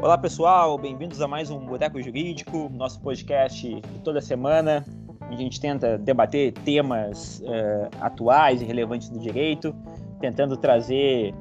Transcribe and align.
Olá 0.00 0.16
pessoal, 0.16 0.78
bem-vindos 0.78 1.20
a 1.20 1.26
mais 1.26 1.50
um 1.50 1.58
Boteco 1.58 2.00
Jurídico, 2.00 2.70
nosso 2.72 3.00
podcast 3.00 3.82
toda 4.04 4.20
semana. 4.20 4.84
A 5.28 5.34
gente 5.34 5.60
tenta 5.60 5.98
debater 5.98 6.52
temas 6.52 7.40
uh, 7.40 7.88
atuais 8.00 8.62
e 8.62 8.64
relevantes 8.64 9.08
do 9.08 9.18
direito, 9.18 9.74
tentando 10.20 10.56
trazer 10.56 11.34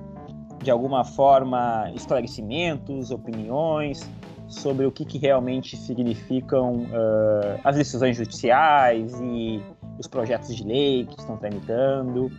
de 0.64 0.72
alguma 0.72 1.06
forma 1.06 1.92
esclarecimentos, 1.94 3.12
opiniões 3.12 4.10
sobre 4.48 4.88
o 4.88 4.92
que, 4.92 5.06
que 5.06 5.20
realmente 5.20 5.78
significam 5.78 6.78
uh, 6.78 7.60
as 7.64 7.76
decisões 7.76 8.18
judiciais 8.18 9.14
e 9.22 9.62
os 10.00 10.08
projetos 10.08 10.56
de 10.56 10.64
lei 10.64 11.06
que 11.06 11.20
estão 11.20 11.38
tramitando. 11.38 12.32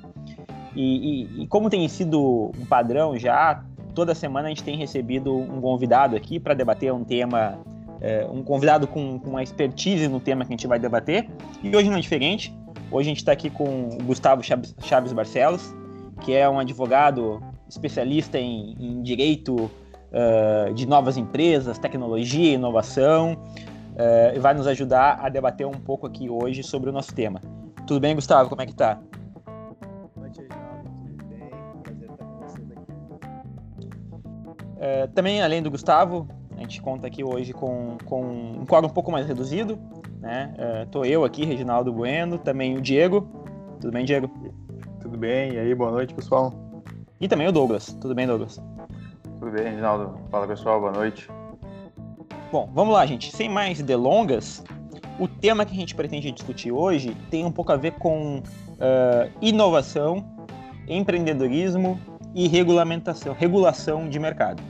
E, 0.75 0.83
e, 1.23 1.43
e 1.45 1.47
como 1.47 1.71
tem 1.71 1.87
sido 1.89 2.51
um 2.59 2.67
padrão 2.67 3.17
já, 3.17 3.65
toda 3.99 4.15
semana 4.15 4.47
a 4.47 4.49
gente 4.51 4.63
tem 4.63 4.77
recebido 4.77 5.37
um 5.37 5.61
convidado 5.61 6.15
aqui 6.15 6.39
para 6.39 6.55
debater 6.55 6.93
um 6.93 7.03
tema, 7.03 7.59
é, 8.01 8.25
um 8.31 8.45
convidado 8.45 8.87
com, 8.87 9.19
com 9.19 9.31
uma 9.31 9.43
expertise 9.43 10.07
no 10.07 10.21
tema 10.21 10.45
que 10.45 10.53
a 10.53 10.57
gente 10.57 10.69
vai 10.69 10.79
debater. 10.79 11.29
E 11.65 11.75
hoje 11.75 11.91
não 11.91 11.97
é 11.97 12.01
diferente. 12.01 12.57
Hoje 12.93 13.09
a 13.09 13.11
gente 13.11 13.19
está 13.19 13.33
aqui 13.33 13.51
com 13.51 13.89
o 13.89 14.05
Gustavo 14.05 14.41
Chaves, 14.41 14.73
Chaves, 14.85 15.13
Barcelos, 15.13 15.75
que 16.21 16.33
é 16.33 16.49
um 16.49 16.61
advogado 16.61 17.43
especialista 17.69 18.39
em, 18.39 18.77
em 18.79 19.03
direito 19.03 19.57
uh, 19.57 20.73
de 20.75 20.87
novas 20.87 21.17
empresas, 21.17 21.77
tecnologia, 21.77 22.55
inovação, 22.55 23.33
uh, 23.33 24.37
e 24.37 24.39
vai 24.39 24.55
nos 24.55 24.69
ajudar 24.69 25.19
a 25.21 25.29
debater 25.29 25.67
um 25.67 25.73
pouco 25.73 26.07
aqui 26.07 26.31
hoje 26.31 26.63
sobre 26.63 26.89
o 26.89 26.93
nosso 26.93 27.13
tema. 27.13 27.41
Tudo 27.85 27.99
bem, 27.99 28.15
Gustavo? 28.15 28.49
Como 28.49 28.63
é 28.63 28.67
que 28.67 28.77
tá? 28.77 29.01
É, 34.79 35.07
também, 35.09 35.43
além 35.43 35.63
do 35.63 35.71
Gustavo, 35.71 36.29
a 36.57 36.61
gente 36.61 36.81
conta 36.81 37.07
aqui 37.07 37.23
hoje 37.25 37.53
com, 37.53 37.97
com 38.05 38.23
um 38.61 38.67
quadro 38.67 38.91
um 38.91 38.93
pouco 38.93 39.11
mais 39.11 39.27
reduzido. 39.27 39.79
Né? 40.21 40.55
É, 40.59 40.87
eu 41.07 41.25
aqui, 41.25 41.45
Reginaldo 41.45 41.93
Bueno, 41.93 42.39
também 42.39 42.77
o 42.77 42.81
Diego. 42.81 43.29
Tudo 43.81 43.93
bem, 43.93 44.05
Diego? 44.05 44.31
Tudo 45.01 45.17
bem, 45.17 45.53
e 45.53 45.59
aí, 45.59 45.75
boa 45.75 45.91
noite, 45.91 46.15
pessoal. 46.15 46.53
E 47.21 47.29
também 47.29 47.49
o 47.49 47.53
Douglas. 47.53 47.97
Tudo 48.01 48.15
bem, 48.15 48.27
Douglas? 48.27 48.61
Tudo 49.39 49.51
bem, 49.53 49.65
Reginaldo. 49.65 50.19
Fala, 50.31 50.47
pessoal, 50.47 50.81
boa 50.81 50.93
noite. 50.93 51.29
Bom, 52.51 52.69
vamos 52.73 52.95
lá, 52.95 53.05
gente. 53.07 53.35
Sem 53.35 53.49
mais 53.49 53.81
delongas, 53.83 54.65
o 55.19 55.29
tema 55.29 55.65
que 55.65 55.73
a 55.73 55.77
gente 55.77 55.95
pretende 55.95 56.31
discutir 56.33 56.73
hoje 56.73 57.17
tem 57.31 57.45
um 57.45 57.53
pouco 57.53 57.73
a 57.73 57.77
ver 57.77 57.93
com 57.93 58.39
uh, 58.39 59.31
inovação, 59.41 60.25
empreendedorismo 60.89 62.01
e 62.35 62.49
regulamentação, 62.49 63.35
regulação 63.35 64.09
de 64.09 64.19
mercado. 64.19 64.63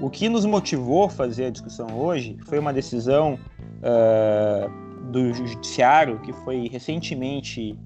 O 0.00 0.10
que 0.10 0.28
nos 0.28 0.44
motivou 0.44 1.04
a 1.04 1.10
fazer 1.10 1.46
a 1.46 1.50
discussão 1.50 1.86
hoje 1.98 2.36
foi 2.44 2.58
uma 2.58 2.72
decisão 2.72 3.38
uh, 3.80 5.10
do 5.10 5.32
judiciário 5.32 6.20
que 6.20 6.32
foi 6.32 6.68
recentemente 6.68 7.78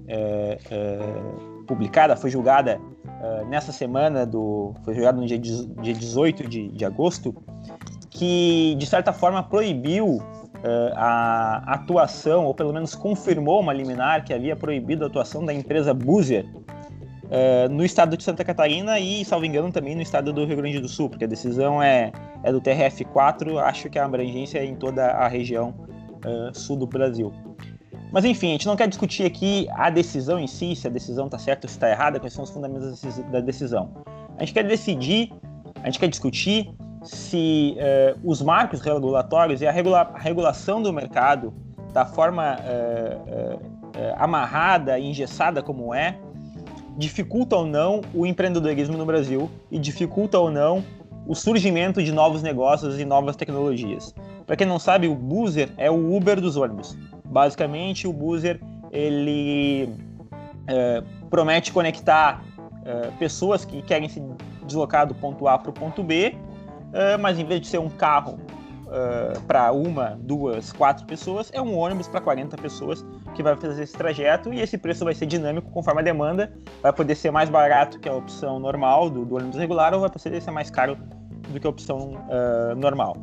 uh, 0.00 1.60
uh, 1.60 1.64
publicada, 1.64 2.16
foi 2.16 2.30
julgada 2.30 2.80
nessa 3.48 3.72
semana 3.72 4.24
do, 4.26 4.72
foi 4.84 4.94
julgada 4.94 5.18
no 5.18 5.26
dia, 5.26 5.38
dia 5.38 5.94
18 5.94 6.46
de, 6.48 6.68
de 6.68 6.84
agosto, 6.84 7.34
que 8.10 8.76
de 8.78 8.86
certa 8.86 9.12
forma 9.12 9.42
proibiu 9.42 10.22
a 10.94 11.74
atuação, 11.74 12.44
ou 12.44 12.54
pelo 12.54 12.72
menos 12.72 12.94
confirmou 12.94 13.60
uma 13.60 13.72
liminar 13.72 14.24
que 14.24 14.32
havia 14.32 14.54
proibido 14.54 15.02
a 15.02 15.08
atuação 15.08 15.44
da 15.44 15.52
empresa 15.52 15.92
Buzer 15.92 16.46
uh, 17.26 17.68
no 17.68 17.84
estado 17.84 18.16
de 18.16 18.22
Santa 18.22 18.44
Catarina 18.44 18.98
e, 18.98 19.24
salvo 19.24 19.44
engano, 19.44 19.70
também 19.70 19.94
no 19.94 20.02
estado 20.02 20.32
do 20.32 20.44
Rio 20.44 20.56
Grande 20.56 20.80
do 20.80 20.88
Sul, 20.88 21.08
porque 21.08 21.24
a 21.24 21.28
decisão 21.28 21.82
é, 21.82 22.12
é 22.42 22.52
do 22.52 22.60
TRF4, 22.60 23.58
acho 23.58 23.90
que 23.90 23.98
a 23.98 24.04
abrangência 24.04 24.58
é 24.58 24.64
em 24.64 24.74
toda 24.74 25.06
a 25.06 25.28
região 25.28 25.74
uh, 26.24 26.56
sul 26.56 26.76
do 26.76 26.86
Brasil. 26.86 27.32
Mas 28.12 28.24
enfim, 28.24 28.48
a 28.48 28.52
gente 28.52 28.66
não 28.66 28.76
quer 28.76 28.88
discutir 28.88 29.24
aqui 29.24 29.66
a 29.72 29.90
decisão 29.90 30.38
em 30.38 30.46
si, 30.46 30.74
se 30.76 30.86
a 30.86 30.90
decisão 30.90 31.26
está 31.26 31.38
certa 31.38 31.66
ou 31.66 31.68
se 31.68 31.76
está 31.76 31.90
errada, 31.90 32.20
quais 32.20 32.32
são 32.32 32.44
os 32.44 32.50
fundamentos 32.50 33.02
da 33.30 33.40
decisão. 33.40 33.90
A 34.36 34.40
gente 34.40 34.54
quer 34.54 34.64
decidir, 34.64 35.32
a 35.82 35.86
gente 35.86 35.98
quer 35.98 36.08
discutir 36.08 36.70
se 37.02 37.76
uh, 37.76 38.18
os 38.24 38.42
marcos 38.42 38.80
regulatórios 38.80 39.60
e 39.60 39.66
a, 39.66 39.70
regula 39.70 40.10
a, 40.14 40.18
regulação 40.18 40.82
do 40.82 40.92
mercado, 40.92 41.52
da 41.92 42.04
forma 42.04 42.56
uh, 42.56 43.56
uh, 43.56 44.14
amarrada 44.16 44.98
e 44.98 45.06
engessada 45.06 45.62
como 45.62 45.94
é, 45.94 46.18
dificulta 46.96 47.56
ou 47.56 47.66
não 47.66 48.00
o 48.14 48.24
empreendedorismo 48.26 48.96
no 48.96 49.04
Brasil 49.04 49.50
e 49.70 49.78
dificulta 49.78 50.38
ou 50.38 50.50
não 50.50 50.82
o 51.26 51.34
surgimento 51.34 52.02
de 52.02 52.12
novos 52.12 52.42
negócios 52.42 52.98
e 52.98 53.04
novas 53.04 53.36
tecnologias. 53.36 54.14
Para 54.46 54.56
quem 54.56 54.66
não 54.66 54.78
sabe, 54.78 55.08
o 55.08 55.14
Boozer 55.14 55.70
é 55.76 55.90
o 55.90 56.16
Uber 56.16 56.40
dos 56.40 56.56
ônibus. 56.56 56.96
Basicamente, 57.24 58.06
o 58.06 58.12
Boozer 58.12 58.60
ele 58.92 59.90
é, 60.68 61.02
promete 61.28 61.72
conectar 61.72 62.44
é, 62.84 63.10
pessoas 63.18 63.64
que 63.64 63.82
querem 63.82 64.08
se 64.08 64.22
deslocar 64.64 65.06
do 65.06 65.14
ponto 65.14 65.48
A 65.48 65.58
para 65.58 65.70
o 65.70 65.72
ponto 65.72 66.02
B, 66.02 66.36
é, 66.92 67.16
mas 67.16 67.38
em 67.38 67.44
vez 67.44 67.60
de 67.60 67.66
ser 67.66 67.78
um 67.78 67.88
carro 67.88 68.38
uh, 68.96 69.40
para 69.42 69.70
uma, 69.72 70.18
duas, 70.20 70.72
quatro 70.72 71.04
pessoas, 71.06 71.50
é 71.52 71.60
um 71.60 71.76
ônibus 71.76 72.08
para 72.08 72.20
40 72.20 72.56
pessoas 72.56 73.04
que 73.34 73.42
vai 73.42 73.54
fazer 73.56 73.82
esse 73.82 73.92
trajeto 73.92 74.52
e 74.52 74.60
esse 74.60 74.78
preço 74.78 75.04
vai 75.04 75.14
ser 75.14 75.26
dinâmico 75.26 75.70
conforme 75.70 76.00
a 76.00 76.04
demanda, 76.04 76.52
vai 76.82 76.92
poder 76.92 77.14
ser 77.14 77.30
mais 77.30 77.50
barato 77.50 78.00
que 78.00 78.08
a 78.08 78.14
opção 78.14 78.58
normal 78.58 79.10
do, 79.10 79.24
do 79.24 79.36
ônibus 79.36 79.56
regular 79.56 79.92
ou 79.94 80.00
vai 80.00 80.10
poder 80.10 80.40
ser 80.40 80.50
mais 80.50 80.70
caro 80.70 80.96
do 81.50 81.60
que 81.60 81.66
a 81.66 81.70
opção 81.70 82.14
uh, 82.28 82.74
normal. 82.76 83.16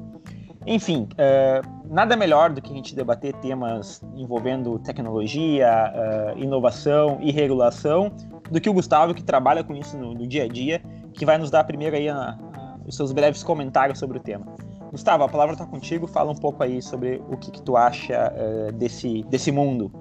Enfim, 0.66 1.10
uh, 1.14 1.84
nada 1.90 2.16
melhor 2.16 2.52
do 2.52 2.62
que 2.62 2.72
a 2.72 2.76
gente 2.76 2.96
debater 2.96 3.34
temas 3.36 4.02
envolvendo 4.16 4.80
tecnologia, 4.80 5.92
uh, 5.94 6.38
inovação 6.38 7.18
e 7.22 7.32
regulação 7.32 8.12
do 8.50 8.62
que 8.62 8.70
o 8.70 8.74
Gustavo, 8.74 9.14
que 9.14 9.24
trabalha 9.24 9.64
com 9.64 9.74
isso 9.74 9.98
no, 9.98 10.14
no 10.14 10.28
dia 10.28 10.44
a 10.44 10.48
dia, 10.48 10.82
que 11.14 11.26
vai 11.26 11.38
nos 11.38 11.52
dar 11.52 11.64
primeiro 11.66 11.96
aí 11.96 12.08
a, 12.08 12.16
a, 12.16 12.78
os 12.86 12.96
seus 12.96 13.12
breves 13.12 13.44
comentários 13.44 14.00
sobre 14.00 14.18
o 14.18 14.22
tema. 14.22 14.46
Gustavo, 14.94 15.24
a 15.24 15.28
palavra 15.28 15.54
está 15.54 15.66
contigo. 15.66 16.06
Fala 16.06 16.32
um 16.32 16.36
pouco 16.36 16.62
aí 16.62 16.80
sobre 16.80 17.16
o 17.28 17.36
que, 17.36 17.50
que 17.50 17.64
tu 17.64 17.76
acha 17.76 18.32
uh, 18.32 18.72
desse, 18.74 19.24
desse 19.24 19.52
mundo. 19.52 19.92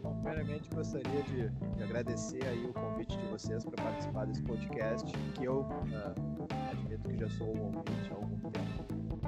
Bom, 0.00 0.14
primeiramente 0.22 0.70
gostaria 0.72 1.22
de, 1.24 1.48
de, 1.48 1.82
agradecer 1.82 2.46
aí 2.46 2.64
o 2.64 2.72
convite 2.72 3.18
de 3.18 3.26
vocês 3.26 3.64
para 3.64 3.82
participar 3.82 4.26
desse 4.26 4.40
podcast, 4.44 5.12
que 5.34 5.44
eu 5.44 5.62
uh, 5.62 6.46
admito 6.70 7.08
que 7.08 7.18
já 7.18 7.28
sou 7.30 7.48
um 7.48 7.76
ouvinte 7.76 8.12
há 8.12 8.14
algum 8.14 8.38
tempo. 8.38 9.18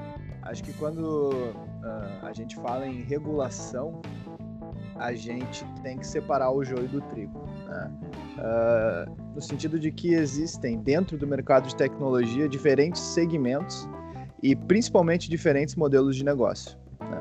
Acho 0.43 0.63
que 0.63 0.73
quando 0.75 1.33
uh, 1.33 2.25
a 2.25 2.33
gente 2.33 2.55
fala 2.55 2.87
em 2.87 3.03
regulação, 3.03 4.01
a 4.99 5.13
gente 5.15 5.65
tem 5.83 5.99
que 5.99 6.07
separar 6.07 6.51
o 6.51 6.65
joio 6.65 6.89
do 6.89 7.01
trigo. 7.03 7.45
Né? 7.67 7.91
Uh, 8.39 9.35
no 9.35 9.41
sentido 9.41 9.79
de 9.79 9.91
que 9.91 10.15
existem 10.15 10.79
dentro 10.79 11.17
do 11.17 11.27
mercado 11.27 11.69
de 11.69 11.77
tecnologia 11.77 12.49
diferentes 12.49 13.01
segmentos 13.01 13.89
e 14.43 14.55
principalmente 14.55 15.29
diferentes 15.29 15.75
modelos 15.75 16.17
de 16.17 16.25
negócio. 16.25 16.79
Né? 17.01 17.21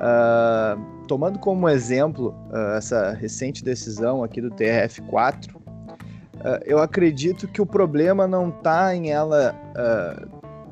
Uh, 0.00 1.06
tomando 1.06 1.38
como 1.38 1.68
exemplo 1.68 2.34
uh, 2.50 2.76
essa 2.76 3.12
recente 3.12 3.62
decisão 3.62 4.22
aqui 4.22 4.40
do 4.40 4.50
TRF4, 4.50 5.62
eu 6.66 6.78
acredito 6.78 7.48
que 7.48 7.62
o 7.62 7.64
problema 7.64 8.26
não 8.26 8.50
está 8.50 8.94
em 8.94 9.10
ela 9.10 9.54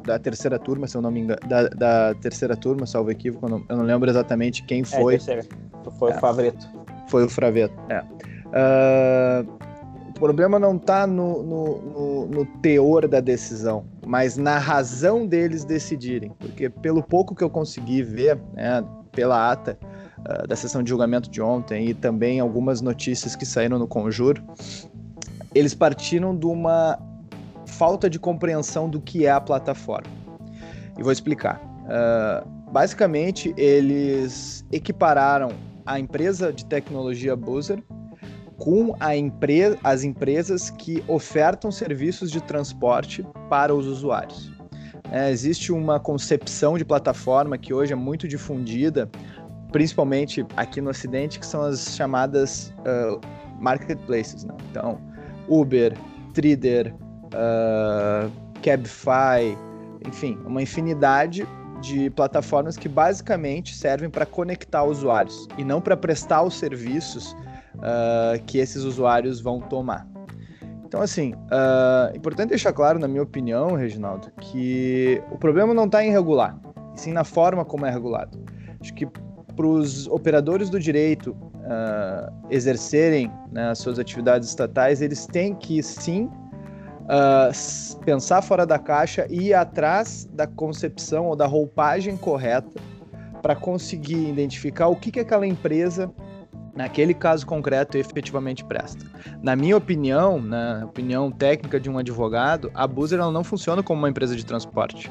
da 0.05 0.19
terceira 0.19 0.59
turma, 0.59 0.87
se 0.87 0.97
eu 0.97 1.03
não 1.03 1.11
me 1.11 1.21
engano, 1.21 1.41
da, 1.47 1.69
da 1.69 2.15
terceira 2.15 2.57
turma, 2.57 2.87
salvo 2.87 3.11
equívoco, 3.11 3.47
eu 3.47 3.51
não, 3.51 3.65
eu 3.69 3.77
não 3.77 3.85
lembro 3.85 4.09
exatamente 4.09 4.63
quem 4.65 4.83
é, 4.83 4.85
foi. 4.85 5.15
É, 5.15 5.19
foi 5.99 6.13
é, 6.13 6.17
o 6.17 6.21
Favreto. 6.21 6.69
Foi 7.09 7.25
o 7.25 7.29
Fraveto, 7.29 7.75
é. 7.89 8.01
Uh, 8.53 9.47
o 10.09 10.13
problema 10.13 10.59
não 10.59 10.77
está 10.77 11.07
no, 11.07 11.43
no, 11.43 11.83
no, 11.83 12.27
no, 12.27 12.47
teor 12.61 13.09
da 13.09 13.21
decisão, 13.21 13.85
mas 14.07 14.37
na 14.37 14.59
razão 14.59 15.27
deles 15.27 15.65
decidirem. 15.65 16.33
Porque 16.39 16.69
pelo 16.69 17.03
pouco 17.03 17.35
que 17.35 17.43
eu 17.43 17.51
consegui 17.51 18.03
ver, 18.03 18.39
né, 18.55 18.85
pela 19.11 19.51
ata 19.51 19.77
uh, 20.21 20.47
da 20.47 20.55
sessão 20.55 20.83
de 20.83 20.91
julgamento 20.91 21.29
de 21.31 21.43
ontem 21.43 21.89
e 21.89 21.95
também 21.95 22.41
algumas 22.41 22.81
notícias 22.81 23.35
que 23.35 23.45
saíram 23.45 23.79
no 23.79 23.89
Conjuro, 23.89 24.43
eles 25.55 25.75
partiram 25.75 26.37
de 26.37 26.47
uma 26.47 26.99
falta 27.73 28.09
de 28.09 28.19
compreensão 28.19 28.89
do 28.89 29.01
que 29.01 29.27
é 29.27 29.31
a 29.31 29.41
plataforma. 29.41 30.11
E 30.99 31.03
vou 31.03 31.13
explicar. 31.13 31.61
Uh, 31.83 32.49
basicamente, 32.71 33.55
eles 33.57 34.65
equipararam 34.71 35.51
a 35.85 35.99
empresa 35.99 36.53
de 36.53 36.65
tecnologia 36.65 37.35
Buzzer 37.35 37.83
com 38.57 38.95
empre 39.13 39.77
as 39.83 40.05
empresas 40.05 40.71
que 40.71 41.03
ofertam 41.09 41.73
serviços 41.73 42.31
de 42.31 42.41
transporte 42.41 43.27
para 43.49 43.75
os 43.75 43.87
usuários. 43.87 44.53
É, 45.11 45.31
existe 45.31 45.73
uma 45.73 45.99
concepção 45.99 46.79
de 46.79 46.85
plataforma 46.85 47.59
que 47.59 47.75
hoje 47.75 47.93
é 47.93 47.97
muito 47.97 48.29
difundida, 48.29 49.11
principalmente 49.73 50.47
aqui 50.57 50.81
no 50.81 50.91
Ocidente, 50.91 51.41
que 51.41 51.47
são 51.47 51.63
as 51.63 51.97
chamadas 51.97 52.73
uh, 52.81 53.21
marketplaces. 53.61 54.45
Né? 54.45 54.55
Então, 54.71 55.01
Uber, 55.49 55.93
Trider, 56.33 56.95
uh, 57.33 58.31
Cabify, 58.63 59.57
enfim, 60.07 60.39
uma 60.45 60.63
infinidade 60.63 61.47
de 61.81 62.09
plataformas 62.11 62.77
que 62.77 62.89
basicamente 62.89 63.75
servem 63.75 64.09
para 64.09 64.25
conectar 64.25 64.85
usuários 64.85 65.49
e 65.59 65.65
não 65.65 65.81
para 65.81 65.97
prestar 65.97 66.43
os 66.43 66.55
serviços 66.55 67.33
uh, 67.77 68.43
que 68.47 68.59
esses 68.59 68.85
usuários 68.85 69.41
vão 69.41 69.61
tomar. 69.61 70.07
Então, 70.85 71.01
assim, 71.01 71.33
uh, 71.33 72.15
importante 72.17 72.51
deixar 72.51 72.73
claro, 72.73 72.99
na 72.99 73.09
minha 73.09 73.23
opinião, 73.23 73.75
Reginaldo, 73.75 74.31
que 74.41 75.23
o 75.31 75.39
problema 75.39 75.73
não 75.75 75.87
está 75.87 76.05
em 76.05 76.11
regular, 76.11 76.57
e 76.95 77.01
sim 77.01 77.13
na 77.13 77.25
forma 77.25 77.65
como 77.65 77.87
é 77.87 77.91
regulado. 77.91 78.39
Acho 78.81 78.93
que 78.95 79.07
para 79.57 79.67
os 79.67 80.07
operadores 80.09 80.69
do 80.71 80.79
direito 80.79 81.31
uh, 81.31 82.33
exercerem 82.51 83.31
né, 83.51 83.71
as 83.71 83.79
suas 83.79 83.99
atividades 83.99 84.49
estatais, 84.49 85.01
eles 85.01 85.27
têm 85.27 85.55
que 85.55 85.83
sim 85.83 86.31
uh, 87.13 88.05
pensar 88.05 88.41
fora 88.43 88.65
da 88.65 88.79
caixa 88.79 89.27
e 89.29 89.49
ir 89.49 89.55
atrás 89.55 90.29
da 90.33 90.47
concepção 90.47 91.27
ou 91.27 91.37
da 91.37 91.47
roupagem 91.47 92.17
correta 92.17 92.81
para 93.43 93.55
conseguir 93.55 94.29
identificar 94.29 94.89
o 94.89 94.97
que, 94.97 95.11
que 95.11 95.21
aquela 95.21 95.47
empresa, 95.47 96.11
naquele 96.75 97.13
caso 97.13 97.45
concreto, 97.45 97.99
efetivamente 97.99 98.65
presta. 98.65 99.05
Na 99.43 99.55
minha 99.55 99.77
opinião, 99.77 100.41
na 100.41 100.85
opinião 100.87 101.31
técnica 101.31 101.79
de 101.79 101.91
um 101.91 101.99
advogado, 101.99 102.71
a 102.75 102.85
ela 102.85 103.33
não 103.33 103.45
funciona 103.45 103.83
como 103.83 104.01
uma 104.01 104.09
empresa 104.09 104.37
de 104.37 104.47
transporte. 104.47 105.11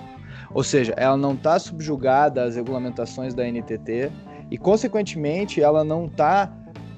Ou 0.53 0.63
seja, 0.63 0.93
ela 0.97 1.17
não 1.17 1.33
está 1.33 1.59
subjugada 1.59 2.43
às 2.43 2.55
regulamentações 2.55 3.33
da 3.33 3.43
NTT 3.43 4.11
e, 4.49 4.57
consequentemente, 4.57 5.61
ela 5.61 5.83
não 5.83 6.05
está 6.05 6.51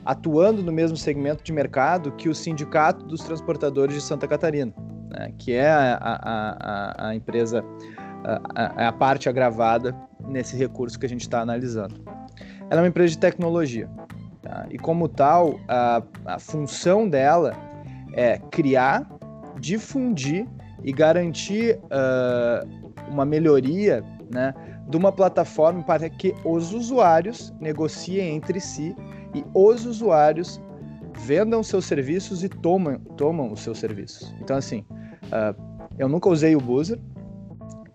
atuando 0.05 0.61
no 0.61 0.71
mesmo 0.71 0.97
segmento 0.97 1.43
de 1.43 1.51
mercado 1.51 2.11
que 2.11 2.29
o 2.29 2.35
Sindicato 2.35 3.05
dos 3.05 3.21
Transportadores 3.21 3.95
de 3.95 4.01
Santa 4.01 4.27
Catarina, 4.27 4.73
né, 5.13 5.31
que 5.37 5.53
é 5.53 5.69
a, 5.69 5.97
a, 6.01 7.07
a, 7.09 7.15
empresa, 7.15 7.63
a, 8.55 8.87
a, 8.87 8.91
parte 8.91 9.29
agravada 9.29 9.95
nesse 10.27 10.57
recurso 10.57 10.99
que 10.99 11.05
a 11.05 11.09
gente 11.09 11.21
está 11.21 11.41
analisando. 11.41 11.95
Ela 12.69 12.81
é 12.81 12.83
uma 12.83 12.87
empresa 12.87 13.11
de 13.11 13.19
tecnologia 13.19 13.89
tá? 14.41 14.65
e, 14.69 14.77
como 14.77 15.07
tal, 15.07 15.59
a, 15.67 16.01
a 16.25 16.39
função 16.39 17.07
dela 17.07 17.53
é 18.13 18.39
criar, 18.51 19.07
difundir 19.59 20.47
e 20.83 20.91
garantir 20.91 21.79
uh, 21.85 22.67
uma 23.11 23.25
melhoria 23.25 24.03
né, 24.31 24.53
de 24.87 24.97
uma 24.97 25.11
plataforma 25.11 25.83
para 25.83 26.09
que 26.09 26.33
os 26.43 26.73
usuários 26.73 27.53
negociem 27.59 28.35
entre 28.35 28.59
si 28.59 28.95
e 29.33 29.45
os 29.53 29.85
usuários 29.85 30.61
vendam 31.19 31.63
seus 31.63 31.85
serviços 31.85 32.43
e 32.43 32.49
tomam, 32.49 32.99
tomam 33.17 33.51
os 33.51 33.61
seus 33.61 33.77
serviços. 33.77 34.33
Então, 34.41 34.57
assim, 34.57 34.83
uh, 35.33 35.89
eu 35.97 36.07
nunca 36.07 36.29
usei 36.29 36.55
o 36.55 36.59
Boozer, 36.59 36.99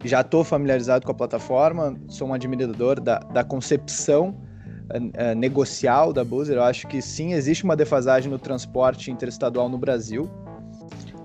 já 0.04 0.20
estou 0.20 0.44
familiarizado 0.44 1.04
com 1.04 1.12
a 1.12 1.14
plataforma, 1.14 1.96
sou 2.08 2.28
um 2.28 2.34
admirador 2.34 3.00
da, 3.00 3.18
da 3.18 3.42
concepção 3.44 4.28
uh, 4.28 5.32
uh, 5.32 5.34
negocial 5.36 6.12
da 6.12 6.24
Boozer. 6.24 6.56
Eu 6.56 6.62
acho 6.62 6.86
que 6.86 7.00
sim, 7.00 7.32
existe 7.32 7.64
uma 7.64 7.76
defasagem 7.76 8.30
no 8.30 8.38
transporte 8.38 9.10
interestadual 9.10 9.68
no 9.68 9.78
Brasil, 9.78 10.30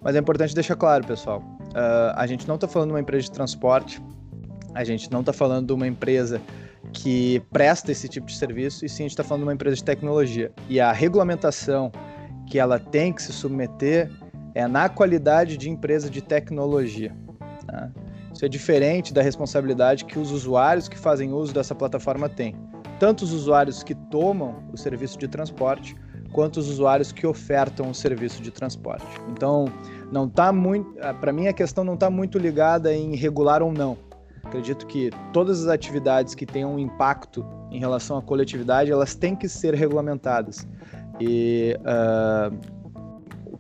mas 0.01 0.15
é 0.15 0.19
importante 0.19 0.53
deixar 0.53 0.75
claro, 0.75 1.05
pessoal, 1.05 1.41
a 2.15 2.27
gente 2.27 2.47
não 2.47 2.55
está 2.55 2.67
falando 2.67 2.89
de 2.89 2.93
uma 2.93 2.99
empresa 2.99 3.23
de 3.23 3.31
transporte, 3.31 4.01
a 4.75 4.83
gente 4.83 5.09
não 5.11 5.21
está 5.21 5.31
falando 5.31 5.67
de 5.67 5.73
uma 5.73 5.87
empresa 5.87 6.41
que 6.91 7.41
presta 7.51 7.91
esse 7.91 8.07
tipo 8.07 8.27
de 8.27 8.35
serviço, 8.35 8.85
e 8.85 8.89
sim 8.89 9.03
a 9.03 9.05
gente 9.05 9.11
está 9.11 9.23
falando 9.23 9.41
de 9.41 9.47
uma 9.47 9.53
empresa 9.53 9.77
de 9.77 9.83
tecnologia. 9.83 10.51
E 10.69 10.79
a 10.79 10.91
regulamentação 10.91 11.91
que 12.47 12.59
ela 12.59 12.77
tem 12.77 13.13
que 13.13 13.21
se 13.21 13.31
submeter 13.31 14.11
é 14.55 14.67
na 14.67 14.89
qualidade 14.89 15.57
de 15.57 15.69
empresa 15.69 16.09
de 16.09 16.21
tecnologia. 16.21 17.15
Tá? 17.65 17.89
Isso 18.33 18.45
é 18.45 18.49
diferente 18.49 19.13
da 19.13 19.21
responsabilidade 19.21 20.05
que 20.05 20.17
os 20.17 20.31
usuários 20.31 20.87
que 20.87 20.97
fazem 20.97 21.31
uso 21.31 21.53
dessa 21.53 21.75
plataforma 21.75 22.27
têm. 22.27 22.55
Tanto 22.99 23.23
os 23.23 23.31
usuários 23.31 23.83
que 23.83 23.93
tomam 23.93 24.63
o 24.71 24.77
serviço 24.77 25.17
de 25.17 25.27
transporte, 25.27 25.95
quanto 26.31 26.57
os 26.57 26.67
usuários 26.67 27.11
que 27.11 27.27
ofertam 27.27 27.89
o 27.89 27.93
serviço 27.93 28.41
de 28.41 28.49
transporte. 28.49 29.05
Então, 29.29 29.65
não 30.11 30.27
tá 30.27 30.51
muito, 30.51 30.93
para 31.19 31.31
mim 31.31 31.47
a 31.47 31.53
questão 31.53 31.83
não 31.83 31.93
está 31.93 32.09
muito 32.09 32.37
ligada 32.37 32.93
em 32.93 33.15
regular 33.15 33.61
ou 33.61 33.71
não. 33.71 33.97
Acredito 34.43 34.85
que 34.87 35.09
todas 35.31 35.61
as 35.61 35.67
atividades 35.67 36.35
que 36.35 36.45
tenham 36.45 36.75
um 36.75 36.79
impacto 36.79 37.45
em 37.71 37.79
relação 37.79 38.17
à 38.17 38.21
coletividade, 38.21 38.91
elas 38.91 39.15
têm 39.15 39.35
que 39.35 39.47
ser 39.47 39.73
regulamentadas. 39.73 40.67
E 41.19 41.77
uh, 41.79 42.72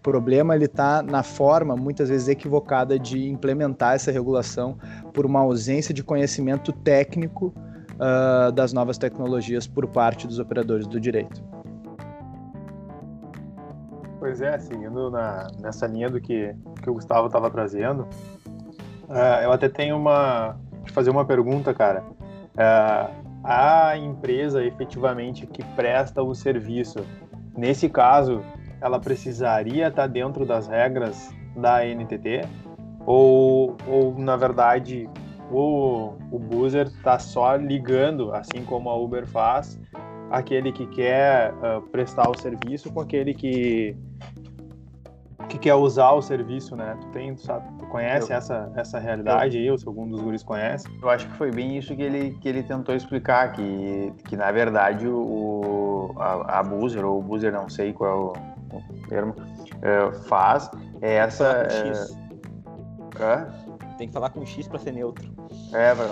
problema 0.03 0.53
ele 0.53 0.65
está 0.65 1.01
na 1.01 1.23
forma, 1.23 1.75
muitas 1.75 2.09
vezes 2.09 2.27
equivocada, 2.27 2.99
de 2.99 3.29
implementar 3.29 3.95
essa 3.95 4.11
regulação 4.11 4.77
por 5.13 5.25
uma 5.25 5.39
ausência 5.39 5.93
de 5.93 6.03
conhecimento 6.03 6.73
técnico 6.73 7.53
uh, 7.93 8.51
das 8.51 8.73
novas 8.73 8.97
tecnologias 8.97 9.65
por 9.65 9.87
parte 9.87 10.27
dos 10.27 10.37
operadores 10.37 10.85
do 10.85 10.99
direito. 10.99 11.41
Pois 14.19 14.41
é, 14.41 14.59
seguindo 14.59 15.09
na, 15.09 15.47
nessa 15.61 15.87
linha 15.87 16.09
do 16.09 16.19
que, 16.19 16.53
que 16.81 16.89
o 16.89 16.93
Gustavo 16.93 17.27
estava 17.27 17.49
trazendo, 17.49 18.01
uh, 19.09 19.41
eu 19.43 19.51
até 19.51 19.69
tenho 19.69 19.97
uma, 19.97 20.57
te 20.83 20.91
fazer 20.91 21.09
uma 21.09 21.25
pergunta, 21.25 21.73
cara. 21.73 22.03
É, 22.57 23.09
a 23.43 23.97
empresa 23.97 24.63
efetivamente 24.63 25.45
que 25.45 25.63
presta 25.75 26.21
o 26.23 26.33
serviço, 26.33 27.05
nesse 27.57 27.89
caso, 27.89 28.41
ela 28.83 28.99
precisaria 28.99 29.87
estar 29.87 30.07
dentro 30.07 30.45
das 30.45 30.67
regras 30.67 31.33
da 31.55 31.85
NTT? 31.85 32.41
Ou, 33.05 33.77
ou 33.87 34.13
na 34.19 34.35
verdade, 34.35 35.09
o, 35.49 36.13
o 36.29 36.37
Boozer 36.37 36.87
está 36.87 37.17
só 37.17 37.55
ligando, 37.55 38.33
assim 38.33 38.65
como 38.65 38.89
a 38.89 38.95
Uber 38.95 39.25
faz, 39.25 39.79
aquele 40.29 40.73
que 40.73 40.85
quer 40.87 41.53
uh, 41.53 41.81
prestar 41.81 42.29
o 42.29 42.35
serviço 42.35 42.91
com 42.91 42.99
aquele 42.99 43.33
que 43.33 43.95
que 45.49 45.59
quer 45.59 45.75
usar 45.75 46.11
o 46.13 46.21
serviço, 46.21 46.75
né? 46.75 46.97
Tu 46.99 47.07
tem, 47.09 47.35
tu, 47.35 47.41
sabe, 47.41 47.67
tu 47.77 47.85
conhece 47.87 48.31
eu, 48.31 48.37
essa, 48.37 48.71
essa 48.75 48.97
realidade 48.97 49.57
eu, 49.57 49.61
aí, 49.61 49.71
ou 49.71 49.77
se 49.77 49.87
algum 49.87 50.07
dos 50.07 50.19
guris 50.19 50.41
conhece? 50.41 50.87
Eu 51.01 51.09
acho 51.09 51.27
que 51.27 51.33
foi 51.35 51.51
bem 51.51 51.77
isso 51.77 51.95
que 51.95 52.01
ele, 52.01 52.31
que 52.41 52.47
ele 52.47 52.63
tentou 52.63 52.95
explicar, 52.95 53.51
que, 53.51 54.11
que 54.25 54.35
na 54.35 54.51
verdade 54.51 55.07
o, 55.07 56.15
a, 56.17 56.59
a 56.59 56.63
Boozer, 56.63 57.05
ou 57.05 57.19
o 57.19 57.21
Boozer, 57.21 57.51
não 57.51 57.69
sei 57.69 57.93
qual 57.93 58.09
é 58.09 58.15
o, 58.15 58.33
o 58.52 58.52
termo, 59.07 59.35
é, 59.81 60.11
faz 60.27 60.69
é 61.01 61.15
essa... 61.15 61.67
É... 63.19 63.63
Tem 63.97 64.07
que 64.07 64.13
falar 64.13 64.31
com 64.31 64.43
X 64.45 64.67
para 64.67 64.79
ser 64.79 64.91
neutro. 64.91 65.31
É, 65.71 65.93
pra, 65.93 66.05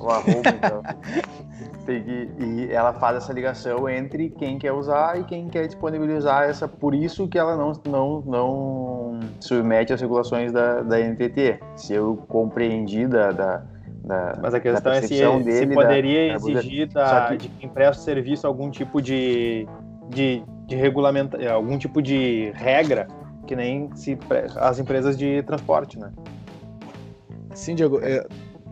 o 0.00 0.10
arroba, 0.10 0.48
então. 0.48 0.82
que, 1.86 2.30
e 2.38 2.68
ela 2.70 2.92
faz 2.92 3.16
essa 3.16 3.32
ligação 3.32 3.88
entre 3.88 4.30
quem 4.30 4.58
quer 4.58 4.72
usar 4.72 5.18
e 5.18 5.24
quem 5.24 5.48
quer 5.48 5.66
disponibilizar 5.66 6.44
essa. 6.44 6.68
Por 6.68 6.94
isso 6.94 7.26
que 7.28 7.38
ela 7.38 7.56
não, 7.56 7.72
não, 7.86 8.20
não 8.20 9.20
submete 9.40 9.92
às 9.92 10.00
regulações 10.00 10.52
da, 10.52 10.82
da 10.82 10.98
NTT. 10.98 11.60
Se 11.76 11.94
eu 11.94 12.16
compreendi 12.28 13.06
da, 13.06 13.32
da 13.32 13.62
da, 14.04 14.38
Mas 14.40 14.54
a 14.54 14.60
questão 14.60 14.92
é 14.92 15.02
se, 15.02 15.16
se 15.16 15.66
poderia 15.66 16.28
da, 16.28 16.34
exigir 16.34 16.88
da, 16.88 17.28
que... 17.28 17.36
de 17.36 17.48
quem 17.50 17.68
presta 17.68 18.02
serviço 18.02 18.46
algum 18.46 18.70
tipo 18.70 19.02
de, 19.02 19.66
de, 20.08 20.42
de 20.68 20.76
regulamento, 20.76 21.36
algum 21.48 21.78
tipo 21.78 22.02
de 22.02 22.52
regra, 22.54 23.08
que 23.46 23.56
nem 23.56 23.90
se, 23.96 24.16
as 24.56 24.78
empresas 24.78 25.16
de 25.16 25.42
transporte, 25.42 25.98
né? 25.98 26.12
Sim, 27.54 27.74
Diego. 27.74 27.98
É, 28.02 28.24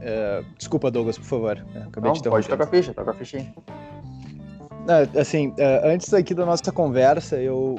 é, 0.02 0.44
desculpa, 0.58 0.90
Douglas, 0.90 1.16
por 1.16 1.24
favor. 1.24 1.66
É, 1.74 1.78
acabei 1.78 2.10
Não, 2.10 2.12
de 2.12 2.28
pode 2.28 2.46
tocar 2.46 2.64
a 2.64 2.66
ficha, 2.66 2.92
toca 2.92 3.10
a 3.10 3.14
ficha 3.14 3.38
aí. 3.38 3.48
É, 4.88 5.20
assim, 5.20 5.54
é, 5.58 5.90
antes 5.90 6.12
aqui 6.12 6.34
da 6.34 6.44
nossa 6.44 6.70
conversa, 6.70 7.36
eu, 7.40 7.76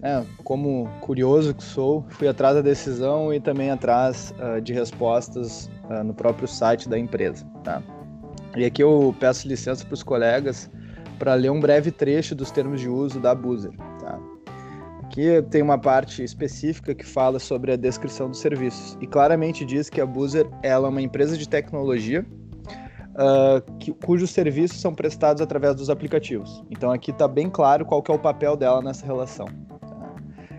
é, 0.00 0.22
como 0.44 0.88
curioso 1.00 1.52
que 1.52 1.64
sou, 1.64 2.06
fui 2.08 2.28
atrás 2.28 2.54
da 2.54 2.62
decisão 2.62 3.34
e 3.34 3.40
também 3.40 3.70
atrás 3.70 4.32
uh, 4.38 4.60
de 4.60 4.72
respostas 4.72 5.68
uh, 5.90 6.04
no 6.04 6.14
próprio 6.14 6.46
site 6.46 6.88
da 6.88 6.98
empresa, 6.98 7.44
tá? 7.64 7.82
E 8.56 8.64
aqui 8.64 8.82
eu 8.82 9.14
peço 9.18 9.46
licença 9.46 9.84
para 9.84 9.92
os 9.92 10.02
colegas 10.02 10.70
para 11.18 11.34
ler 11.34 11.50
um 11.50 11.60
breve 11.60 11.90
trecho 11.90 12.34
dos 12.34 12.50
termos 12.50 12.80
de 12.80 12.88
uso 12.88 13.20
da 13.20 13.34
Boozer, 13.34 13.72
tá? 14.00 14.18
Aqui 15.04 15.40
tem 15.50 15.62
uma 15.62 15.78
parte 15.78 16.22
específica 16.22 16.94
que 16.94 17.06
fala 17.06 17.38
sobre 17.38 17.72
a 17.72 17.76
descrição 17.76 18.28
dos 18.28 18.40
serviços 18.40 18.98
e 19.00 19.06
claramente 19.06 19.64
diz 19.64 19.88
que 19.88 20.00
a 20.00 20.06
Boozer 20.06 20.46
ela 20.62 20.88
é 20.88 20.90
uma 20.90 21.00
empresa 21.00 21.38
de 21.38 21.48
tecnologia 21.48 22.26
uh, 23.16 23.78
que, 23.78 23.92
cujos 23.92 24.30
serviços 24.30 24.80
são 24.80 24.94
prestados 24.94 25.40
através 25.40 25.74
dos 25.74 25.88
aplicativos. 25.88 26.62
Então 26.70 26.90
aqui 26.90 27.12
está 27.12 27.26
bem 27.26 27.48
claro 27.48 27.84
qual 27.84 28.02
que 28.02 28.10
é 28.10 28.14
o 28.14 28.18
papel 28.18 28.56
dela 28.56 28.82
nessa 28.82 29.06
relação. 29.06 29.46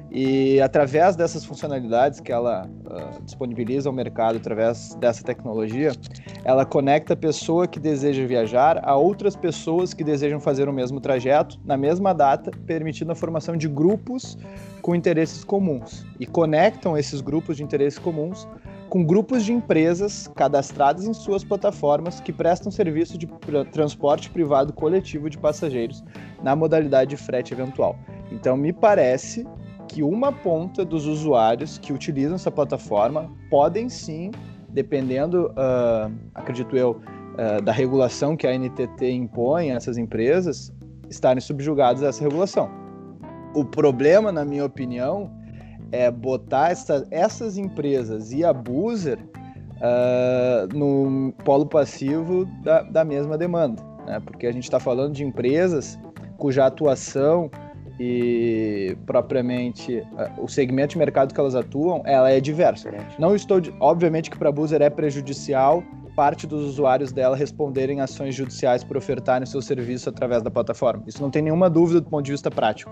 E 0.10 0.62
através 0.62 1.16
dessas 1.16 1.44
funcionalidades 1.44 2.20
que 2.20 2.32
ela 2.32 2.66
uh, 2.66 3.22
disponibiliza 3.24 3.90
ao 3.90 3.94
mercado 3.94 4.38
através 4.38 4.96
dessa 4.96 5.24
tecnologia, 5.24 5.92
ela 6.46 6.66
conecta 6.66 7.14
a 7.14 7.18
pessoa 7.18 7.68
que 7.68 7.80
deseja 7.80 8.26
viajar 8.26 8.80
a 8.84 8.96
outras 8.96 9.36
pessoas 9.36 9.94
que 9.94 10.04
desejam 10.04 10.40
fazer 10.40 10.70
o 10.70 10.74
mesmo 10.74 11.02
trajeto 11.02 11.60
na 11.66 11.76
mesma 11.76 12.14
data, 12.14 12.52
permitindo 12.66 13.12
a 13.12 13.16
formação 13.16 13.58
de 13.58 13.68
grupos 13.68 14.38
com 14.82 14.96
interesses 14.96 15.44
comuns. 15.44 16.06
E 16.20 16.26
conectam 16.26 16.98
esses 16.98 17.20
grupos 17.20 17.58
de 17.58 17.64
interesses 17.64 18.00
comuns 18.00 18.48
com 18.90 19.04
grupos 19.04 19.44
de 19.44 19.52
empresas 19.52 20.32
cadastradas 20.34 21.06
em 21.06 21.14
suas 21.14 21.44
plataformas 21.44 22.22
que 22.22 22.32
prestam 22.32 22.72
serviço 22.72 23.18
de 23.18 23.28
transporte 23.72 24.30
privado 24.30 24.72
coletivo 24.72 25.30
de 25.30 25.38
passageiros 25.38 26.04
na 26.42 26.56
modalidade 26.56 27.10
de 27.10 27.18
frete 27.18 27.54
eventual. 27.54 27.98
Então, 28.32 28.56
me 28.56 28.72
parece 28.72 29.46
que 29.88 30.04
uma 30.04 30.32
ponta 30.32 30.84
dos 30.84 31.06
usuários 31.06 31.78
que 31.78 31.94
utilizam 31.94 32.36
essa 32.36 32.52
plataforma 32.52 33.32
podem 33.50 33.90
sim, 33.90 34.32
dependendo, 34.70 35.48
uh, 35.52 36.12
acredito 36.36 36.76
eu, 36.76 36.92
uh, 36.92 37.62
da 37.62 37.72
regulação 37.72 38.36
que 38.36 38.46
a 38.46 38.58
NTT 38.58 39.10
impõe 39.12 39.72
a 39.72 39.76
essas 39.76 39.98
empresas, 39.98 40.72
estarem 41.10 41.42
subjugados 41.42 42.04
a 42.04 42.08
essa 42.08 42.24
regulação. 42.24 42.70
O 43.56 43.64
problema, 43.64 44.32
na 44.32 44.44
minha 44.44 44.66
opinião, 44.66 45.32
é 45.92 46.12
botar 46.12 46.72
essa, 46.72 47.08
essas 47.10 47.58
empresas 47.58 48.32
e 48.34 48.44
a 48.44 48.52
Boozer 48.52 49.20
uh, 49.78 50.78
no 50.78 51.34
polo 51.44 51.66
passivo 51.66 52.46
da, 52.64 52.82
da 52.84 53.06
mesma 53.06 53.38
demanda, 53.38 53.82
né? 54.06 54.20
porque 54.20 54.48
a 54.48 54.52
gente 54.52 54.64
está 54.64 54.80
falando 54.80 55.14
de 55.14 55.24
empresas 55.24 55.98
cuja 56.38 56.66
atuação 56.66 57.50
e 58.00 58.96
propriamente 59.06 60.04
o 60.38 60.48
segmento 60.48 60.94
de 60.94 60.98
mercado 60.98 61.34
que 61.34 61.40
elas 61.40 61.56
atuam, 61.56 62.02
ela 62.06 62.30
é 62.30 62.40
diversa. 62.40 62.92
Não 63.18 63.36
estou, 63.36 63.62
obviamente 63.80 64.30
que 64.30 64.38
para 64.38 64.50
a 64.50 64.52
Boozer 64.52 64.82
é 64.82 64.90
prejudicial 64.90 65.84
parte 66.18 66.48
dos 66.48 66.64
usuários 66.64 67.12
dela 67.12 67.36
responderem 67.36 68.02
ações 68.02 68.34
judiciais 68.34 68.84
por 68.84 68.98
ofertarem 68.98 69.46
seu 69.46 69.62
serviço 69.62 70.10
através 70.10 70.42
da 70.42 70.50
plataforma. 70.50 71.04
Isso 71.06 71.22
não 71.22 71.30
tem 71.30 71.44
nenhuma 71.44 71.70
dúvida 71.70 72.02
do 72.02 72.10
ponto 72.10 72.26
de 72.26 72.32
vista 72.32 72.50
prático. 72.50 72.92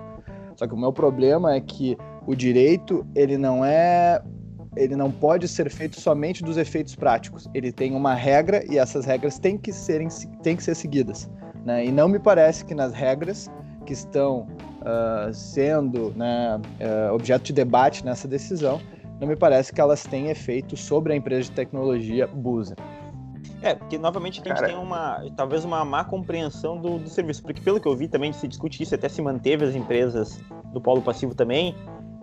Só 0.55 0.67
que 0.67 0.75
o 0.75 0.77
meu 0.77 0.93
problema 0.93 1.55
é 1.55 1.59
que 1.59 1.97
o 2.27 2.35
direito, 2.35 3.03
ele 3.15 3.35
não 3.35 3.65
é 3.65 4.21
ele 4.77 4.95
não 4.95 5.09
pode 5.09 5.47
ser 5.47 5.69
feito 5.71 5.99
somente 5.99 6.43
dos 6.43 6.57
efeitos 6.57 6.95
práticos. 6.95 7.49
Ele 7.53 7.71
tem 7.71 7.95
uma 7.95 8.13
regra 8.13 8.63
e 8.69 8.77
essas 8.77 9.05
regras 9.05 9.39
têm 9.39 9.57
que, 9.57 9.71
serem, 9.71 10.09
têm 10.43 10.55
que 10.55 10.63
ser 10.63 10.75
seguidas. 10.75 11.29
Né? 11.65 11.85
E 11.85 11.91
não 11.91 12.07
me 12.07 12.19
parece 12.19 12.65
que 12.65 12.75
nas 12.75 12.93
regras 12.93 13.49
que 13.85 13.93
estão 13.93 14.45
uh, 14.85 15.33
sendo 15.33 16.13
né, 16.15 16.59
uh, 16.59 17.13
objeto 17.13 17.45
de 17.45 17.53
debate 17.53 18.05
nessa 18.05 18.27
decisão, 18.27 18.79
não 19.19 19.27
me 19.27 19.35
parece 19.35 19.73
que 19.73 19.81
elas 19.81 20.03
têm 20.03 20.29
efeito 20.29 20.77
sobre 20.77 21.13
a 21.13 21.15
empresa 21.15 21.43
de 21.43 21.51
tecnologia 21.51 22.27
Busa. 22.27 22.75
É, 23.61 23.73
porque 23.73 23.97
novamente 23.97 24.41
a 24.41 24.43
gente 24.43 24.53
Cara... 24.53 24.67
tem 24.67 24.77
uma, 24.77 25.23
talvez 25.35 25.65
uma 25.65 25.83
má 25.83 26.03
compreensão 26.03 26.77
do, 26.77 26.99
do, 26.99 27.09
serviço, 27.09 27.41
porque 27.41 27.61
pelo 27.61 27.79
que 27.79 27.87
eu 27.87 27.95
vi 27.95 28.07
também 28.07 28.31
se 28.31 28.47
discute 28.47 28.83
isso, 28.83 28.93
até 28.93 29.09
se 29.09 29.21
manteve 29.21 29.65
as 29.65 29.73
empresas 29.73 30.39
do 30.71 30.79
polo 30.79 31.01
passivo 31.01 31.33
também, 31.33 31.75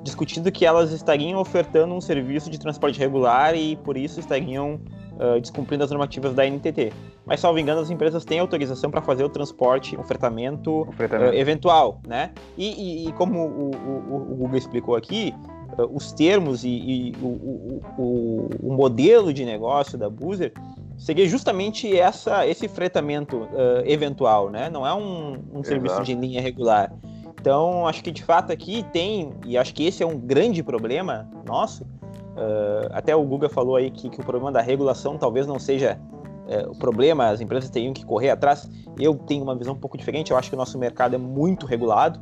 discutindo 0.03 0.53
que 0.53 0.65
elas 0.65 0.93
estariam 0.93 1.41
ofertando 1.41 1.95
um 1.95 2.01
serviço 2.01 2.51
de 2.51 2.59
transporte 2.59 2.99
regular 2.99 3.57
e 3.57 3.77
por 3.77 3.97
isso 3.97 4.21
estariam 4.21 4.81
uh, 5.19 5.41
descumprindo 5.41 5.85
as 5.85 5.91
normativas 5.91 6.35
da 6.35 6.45
NTT. 6.45 6.93
Mas, 7.25 7.41
salvo 7.41 7.59
engano, 7.59 7.81
as 7.81 7.91
empresas 7.91 8.25
têm 8.25 8.39
autorização 8.39 8.91
para 8.91 9.03
fazer 9.03 9.25
o 9.25 9.29
transporte, 9.29 9.97
ofertamento, 9.97 10.83
ofertamento. 10.89 11.33
Uh, 11.33 11.39
eventual, 11.39 12.01
né? 12.07 12.31
E, 12.57 13.05
e, 13.05 13.09
e 13.09 13.13
como 13.13 13.39
o, 13.39 13.71
o, 13.71 14.33
o, 14.33 14.37
Google 14.37 14.57
explicou 14.57 14.97
aqui, 14.97 15.35
uh, 15.79 15.95
os 15.95 16.13
termos 16.13 16.65
e, 16.65 16.69
e 16.69 17.17
o, 17.23 18.51
o, 18.63 18.73
modelo 18.73 19.33
de 19.33 19.45
negócio 19.45 19.97
da 19.99 20.09
Boozer 20.11 20.53
seria 20.99 21.29
justamente 21.29 21.97
essa, 21.97 22.47
esse 22.47 22.69
fretamento 22.69 23.49
eventual, 23.85 24.51
né? 24.51 24.71
Não 24.71 24.87
é 24.87 24.95
um, 24.95 25.37
um 25.53 25.65
serviço 25.65 26.03
de 26.03 26.15
linha 26.15 26.41
regular. 26.41 26.93
Então, 27.41 27.89
acho 27.89 28.05
que 28.05 28.13
de 28.13 28.23
fato 28.23 28.53
aqui 28.53 28.85
tem, 28.93 29.33
e 29.45 29.59
acho 29.59 29.75
que 29.75 29.85
esse 29.85 30.01
é 30.01 30.07
um 30.07 30.17
grande 30.17 30.63
problema 30.63 31.29
nosso. 31.45 31.85
Uh, 32.33 32.89
até 32.93 33.15
o 33.15 33.23
Guga 33.25 33.49
falou 33.49 33.77
aí 33.77 33.91
que, 33.91 34.09
que, 34.09 34.21
o 34.21 34.25
problema 34.25 34.51
da 34.51 34.63
regulação 34.63 35.19
talvez 35.19 35.47
não 35.47 35.59
seja 35.59 36.01
uh, 36.47 36.71
o 36.71 36.79
problema, 36.79 37.29
as 37.29 37.43
empresas 37.43 37.69
teriam 37.69 37.93
que 37.93 38.05
correr 38.05 38.31
atrás. 38.31 38.71
Eu 38.99 39.15
tenho 39.15 39.43
uma 39.43 39.55
visão 39.55 39.75
um 39.75 39.79
pouco 39.79 39.99
diferente, 39.99 40.31
eu 40.31 40.37
acho 40.37 40.49
que 40.49 40.55
o 40.55 40.59
nosso 40.59 40.79
mercado 40.79 41.15
é 41.15 41.19
muito 41.19 41.67
regulado. 41.67 42.21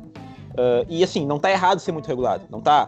Uh, 0.51 0.85
e 0.89 1.03
assim, 1.03 1.25
não 1.25 1.37
está 1.37 1.49
errado 1.49 1.79
ser 1.79 1.93
muito 1.93 2.07
regulado, 2.07 2.43
não 2.49 2.59
está. 2.59 2.85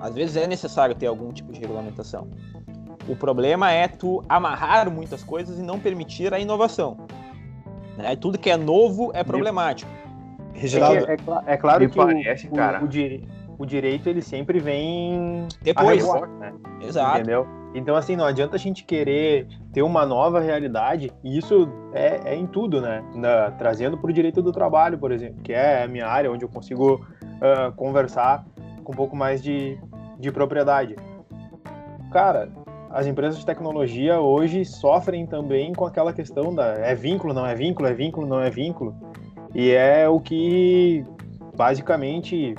às 0.00 0.14
vezes 0.14 0.36
é 0.36 0.46
necessário 0.46 0.94
ter 0.94 1.06
algum 1.06 1.32
tipo 1.32 1.52
de 1.52 1.58
regulamentação. 1.58 2.28
O 3.08 3.16
problema 3.16 3.70
é 3.70 3.88
tu 3.88 4.22
amarrar 4.28 4.90
muitas 4.90 5.22
coisas 5.22 5.58
e 5.58 5.62
não 5.62 5.78
permitir 5.78 6.32
a 6.32 6.38
inovação. 6.38 6.96
Né? 7.96 8.16
Tudo 8.16 8.38
que 8.38 8.50
é 8.50 8.56
novo 8.56 9.10
é 9.14 9.22
problemático. 9.24 9.90
É, 10.54 11.50
é, 11.50 11.54
é 11.54 11.56
claro 11.56 11.88
que 11.88 11.96
parece, 11.96 12.46
o, 12.46 12.52
o, 12.52 12.84
o, 12.84 12.88
o, 13.58 13.66
direito 13.66 14.08
ele 14.08 14.22
sempre 14.22 14.58
vem 14.58 15.46
depois, 15.62 16.06
né? 16.38 16.52
Exato. 16.80 17.18
Entendeu? 17.18 17.46
Então 17.74 17.96
assim 17.96 18.14
não 18.14 18.24
adianta 18.24 18.56
a 18.56 18.58
gente 18.58 18.84
querer 18.84 19.48
ter 19.72 19.82
uma 19.82 20.06
nova 20.06 20.40
realidade 20.40 21.12
e 21.22 21.36
isso 21.36 21.68
é, 21.92 22.32
é 22.32 22.36
em 22.36 22.46
tudo, 22.46 22.80
né? 22.80 23.04
Na, 23.14 23.50
trazendo 23.52 23.98
para 23.98 24.10
o 24.10 24.12
direito 24.12 24.40
do 24.42 24.52
trabalho, 24.52 24.98
por 24.98 25.10
exemplo, 25.10 25.42
que 25.42 25.52
é 25.52 25.82
a 25.82 25.88
minha 25.88 26.06
área 26.06 26.30
onde 26.30 26.44
eu 26.44 26.48
consigo 26.48 26.94
uh, 26.94 27.72
conversar 27.76 28.44
com 28.84 28.92
um 28.92 28.96
pouco 28.96 29.16
mais 29.16 29.42
de, 29.42 29.78
de 30.18 30.30
propriedade. 30.30 30.96
Cara, 32.12 32.48
as 32.90 33.08
empresas 33.08 33.40
de 33.40 33.44
tecnologia 33.44 34.20
hoje 34.20 34.64
sofrem 34.64 35.26
também 35.26 35.72
com 35.72 35.84
aquela 35.84 36.12
questão 36.12 36.54
da 36.54 36.74
é 36.74 36.94
vínculo, 36.94 37.34
não 37.34 37.44
é 37.44 37.52
vínculo, 37.52 37.88
é 37.88 37.92
vínculo, 37.92 38.24
não 38.24 38.40
é 38.40 38.48
vínculo. 38.50 38.94
E 39.52 39.70
é 39.72 40.08
o 40.08 40.20
que 40.20 41.04
basicamente 41.56 42.54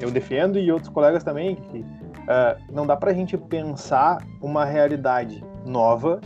eu 0.00 0.10
defendo 0.10 0.58
e 0.58 0.70
outros 0.70 0.92
colegas 0.92 1.22
também 1.22 1.56
que 1.56 1.78
uh, 1.78 2.60
não 2.72 2.86
dá 2.86 2.96
para 2.96 3.10
a 3.10 3.14
gente 3.14 3.36
pensar 3.36 4.18
uma 4.40 4.64
realidade 4.64 5.44
nova 5.66 6.20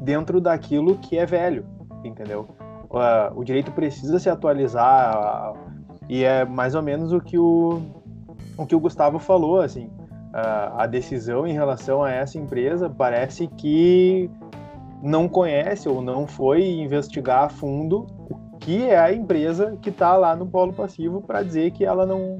dentro 0.00 0.40
daquilo 0.40 0.98
que 0.98 1.18
é 1.18 1.26
velho, 1.26 1.64
entendeu? 2.04 2.48
Uh, 2.90 3.38
o 3.38 3.44
direito 3.44 3.70
precisa 3.72 4.18
se 4.18 4.28
atualizar 4.28 5.52
uh, 5.52 5.58
e 6.08 6.24
é 6.24 6.44
mais 6.44 6.74
ou 6.74 6.82
menos 6.82 7.12
o 7.12 7.20
que 7.20 7.38
o, 7.38 7.80
o 8.56 8.66
que 8.66 8.74
o 8.74 8.80
Gustavo 8.80 9.18
falou, 9.18 9.60
assim 9.60 9.90
a, 10.32 10.86
decisão 10.86 11.46
em 11.46 11.52
relação 11.52 12.02
a 12.02 12.10
essa 12.10 12.38
empresa 12.38 12.88
parece 12.88 13.46
que 13.48 14.30
não 15.02 15.28
conhece 15.28 15.88
ou 15.88 16.00
não 16.00 16.26
foi 16.26 16.68
investigar 16.68 17.44
a 17.44 17.48
fundo 17.48 18.06
o 18.28 18.58
que 18.58 18.84
é 18.84 18.98
a 18.98 19.12
empresa 19.12 19.76
que 19.80 19.90
está 19.90 20.16
lá 20.16 20.36
no 20.36 20.46
polo 20.46 20.72
passivo 20.72 21.22
para 21.22 21.42
dizer 21.42 21.70
que 21.72 21.84
ela 21.84 22.04
não 22.04 22.38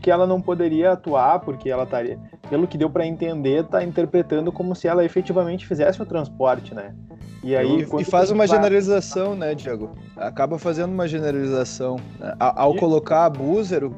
que 0.00 0.10
ela 0.10 0.26
não 0.26 0.40
poderia 0.40 0.92
atuar 0.92 1.40
porque 1.40 1.70
ela 1.70 1.84
estaria 1.84 2.18
pelo 2.48 2.66
que 2.66 2.78
deu 2.78 2.90
para 2.90 3.06
entender 3.06 3.64
está 3.64 3.84
interpretando 3.84 4.50
como 4.50 4.74
se 4.74 4.88
ela 4.88 5.04
efetivamente 5.04 5.66
fizesse 5.66 6.00
o 6.02 6.06
transporte 6.06 6.74
né 6.74 6.94
e 7.42 7.54
aí 7.56 7.82
e, 7.82 8.00
e 8.00 8.04
faz 8.04 8.30
uma 8.30 8.46
generalização 8.46 9.34
né 9.34 9.54
Diego 9.54 9.90
acaba 10.16 10.58
fazendo 10.58 10.92
uma 10.92 11.06
generalização 11.06 11.96
né? 12.18 12.34
ao, 12.38 12.74
colocar 12.74 13.26
a 13.26 13.30
Búzero 13.30 13.94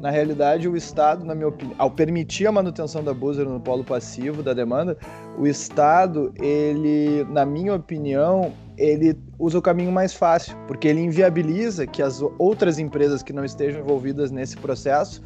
na 0.00 0.10
realidade, 0.10 0.68
o 0.68 0.76
Estado, 0.76 1.24
na 1.24 1.34
minha 1.34 1.48
opinião, 1.48 1.74
ao 1.78 1.90
permitir 1.90 2.46
a 2.46 2.52
manutenção 2.52 3.02
da 3.02 3.14
buzzer 3.14 3.46
no 3.46 3.58
polo 3.58 3.82
passivo 3.82 4.42
da 4.42 4.52
demanda, 4.52 4.98
o 5.38 5.46
Estado, 5.46 6.30
ele, 6.42 7.24
na 7.30 7.46
minha 7.46 7.74
opinião, 7.74 8.52
ele 8.76 9.16
usa 9.38 9.58
o 9.58 9.62
caminho 9.62 9.92
mais 9.92 10.12
fácil, 10.12 10.56
porque 10.66 10.88
ele 10.88 11.00
inviabiliza 11.00 11.86
que 11.86 12.02
as 12.02 12.20
outras 12.38 12.78
empresas 12.78 13.22
que 13.22 13.32
não 13.32 13.44
estejam 13.44 13.80
envolvidas 13.80 14.30
nesse 14.30 14.56
processo 14.56 15.22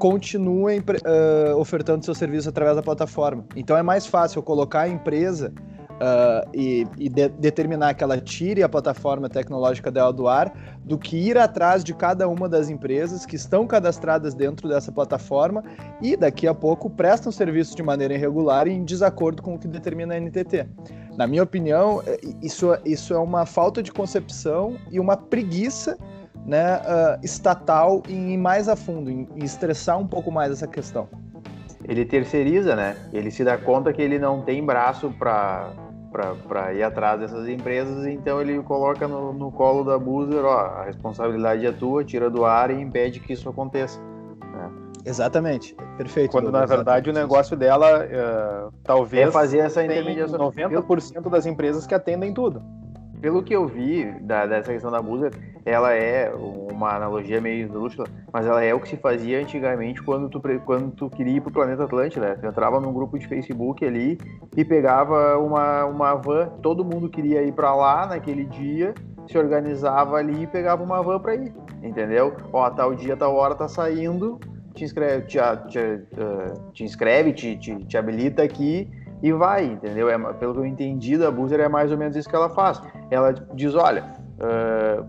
continuem 0.00 0.80
uh, 0.80 1.56
ofertando 1.58 2.02
seu 2.02 2.14
serviço 2.14 2.48
através 2.48 2.74
da 2.74 2.82
plataforma. 2.82 3.44
Então 3.54 3.76
é 3.76 3.82
mais 3.82 4.06
fácil 4.06 4.42
colocar 4.42 4.80
a 4.80 4.88
empresa 4.88 5.52
uh, 6.00 6.50
e, 6.54 6.86
e 6.98 7.08
de, 7.10 7.28
determinar 7.28 7.92
que 7.92 8.02
ela 8.02 8.18
tire 8.18 8.62
a 8.62 8.68
plataforma 8.68 9.28
tecnológica 9.28 9.90
dela 9.90 10.10
do 10.10 10.26
ar, 10.26 10.52
do 10.82 10.96
que 10.96 11.18
ir 11.18 11.36
atrás 11.36 11.84
de 11.84 11.92
cada 11.92 12.26
uma 12.26 12.48
das 12.48 12.70
empresas 12.70 13.26
que 13.26 13.36
estão 13.36 13.66
cadastradas 13.66 14.32
dentro 14.32 14.70
dessa 14.70 14.90
plataforma 14.90 15.62
e 16.00 16.16
daqui 16.16 16.48
a 16.48 16.54
pouco 16.54 16.88
prestam 16.88 17.30
serviço 17.30 17.76
de 17.76 17.82
maneira 17.82 18.14
irregular 18.14 18.66
e 18.66 18.72
em 18.72 18.82
desacordo 18.82 19.42
com 19.42 19.54
o 19.54 19.58
que 19.58 19.68
determina 19.68 20.14
a 20.14 20.18
NTT. 20.18 20.66
Na 21.14 21.26
minha 21.26 21.42
opinião, 21.42 22.02
é, 22.06 22.18
isso, 22.42 22.68
isso 22.86 23.12
é 23.12 23.18
uma 23.18 23.44
falta 23.44 23.82
de 23.82 23.92
concepção 23.92 24.78
e 24.90 24.98
uma 24.98 25.14
preguiça 25.14 25.98
né, 26.46 26.76
uh, 26.76 27.24
estatal 27.24 28.02
em 28.08 28.32
ir 28.32 28.38
mais 28.38 28.68
a 28.68 28.76
fundo, 28.76 29.10
em, 29.10 29.28
em 29.36 29.44
estressar 29.44 29.98
um 29.98 30.06
pouco 30.06 30.30
mais 30.30 30.52
essa 30.52 30.66
questão 30.66 31.08
ele 31.90 32.04
terceiriza, 32.04 32.76
né? 32.76 32.96
Ele 33.12 33.30
se 33.30 33.42
dá 33.42 33.58
conta 33.58 33.92
que 33.92 34.00
ele 34.00 34.18
não 34.18 34.42
tem 34.42 34.64
braço 34.64 35.10
para 35.18 35.70
para 36.48 36.74
ir 36.74 36.82
atrás 36.82 37.20
dessas 37.20 37.48
empresas, 37.48 38.04
então 38.04 38.40
ele 38.40 38.60
coloca 38.64 39.06
no, 39.06 39.32
no 39.32 39.52
colo 39.52 39.84
da 39.84 39.96
Boozer, 39.96 40.44
ó, 40.44 40.58
a 40.58 40.84
responsabilidade 40.84 41.64
é 41.64 41.70
tua, 41.70 42.04
tira 42.04 42.28
do 42.28 42.44
ar 42.44 42.68
e 42.72 42.80
impede 42.80 43.20
que 43.20 43.32
isso 43.32 43.48
aconteça. 43.48 44.00
Né? 44.00 44.70
Exatamente, 45.04 45.76
perfeito. 45.96 46.32
Quando 46.32 46.50
na 46.50 46.66
verdade 46.66 47.10
o 47.10 47.12
negócio 47.12 47.56
dela 47.56 48.04
uh, 48.04 48.72
talvez 48.82 49.28
é 49.28 49.30
fazer 49.30 49.58
essa 49.58 49.84
intermediação. 49.84 50.50
90% 50.50 51.30
das 51.30 51.46
empresas 51.46 51.86
que 51.86 51.94
atendem 51.94 52.34
tudo. 52.34 52.60
Pelo 53.20 53.42
que 53.42 53.54
eu 53.54 53.66
vi 53.66 54.10
da, 54.20 54.46
dessa 54.46 54.72
questão 54.72 54.90
da 54.90 55.00
Búzia, 55.00 55.30
ela 55.64 55.92
é 55.92 56.32
uma 56.34 56.94
analogia 56.96 57.40
meio 57.40 57.64
esdrúxula, 57.64 58.06
mas 58.32 58.46
ela 58.46 58.64
é 58.64 58.74
o 58.74 58.80
que 58.80 58.88
se 58.88 58.96
fazia 58.96 59.40
antigamente 59.40 60.02
quando 60.02 60.28
tu, 60.28 60.40
quando 60.64 60.90
tu 60.92 61.10
queria 61.10 61.36
ir 61.36 61.40
pro 61.40 61.52
planeta 61.52 61.84
Atlântida. 61.84 62.36
Tu 62.40 62.46
entrava 62.46 62.80
num 62.80 62.92
grupo 62.92 63.18
de 63.18 63.26
Facebook 63.26 63.84
ali 63.84 64.18
e 64.56 64.64
pegava 64.64 65.38
uma, 65.38 65.84
uma 65.84 66.14
van, 66.14 66.48
todo 66.62 66.84
mundo 66.84 67.08
queria 67.08 67.42
ir 67.42 67.52
para 67.52 67.74
lá 67.74 68.06
naquele 68.06 68.44
dia, 68.44 68.94
se 69.28 69.36
organizava 69.36 70.16
ali 70.16 70.44
e 70.44 70.46
pegava 70.46 70.82
uma 70.82 71.02
van 71.02 71.20
para 71.20 71.34
ir, 71.34 71.52
entendeu? 71.82 72.34
Ó, 72.52 72.68
tal 72.70 72.94
dia, 72.94 73.16
tal 73.16 73.34
hora 73.36 73.54
tá 73.54 73.68
saindo, 73.68 74.40
te 74.74 74.84
inscreve, 74.84 75.26
te, 75.26 75.38
te, 75.68 75.78
uh, 75.78 76.72
te 76.72 76.84
inscreve, 76.84 77.32
te, 77.32 77.56
te, 77.56 77.84
te 77.84 77.98
habilita 77.98 78.42
aqui 78.42 78.88
e 79.22 79.32
vai, 79.32 79.64
entendeu? 79.64 80.08
É, 80.08 80.18
pelo 80.34 80.54
que 80.54 80.60
eu 80.60 80.66
entendi 80.66 81.16
da 81.18 81.30
Boozer, 81.30 81.60
é 81.60 81.68
mais 81.68 81.92
ou 81.92 81.98
menos 81.98 82.16
isso 82.16 82.28
que 82.28 82.36
ela 82.36 82.48
faz. 82.50 82.82
Ela 83.10 83.32
diz, 83.54 83.74
olha, 83.74 84.04
uh, 84.38 85.04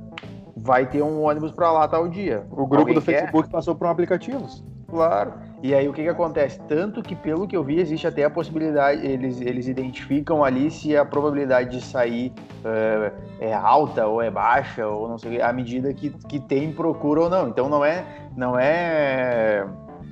vai 0.56 0.86
ter 0.86 1.02
um 1.02 1.24
ônibus 1.24 1.52
para 1.52 1.72
lá 1.72 1.88
tal 1.88 2.08
dia. 2.08 2.46
O 2.52 2.68
grupo 2.68 2.78
Alguém 2.78 2.96
do 2.96 3.02
quer? 3.02 3.22
Facebook 3.22 3.50
passou 3.50 3.76
por 3.76 3.88
um 3.88 3.90
aplicativos. 3.90 4.64
Claro. 4.88 5.34
E 5.64 5.74
aí 5.74 5.88
o 5.88 5.94
que, 5.94 6.04
que 6.04 6.10
acontece? 6.10 6.60
Tanto 6.68 7.02
que, 7.02 7.16
pelo 7.16 7.48
que 7.48 7.56
eu 7.56 7.64
vi, 7.64 7.80
existe 7.80 8.06
até 8.06 8.26
a 8.26 8.30
possibilidade, 8.30 9.06
eles, 9.06 9.40
eles 9.40 9.68
identificam 9.68 10.44
ali 10.44 10.70
se 10.70 10.98
a 10.98 11.06
probabilidade 11.06 11.78
de 11.78 11.86
sair 11.86 12.34
uh, 12.66 13.16
é 13.40 13.54
alta 13.54 14.06
ou 14.06 14.22
é 14.22 14.30
baixa, 14.30 14.86
ou 14.86 15.08
não 15.08 15.18
sei, 15.18 15.42
à 15.42 15.54
medida 15.54 15.94
que, 15.94 16.10
que 16.28 16.40
tem 16.40 16.74
procura 16.74 17.22
ou 17.22 17.30
não. 17.30 17.48
Então 17.48 17.70
não 17.70 17.86
é. 17.86 18.04
Não 18.36 18.60
é. 18.60 19.66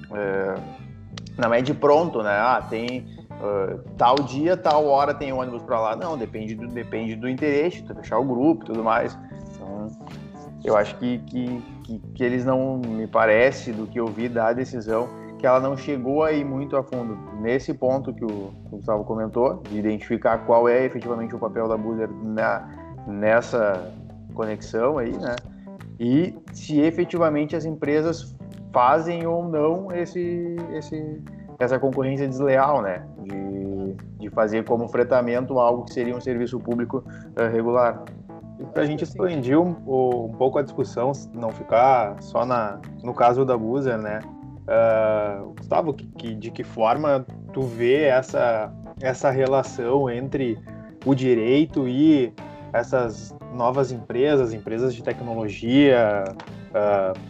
Uh, 0.09 0.79
não 1.37 1.53
é 1.53 1.61
de 1.61 1.73
pronto, 1.73 2.21
né? 2.21 2.31
Ah, 2.31 2.61
tem 2.69 3.18
uh, 3.39 3.79
tal 3.97 4.15
dia, 4.15 4.55
tal 4.55 4.85
hora 4.85 5.13
tem 5.13 5.31
ônibus 5.31 5.63
para 5.63 5.79
lá. 5.79 5.95
Não, 5.95 6.17
depende 6.17 6.55
do, 6.55 6.67
depende 6.67 7.15
do 7.15 7.27
interesse, 7.27 7.83
tu 7.83 7.95
fechar 7.95 8.17
o 8.17 8.25
grupo 8.25 8.63
e 8.63 8.67
tudo 8.67 8.83
mais. 8.83 9.17
Então, 9.55 9.87
eu 10.63 10.75
acho 10.75 10.97
que, 10.97 11.19
que, 11.19 11.61
que, 11.83 11.99
que, 12.15 12.23
eles 12.23 12.45
não, 12.45 12.77
me 12.77 13.07
parece, 13.07 13.71
do 13.71 13.87
que 13.87 13.99
eu 13.99 14.07
vi 14.07 14.27
da 14.29 14.53
decisão, 14.53 15.07
que 15.37 15.47
ela 15.47 15.59
não 15.59 15.77
chegou 15.77 16.23
aí 16.23 16.43
muito 16.43 16.75
a 16.75 16.83
fundo 16.83 17.17
nesse 17.39 17.73
ponto 17.73 18.13
que 18.13 18.25
o, 18.25 18.51
Gustavo 18.69 19.03
comentou, 19.05 19.63
de 19.69 19.79
identificar 19.79 20.39
qual 20.39 20.67
é 20.67 20.85
efetivamente 20.85 21.35
o 21.35 21.39
papel 21.39 21.67
da 21.67 21.77
Boozer 21.77 22.09
na, 22.09 22.69
nessa 23.07 23.91
conexão 24.33 24.97
aí, 24.97 25.17
né? 25.17 25.35
E 25.99 26.33
se 26.53 26.79
efetivamente 26.79 27.55
as 27.55 27.65
empresas 27.65 28.35
fazem 28.71 29.25
ou 29.27 29.47
não 29.47 29.91
esse, 29.91 30.55
esse, 30.73 31.21
essa 31.59 31.77
concorrência 31.77 32.27
desleal, 32.27 32.81
né? 32.81 33.05
De, 33.19 33.93
de 34.19 34.29
fazer 34.29 34.63
como 34.63 34.87
fretamento 34.87 35.59
algo 35.59 35.83
que 35.83 35.93
seria 35.93 36.15
um 36.15 36.21
serviço 36.21 36.59
público 36.59 37.03
uh, 37.07 37.51
regular. 37.51 38.03
E 38.59 38.65
para 38.65 38.83
a 38.83 38.85
gente 38.85 39.03
expandir 39.03 39.59
um, 39.59 39.69
um, 39.69 40.31
pouco 40.37 40.57
a 40.57 40.61
discussão, 40.61 41.11
não 41.33 41.49
ficar 41.49 42.21
só 42.21 42.45
na, 42.45 42.79
no 43.03 43.13
caso 43.13 43.45
da 43.45 43.57
Buzer, 43.57 43.97
né? 43.97 44.19
Uh, 44.67 45.53
Gustavo, 45.57 45.93
que, 45.93 46.05
que, 46.07 46.35
de 46.35 46.51
que 46.51 46.63
forma 46.63 47.25
tu 47.53 47.61
vê 47.61 48.03
essa, 48.03 48.71
essa 49.01 49.29
relação 49.29 50.09
entre 50.09 50.59
o 51.05 51.15
direito 51.15 51.87
e 51.87 52.33
essas 52.71 53.35
novas 53.53 53.91
empresas, 53.91 54.53
empresas 54.53 54.93
de 54.93 55.03
tecnologia? 55.03 56.23
Uh, 56.69 57.29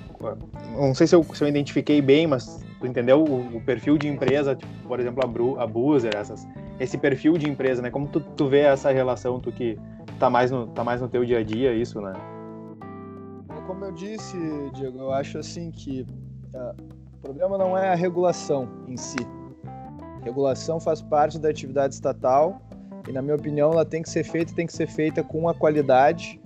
não 0.75 0.93
sei 0.93 1.07
se 1.07 1.15
eu, 1.15 1.23
se 1.23 1.43
eu 1.43 1.47
identifiquei 1.47 2.01
bem, 2.01 2.27
mas 2.27 2.63
tu 2.79 2.87
entendeu 2.87 3.23
o, 3.23 3.57
o, 3.57 3.61
perfil 3.61 3.97
de 3.97 4.07
empresa, 4.07 4.55
tipo, 4.55 4.71
por 4.87 4.99
exemplo, 4.99 5.23
a, 5.23 5.27
Bru, 5.27 5.59
a 5.59 5.67
Boozer, 5.67 6.15
essas, 6.15 6.47
esse 6.79 6.97
perfil 6.97 7.37
de 7.37 7.49
empresa, 7.49 7.81
né? 7.81 7.89
Como 7.89 8.07
tu, 8.07 8.19
tu 8.19 8.47
vê 8.47 8.61
essa 8.61 8.91
relação, 8.91 9.39
tu 9.39 9.51
que 9.51 9.77
tá 10.17 10.29
mais, 10.29 10.51
no, 10.51 10.67
tá 10.67 10.83
mais 10.83 11.01
no 11.01 11.07
teu 11.07 11.23
dia 11.23 11.39
a 11.39 11.43
dia, 11.43 11.73
isso, 11.73 12.01
né? 12.01 12.13
Como 13.65 13.85
eu 13.85 13.91
disse, 13.91 14.37
Diego, 14.73 14.97
eu 14.97 15.13
acho 15.13 15.37
assim 15.37 15.71
que 15.71 16.05
uh, 16.53 16.83
o 17.13 17.17
problema 17.21 17.57
não 17.57 17.77
é 17.77 17.89
a 17.89 17.95
regulação 17.95 18.67
em 18.87 18.97
si. 18.97 19.19
Regulação 20.23 20.79
faz 20.79 21.01
parte 21.01 21.39
da 21.39 21.49
atividade 21.49 21.93
estatal 21.93 22.61
e, 23.07 23.11
na 23.11 23.21
minha 23.21 23.35
opinião, 23.35 23.71
ela 23.71 23.85
tem 23.85 24.01
que 24.01 24.09
ser 24.09 24.23
feita 24.23 24.53
tem 24.53 24.65
que 24.65 24.73
ser 24.73 24.87
feita 24.87 25.23
com 25.23 25.47
a 25.47 25.53
qualidade 25.53 26.39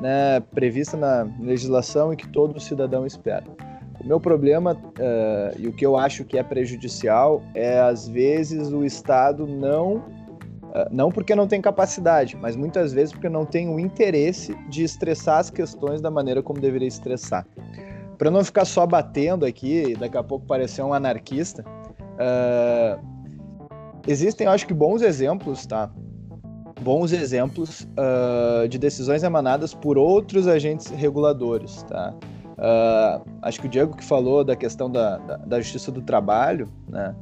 né, 0.00 0.40
prevista 0.54 0.96
na 0.96 1.26
legislação 1.40 2.12
e 2.12 2.16
que 2.16 2.28
todo 2.28 2.60
cidadão 2.60 3.06
espera. 3.06 3.44
O 4.00 4.06
meu 4.06 4.20
problema 4.20 4.72
uh, 4.74 5.58
e 5.58 5.66
o 5.66 5.72
que 5.72 5.86
eu 5.86 5.96
acho 5.96 6.24
que 6.24 6.36
é 6.36 6.42
prejudicial 6.42 7.42
é, 7.54 7.80
às 7.80 8.06
vezes, 8.06 8.70
o 8.70 8.84
Estado 8.84 9.46
não. 9.46 9.96
Uh, 9.96 10.90
não 10.90 11.10
porque 11.10 11.34
não 11.34 11.46
tem 11.46 11.60
capacidade, 11.60 12.36
mas 12.36 12.56
muitas 12.56 12.92
vezes 12.92 13.12
porque 13.12 13.28
não 13.28 13.46
tem 13.46 13.68
o 13.68 13.78
interesse 13.78 14.54
de 14.68 14.82
estressar 14.82 15.38
as 15.38 15.48
questões 15.48 16.00
da 16.00 16.10
maneira 16.10 16.42
como 16.42 16.60
deveria 16.60 16.88
estressar. 16.88 17.46
Para 18.18 18.30
não 18.30 18.44
ficar 18.44 18.64
só 18.64 18.84
batendo 18.84 19.46
aqui 19.46 19.90
e 19.90 19.96
daqui 19.96 20.18
a 20.18 20.22
pouco 20.22 20.44
parecer 20.46 20.82
um 20.82 20.92
anarquista, 20.92 21.64
uh, 21.64 23.13
existem, 24.06 24.46
eu 24.46 24.52
acho 24.52 24.66
que, 24.66 24.74
bons 24.74 25.02
exemplos, 25.02 25.66
tá? 25.66 25.90
Bons 26.80 27.12
exemplos 27.12 27.86
de 28.68 28.78
decisões 28.78 29.22
emanadas 29.22 29.72
por 29.72 29.96
outros 29.96 30.46
agentes 30.46 30.88
reguladores, 30.88 31.82
tá? 31.84 32.14
Uh, 32.54 33.20
acho 33.42 33.60
que 33.60 33.66
o 33.66 33.68
Diego 33.68 33.96
que 33.96 34.04
falou 34.04 34.44
da 34.44 34.54
questão 34.54 34.90
da, 34.90 35.18
da, 35.18 35.36
da 35.38 35.60
justiça 35.60 35.90
do 35.90 36.00
trabalho, 36.00 36.68
né? 36.88 37.14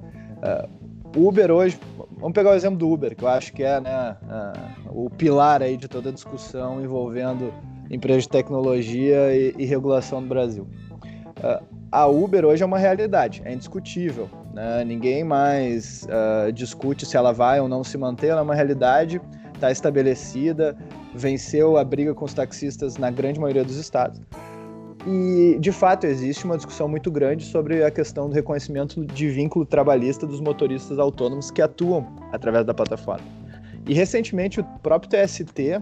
Uh, 1.17 1.29
Uber 1.29 1.51
hoje, 1.51 1.79
vamos 2.17 2.33
pegar 2.33 2.51
o 2.51 2.55
exemplo 2.55 2.79
do 2.79 2.91
Uber, 2.91 3.15
que 3.15 3.23
eu 3.23 3.29
acho 3.29 3.53
que 3.53 3.63
é 3.63 3.81
né, 3.81 4.17
uh, 4.23 5.05
o 5.05 5.11
pilar 5.11 5.63
aí 5.63 5.77
de 5.77 5.87
toda 5.87 6.09
a 6.09 6.13
discussão 6.13 6.83
envolvendo 6.83 7.53
empresas 7.91 8.23
de 8.23 8.31
tecnologia 8.31 9.35
e, 9.35 9.55
e 9.59 9.65
regulação 9.67 10.21
no 10.23 10.29
Brasil. 10.29 10.67
a 11.91 12.07
Uber 12.07 12.47
hoje 12.47 12.63
é 12.63 12.67
uma 12.67 12.79
realidade, 12.79 13.43
é 13.45 13.53
indiscutível. 13.53 14.29
Né? 14.53 14.85
Ninguém 14.85 15.25
mais 15.25 16.07
discute 16.55 17.07
se 17.07 17.17
ela 17.17 17.33
vai 17.33 17.61
ou 17.61 17.69
não 17.69 17.83
se 17.83 17.97
manter, 17.97 18.29
ela 18.29 18.41
é 18.41 18.45
uma 18.45 18.55
realidade, 18.55 19.21
está 19.55 19.71
estabelecida, 19.71 20.77
venceu 21.15 21.77
a 21.77 21.85
briga 21.85 22.15
com 22.15 22.25
os 22.25 22.35
taxistas 22.35 22.97
na 22.97 23.11
grande 23.11 23.39
maioria 23.39 23.65
dos 23.65 23.77
estados. 23.77 24.21
E, 25.07 25.57
de 25.59 25.73
fato, 25.73 26.07
existe 26.07 26.45
uma 26.45 26.57
discussão 26.57 26.87
muito 26.89 27.11
grande 27.11 27.45
sobre 27.45 27.83
a 27.83 27.91
questão 27.91 28.29
do 28.29 28.35
reconhecimento 28.35 29.05
de 29.05 29.29
vínculo 29.29 29.67
trabalhista 29.67 30.27
dos 30.27 30.41
motoristas 30.41 30.99
autônomos 30.99 31.51
que 31.51 31.61
atuam 31.61 32.07
através 32.31 32.65
da 32.65 32.73
plataforma. 32.73 33.27
E, 33.85 33.95
recentemente, 33.95 34.61
o 34.61 34.65
próprio 34.81 35.11
TST 35.11 35.81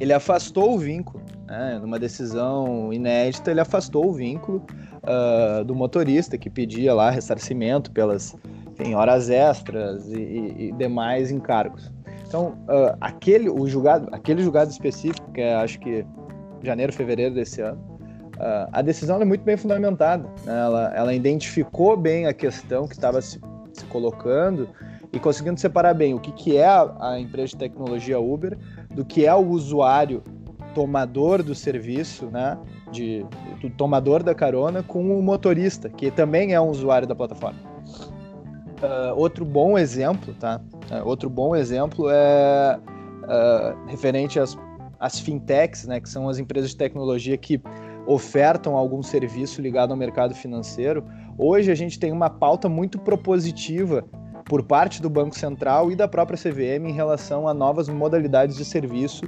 ele 0.00 0.12
afastou 0.12 0.74
o 0.74 0.78
vínculo, 0.78 1.23
né, 1.46 1.78
numa 1.80 1.98
decisão 1.98 2.92
inédita, 2.92 3.50
ele 3.50 3.60
afastou 3.60 4.06
o 4.06 4.12
vínculo 4.12 4.64
uh, 5.02 5.64
do 5.64 5.74
motorista 5.74 6.38
que 6.38 6.48
pedia 6.48 6.94
lá 6.94 7.10
ressarcimento 7.10 7.90
pelas 7.90 8.34
enfim, 8.72 8.94
horas 8.94 9.30
extras 9.30 10.08
e, 10.08 10.16
e, 10.18 10.68
e 10.68 10.72
demais 10.72 11.30
encargos. 11.30 11.92
Então, 12.26 12.58
uh, 12.68 12.96
aquele, 13.00 13.48
o 13.48 13.66
julgado, 13.68 14.08
aquele 14.12 14.42
julgado 14.42 14.70
específico, 14.70 15.30
que 15.32 15.40
é, 15.40 15.54
acho 15.54 15.78
que 15.78 16.04
janeiro, 16.62 16.92
fevereiro 16.92 17.34
desse 17.34 17.60
ano, 17.60 17.94
Uh, 18.34 18.66
a 18.72 18.82
decisão 18.82 19.20
é 19.22 19.24
muito 19.24 19.44
bem 19.44 19.56
fundamentada. 19.56 20.28
Né? 20.44 20.58
Ela, 20.60 20.92
ela, 20.94 21.14
identificou 21.14 21.96
bem 21.96 22.26
a 22.26 22.32
questão 22.32 22.88
que 22.88 22.94
estava 22.94 23.22
se, 23.22 23.40
se, 23.72 23.84
colocando 23.84 24.68
e 25.12 25.20
conseguindo 25.20 25.60
separar 25.60 25.94
bem 25.94 26.14
o 26.14 26.18
que, 26.18 26.32
que 26.32 26.56
é 26.56 26.66
a, 26.66 27.12
a, 27.12 27.20
empresa 27.20 27.50
de 27.50 27.58
tecnologia 27.58 28.18
Uber 28.18 28.58
do 28.90 29.04
que 29.04 29.24
é 29.24 29.32
o 29.32 29.46
usuário 29.46 30.20
tomador 30.74 31.42
do 31.42 31.54
serviço, 31.54 32.26
né? 32.26 32.58
De, 32.90 33.24
do 33.60 33.70
tomador 33.70 34.22
da 34.22 34.34
carona 34.34 34.82
com 34.82 35.18
o 35.18 35.22
motorista, 35.22 35.88
que 35.88 36.10
também 36.10 36.52
é 36.52 36.60
um 36.60 36.68
usuário 36.68 37.06
da 37.06 37.14
plataforma. 37.14 37.58
Uh, 38.82 39.16
outro 39.16 39.44
bom 39.44 39.78
exemplo, 39.78 40.34
tá? 40.34 40.60
Uh, 40.90 41.06
outro 41.08 41.30
bom 41.30 41.56
exemplo 41.56 42.08
é 42.10 42.78
referente 43.86 44.38
às, 44.38 44.54
às 45.00 45.18
fintechs, 45.18 45.86
né? 45.86 45.98
Que 46.00 46.08
são 46.08 46.28
as 46.28 46.38
empresas 46.38 46.70
de 46.70 46.76
tecnologia 46.76 47.38
que 47.38 47.60
ofertam 48.06 48.76
algum 48.76 49.02
serviço 49.02 49.60
ligado 49.60 49.92
ao 49.92 49.96
mercado 49.96 50.34
financeiro, 50.34 51.04
hoje 51.38 51.70
a 51.70 51.74
gente 51.74 51.98
tem 51.98 52.12
uma 52.12 52.28
pauta 52.28 52.68
muito 52.68 52.98
propositiva 52.98 54.04
por 54.44 54.62
parte 54.62 55.00
do 55.00 55.08
Banco 55.08 55.36
Central 55.38 55.90
e 55.90 55.96
da 55.96 56.06
própria 56.06 56.38
CVM 56.38 56.86
em 56.86 56.92
relação 56.92 57.48
a 57.48 57.54
novas 57.54 57.88
modalidades 57.88 58.56
de 58.56 58.64
serviço 58.64 59.24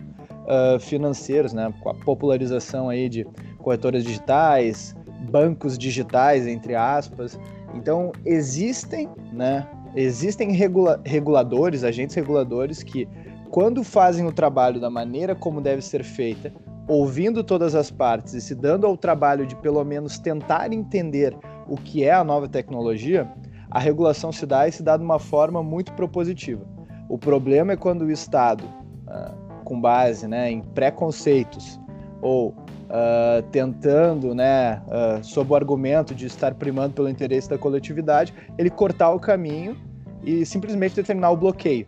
uh, 0.47 0.79
financeiros, 0.79 1.53
né? 1.53 1.73
com 1.81 1.91
a 1.91 1.95
popularização 1.95 2.89
aí 2.89 3.09
de 3.09 3.27
corretoras 3.59 4.05
digitais, 4.05 4.95
bancos 5.31 5.77
digitais, 5.77 6.47
entre 6.47 6.75
aspas. 6.75 7.39
Então, 7.75 8.13
existem, 8.25 9.09
né? 9.33 9.67
existem 9.95 10.53
regula 10.53 11.01
reguladores, 11.05 11.85
agentes 11.85 12.15
reguladores 12.15 12.83
que, 12.83 13.09
quando 13.51 13.83
fazem 13.85 14.27
o 14.27 14.33
trabalho 14.33 14.81
da 14.81 14.91
maneira 14.91 15.35
como 15.35 15.61
deve 15.61 15.83
ser 15.83 16.05
feita, 16.05 16.53
ouvindo 16.89 17.43
todas 17.43 17.75
as 17.75 17.91
partes 17.91 18.35
e 18.35 18.41
se 18.41 18.55
dando 18.55 18.87
ao 18.87 18.97
trabalho 18.97 19.47
de 19.47 19.57
pelo 19.57 19.83
menos 19.85 20.19
tentar 20.19 20.73
entender 20.73 21.37
o 21.69 21.77
que 21.77 22.05
é 22.05 22.13
a 22.13 22.23
nova 22.23 22.49
tecnologia, 22.49 23.29
a 23.71 23.81
regulação 23.81 24.31
se 24.31 24.47
dá 24.47 24.69
e 24.69 24.73
se 24.73 24.83
dá 24.83 24.97
de 24.97 25.03
uma 25.03 25.19
forma 25.19 25.63
muito 25.63 25.93
propositiva. 25.93 26.65
O 27.09 27.19
problema 27.19 27.73
é 27.73 27.77
quando 27.77 28.03
o 28.03 28.11
Estado, 28.11 28.65
ah, 29.09 29.35
com 29.67 29.81
base 29.81 30.29
né, 30.29 30.49
em 30.49 30.61
preconceitos 30.61 31.79
ou 32.23 32.51
uh, 32.51 33.43
tentando, 33.51 34.33
né, 34.33 34.81
uh, 34.87 35.23
sob 35.25 35.53
o 35.53 35.57
argumento 35.57 36.15
de 36.15 36.27
estar 36.27 36.55
primando 36.55 36.95
pelo 36.95 37.09
interesse 37.09 37.51
da 37.51 37.59
coletividade, 37.59 38.33
ele 38.57 38.71
cortar 38.71 39.11
o 39.11 39.19
caminho 39.19 39.77
e 40.23 40.47
simplesmente 40.47 40.95
determinar 40.95 41.31
o 41.31 41.37
bloqueio. 41.37 41.85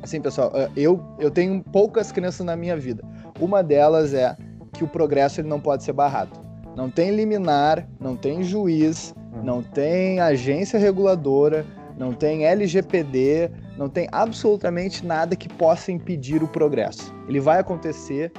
Assim, 0.00 0.20
pessoal, 0.20 0.50
uh, 0.50 0.70
eu, 0.76 1.02
eu 1.18 1.28
tenho 1.28 1.60
poucas 1.60 2.12
crenças 2.12 2.46
na 2.46 2.54
minha 2.54 2.76
vida. 2.76 3.02
Uma 3.40 3.64
delas 3.64 4.14
é 4.14 4.36
que 4.72 4.84
o 4.84 4.88
progresso 4.88 5.40
ele 5.40 5.48
não 5.48 5.60
pode 5.60 5.82
ser 5.82 5.92
barrado. 5.92 6.38
Não 6.76 6.88
tem 6.88 7.10
liminar, 7.10 7.86
não 7.98 8.14
tem 8.14 8.44
juiz, 8.44 9.12
uhum. 9.34 9.42
não 9.42 9.60
tem 9.60 10.20
agência 10.20 10.78
reguladora, 10.78 11.66
não 11.98 12.12
tem 12.12 12.46
LGPD, 12.46 13.50
não 13.80 13.88
tem 13.88 14.06
absolutamente 14.12 15.06
nada 15.06 15.34
que 15.34 15.48
possa 15.48 15.90
impedir 15.90 16.42
o 16.42 16.46
progresso. 16.46 17.14
Ele 17.26 17.40
vai 17.40 17.58
acontecer 17.58 18.30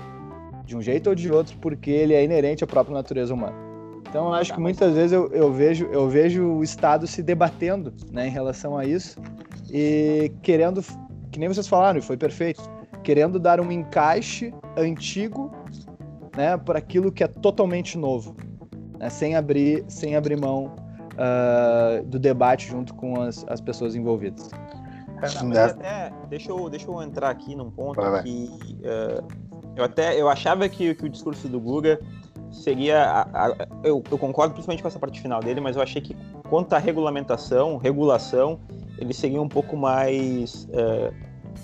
de 0.63 0.77
um 0.77 0.81
jeito 0.83 1.09
ou 1.09 1.15
de 1.15 1.31
outro, 1.31 1.57
porque 1.57 1.89
ele 1.89 2.13
é 2.13 2.23
inerente 2.23 2.63
à 2.63 2.67
própria 2.67 2.93
natureza 2.93 3.33
humana. 3.33 3.55
Então, 4.07 4.27
eu 4.27 4.33
acho 4.35 4.53
que 4.53 4.59
muitas 4.59 4.93
vezes 4.93 5.13
eu, 5.13 5.29
eu, 5.31 5.51
vejo, 5.51 5.87
eu 5.87 6.07
vejo 6.07 6.45
o 6.45 6.63
Estado 6.63 7.07
se 7.07 7.23
debatendo 7.23 7.91
né, 8.11 8.27
em 8.27 8.29
relação 8.29 8.77
a 8.77 8.85
isso 8.85 9.19
e 9.73 10.31
querendo, 10.43 10.83
que 11.31 11.39
nem 11.39 11.49
vocês 11.49 11.67
falaram, 11.67 11.97
e 11.97 12.03
foi 12.03 12.17
perfeito, 12.17 12.61
querendo 13.03 13.39
dar 13.39 13.59
um 13.59 13.71
encaixe 13.71 14.53
antigo 14.77 15.51
né, 16.37 16.55
para 16.55 16.77
aquilo 16.77 17.11
que 17.11 17.23
é 17.23 17.27
totalmente 17.27 17.97
novo, 17.97 18.35
né, 18.99 19.09
sem, 19.09 19.35
abrir, 19.35 19.83
sem 19.87 20.15
abrir 20.15 20.39
mão 20.39 20.75
uh, 21.13 22.05
do 22.05 22.19
debate 22.19 22.67
junto 22.67 22.93
com 22.93 23.19
as, 23.19 23.43
as 23.47 23.59
pessoas 23.59 23.95
envolvidas. 23.95 24.51
Mas 25.21 25.57
até, 25.57 26.11
deixa 26.29 26.51
eu, 26.51 26.69
deixa 26.69 26.87
eu 26.87 27.01
entrar 27.01 27.29
aqui 27.29 27.55
num 27.55 27.69
ponto 27.69 28.01
vai, 28.01 28.23
que 28.23 28.49
uh, 28.81 29.25
eu 29.75 29.83
até 29.83 30.19
eu 30.19 30.29
achava 30.29 30.67
que, 30.67 30.93
que 30.95 31.05
o 31.05 31.09
discurso 31.09 31.47
do 31.47 31.59
Guga 31.59 31.99
seria. 32.51 33.03
A, 33.03 33.45
a, 33.45 33.67
eu, 33.83 34.03
eu, 34.09 34.17
concordo 34.17 34.53
principalmente 34.53 34.81
com 34.81 34.87
essa 34.87 34.99
parte 34.99 35.21
final 35.21 35.39
dele, 35.39 35.61
mas 35.61 35.75
eu 35.75 35.81
achei 35.81 36.01
que 36.01 36.15
quanto 36.49 36.73
à 36.73 36.77
regulamentação, 36.77 37.77
regulação, 37.77 38.59
ele 38.97 39.13
seria 39.13 39.41
um 39.41 39.47
pouco 39.47 39.77
mais 39.77 40.67
é, 40.73 41.13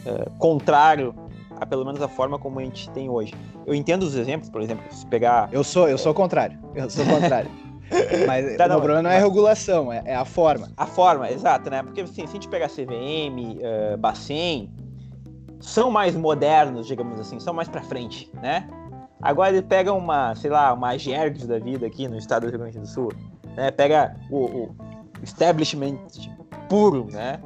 é, 0.05 0.29
contrário 0.37 1.13
a 1.59 1.65
pelo 1.65 1.83
menos 1.83 2.01
a 2.01 2.07
forma 2.07 2.37
como 2.37 2.59
a 2.59 2.63
gente 2.63 2.89
tem 2.91 3.09
hoje. 3.09 3.33
Eu 3.65 3.73
entendo 3.73 4.03
os 4.03 4.15
exemplos, 4.15 4.49
por 4.49 4.61
exemplo, 4.61 4.83
se 4.91 5.05
pegar. 5.07 5.49
Eu 5.51 5.63
sou, 5.63 5.89
eu 5.89 5.97
sou 5.97 6.13
contrário. 6.13 6.57
Eu 6.75 6.89
sou 6.89 7.05
contrário. 7.05 7.49
Mas 8.25 8.57
tá, 8.57 8.67
não, 8.67 8.77
o 8.77 8.79
problema 8.79 9.01
não 9.01 9.09
é 9.09 9.17
a 9.17 9.21
regulação, 9.21 9.91
é, 9.91 10.01
é, 10.05 10.15
a 10.15 10.25
forma. 10.25 10.69
A 10.75 10.85
forma, 10.85 11.29
exato, 11.31 11.69
né? 11.69 11.83
Porque 11.83 12.01
assim, 12.01 12.13
se 12.13 12.23
a 12.23 12.27
gente 12.27 12.47
pegar 12.47 12.67
CVM, 12.67 13.59
uh, 13.93 13.97
Bacen, 13.97 14.71
são 15.59 15.89
mais 15.89 16.15
modernos, 16.15 16.87
digamos 16.87 17.19
assim, 17.19 17.39
são 17.39 17.53
mais 17.53 17.67
para 17.67 17.81
frente, 17.81 18.29
né? 18.41 18.67
Agora 19.21 19.49
ele 19.49 19.61
pega 19.61 19.91
uma, 19.93 20.35
sei 20.35 20.51
lá, 20.51 20.73
uma 20.73 20.97
Gergs 20.97 21.47
da 21.47 21.57
vida 21.57 21.87
aqui 21.87 22.07
no 22.07 22.17
estado 22.17 22.43
do 22.43 22.49
Rio 22.49 22.59
Grande 22.59 22.79
do 22.79 22.87
Sul, 22.87 23.11
né? 23.55 23.71
Pega 23.71 24.15
o, 24.29 24.45
o 24.45 24.75
establishment 25.23 25.97
puro, 26.69 27.07
né? 27.11 27.39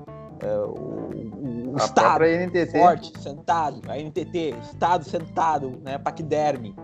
É, 0.43 0.57
o, 0.57 1.71
o 1.71 1.77
estado 1.77 2.25
forte, 2.71 3.17
sentado, 3.19 3.81
a 3.89 3.97
NTT, 3.97 4.55
estado 4.61 5.05
sentado, 5.05 5.79
né? 5.83 5.97
Paquiderme. 5.97 6.75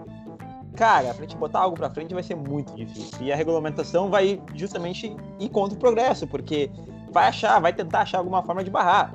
Cara, 0.78 1.12
pra 1.12 1.24
gente 1.24 1.36
botar 1.36 1.62
algo 1.62 1.76
pra 1.76 1.90
frente 1.90 2.14
vai 2.14 2.22
ser 2.22 2.36
muito 2.36 2.74
difícil. 2.76 3.18
E 3.20 3.34
a 3.34 3.36
regulamentação 3.36 4.12
vai 4.12 4.40
justamente 4.54 5.14
ir 5.40 5.50
contra 5.50 5.76
o 5.76 5.80
progresso, 5.80 6.28
porque 6.28 6.70
vai 7.12 7.28
achar, 7.28 7.60
vai 7.60 7.74
tentar 7.74 8.02
achar 8.02 8.20
alguma 8.20 8.44
forma 8.44 8.64
de 8.64 8.70
barrar. 8.70 9.12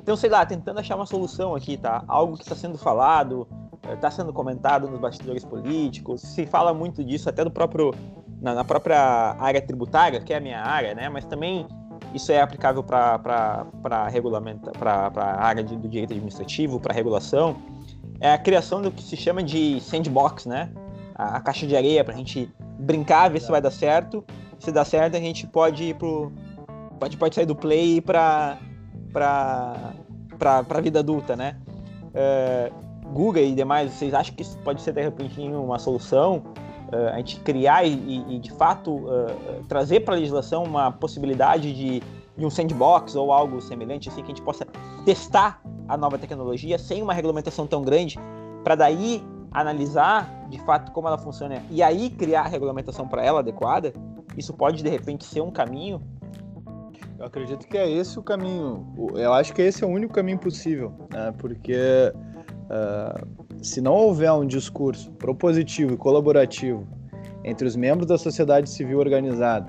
Então, 0.00 0.16
sei 0.16 0.28
lá, 0.28 0.44
tentando 0.44 0.80
achar 0.80 0.96
uma 0.96 1.06
solução 1.06 1.54
aqui, 1.54 1.76
tá? 1.76 2.02
Algo 2.08 2.36
que 2.36 2.42
está 2.42 2.56
sendo 2.56 2.76
falado, 2.76 3.46
está 3.88 4.08
eh, 4.08 4.10
sendo 4.10 4.32
comentado 4.32 4.88
nos 4.88 4.98
bastidores 4.98 5.44
políticos, 5.44 6.22
se 6.22 6.44
fala 6.44 6.74
muito 6.74 7.04
disso 7.04 7.28
até 7.28 7.44
do 7.44 7.50
próprio 7.50 7.94
na, 8.40 8.54
na 8.54 8.64
própria 8.64 9.36
área 9.38 9.62
tributária, 9.62 10.20
que 10.20 10.32
é 10.32 10.38
a 10.38 10.40
minha 10.40 10.60
área, 10.60 10.94
né? 10.94 11.08
Mas 11.08 11.24
também 11.24 11.68
isso 12.14 12.32
é 12.32 12.40
aplicável 12.40 12.82
para 12.82 14.08
regulamento, 14.10 14.70
para 14.72 15.12
a 15.14 15.44
área 15.44 15.62
de, 15.62 15.76
do 15.76 15.88
direito 15.88 16.12
administrativo, 16.12 16.80
para 16.80 16.92
regulação. 16.92 17.56
É 18.20 18.32
a 18.32 18.38
criação 18.38 18.82
do 18.82 18.90
que 18.90 19.02
se 19.02 19.16
chama 19.16 19.42
de 19.42 19.80
sandbox, 19.80 20.46
né? 20.46 20.70
A, 21.14 21.36
a 21.36 21.40
caixa 21.40 21.66
de 21.66 21.76
areia 21.76 22.04
para 22.04 22.14
a 22.14 22.16
gente 22.16 22.52
brincar, 22.78 23.30
ver 23.30 23.40
se 23.40 23.50
vai 23.50 23.60
dar 23.60 23.70
certo. 23.70 24.24
Se 24.58 24.72
dá 24.72 24.84
certo, 24.84 25.16
a 25.16 25.20
gente 25.20 25.46
pode 25.46 25.84
ir 25.84 25.94
pro 25.94 26.32
pode, 26.98 27.16
pode 27.16 27.34
sair 27.34 27.46
do 27.46 27.54
play 27.54 27.94
e 27.94 27.96
ir 27.96 28.00
para 28.00 28.58
para 29.12 29.94
a 30.68 30.80
vida 30.80 31.00
adulta, 31.00 31.34
né? 31.34 31.56
Uh, 32.08 33.08
Google 33.08 33.42
e 33.42 33.54
demais, 33.54 33.92
vocês 33.92 34.12
acham 34.14 34.34
que 34.34 34.42
isso 34.42 34.58
pode 34.58 34.82
ser 34.82 34.92
de 34.92 35.02
repente 35.02 35.40
uma 35.40 35.78
solução? 35.78 36.42
Uh, 36.92 37.08
a 37.12 37.16
gente 37.16 37.40
criar 37.40 37.84
e, 37.84 38.24
e 38.28 38.38
de 38.38 38.50
fato 38.52 38.92
uh, 38.92 39.64
trazer 39.68 40.00
para 40.00 40.14
a 40.14 40.18
legislação 40.18 40.64
uma 40.64 40.90
possibilidade 40.90 41.74
de, 41.74 42.02
de, 42.38 42.46
um 42.46 42.50
sandbox 42.50 43.16
ou 43.16 43.32
algo 43.32 43.60
semelhante, 43.60 44.08
assim, 44.08 44.22
que 44.22 44.26
a 44.26 44.34
gente 44.34 44.42
possa 44.42 44.64
testar 45.04 45.60
a 45.88 45.96
nova 45.96 46.16
tecnologia 46.18 46.78
sem 46.78 47.02
uma 47.02 47.12
regulamentação 47.12 47.66
tão 47.66 47.82
grande, 47.82 48.18
para 48.62 48.74
daí 48.74 49.22
analisar 49.50 50.46
de 50.48 50.58
fato 50.60 50.92
como 50.92 51.08
ela 51.08 51.18
funciona 51.18 51.62
e 51.70 51.82
aí 51.82 52.10
criar 52.10 52.42
a 52.42 52.48
regulamentação 52.48 53.08
para 53.08 53.24
ela 53.24 53.40
adequada. 53.40 53.92
Isso 54.36 54.52
pode 54.54 54.82
de 54.82 54.88
repente 54.88 55.24
ser 55.24 55.40
um 55.40 55.50
caminho 55.50 56.00
eu 57.18 57.26
acredito 57.26 57.66
que 57.66 57.76
é 57.76 57.90
esse 57.90 58.16
o 58.16 58.22
caminho. 58.22 58.86
Eu 59.16 59.32
acho 59.32 59.52
que 59.52 59.60
esse 59.60 59.82
é 59.82 59.86
o 59.86 59.90
único 59.90 60.14
caminho 60.14 60.38
possível, 60.38 60.92
né? 61.12 61.34
porque 61.36 62.12
uh, 62.14 63.26
se 63.60 63.80
não 63.80 63.92
houver 63.92 64.30
um 64.30 64.46
discurso 64.46 65.10
propositivo 65.12 65.94
e 65.94 65.96
colaborativo 65.96 66.86
entre 67.42 67.66
os 67.66 67.74
membros 67.74 68.06
da 68.06 68.16
sociedade 68.16 68.70
civil 68.70 69.00
organizada, 69.00 69.68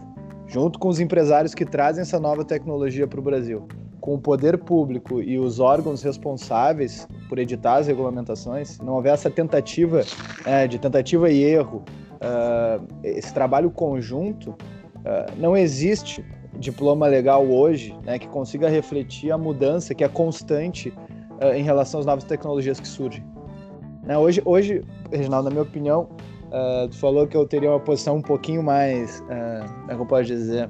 junto 0.50 0.80
com 0.80 0.90
os 0.90 1.00
empresários 1.00 1.54
que 1.54 1.64
trazem 1.64 2.02
essa 2.02 2.20
nova 2.20 2.44
tecnologia 2.44 3.08
para 3.08 3.20
o 3.20 3.24
Brasil, 3.24 3.68
com 4.02 4.16
o 4.16 4.20
poder 4.20 4.58
público 4.58 5.22
e 5.22 5.38
os 5.38 5.60
órgãos 5.60 6.02
responsáveis 6.02 7.08
por 7.30 7.38
editar 7.38 7.78
as 7.78 7.88
regulamentações, 7.88 8.80
não 8.80 8.96
houver 8.96 9.14
essa 9.14 9.30
tentativa 9.30 10.04
é, 10.46 10.68
de 10.68 10.80
tentativa 10.80 11.30
e 11.30 11.44
erro, 11.44 11.84
uh, 12.16 12.84
esse 13.04 13.32
trabalho 13.32 13.70
conjunto, 13.70 14.50
uh, 14.50 15.32
não 15.38 15.56
existe 15.56 16.26
diploma 16.58 17.06
legal 17.06 17.46
hoje, 17.48 17.96
né, 18.04 18.18
que 18.18 18.28
consiga 18.28 18.68
refletir 18.68 19.32
a 19.32 19.38
mudança 19.38 19.94
que 19.94 20.04
é 20.04 20.08
constante 20.08 20.90
uh, 20.90 21.54
em 21.56 21.64
relação 21.64 22.00
às 22.00 22.06
novas 22.08 22.24
tecnologias 22.24 22.80
que 22.80 22.88
surgem. 22.88 23.24
Né, 24.04 24.18
hoje, 24.18 24.42
hoje, 24.44 24.84
Reginaldo, 25.12 25.46
na 25.46 25.52
minha 25.52 25.64
opinião, 25.64 26.10
uh, 26.50 26.88
tu 26.88 26.98
falou 26.98 27.28
que 27.28 27.36
eu 27.36 27.46
teria 27.46 27.70
uma 27.70 27.80
posição 27.80 28.18
um 28.18 28.22
pouquinho 28.22 28.62
mais, 28.62 29.22
uh, 29.22 29.88
como 29.88 29.92
é 29.92 29.94
eu 29.96 30.06
posso 30.06 30.26
dizer, 30.26 30.70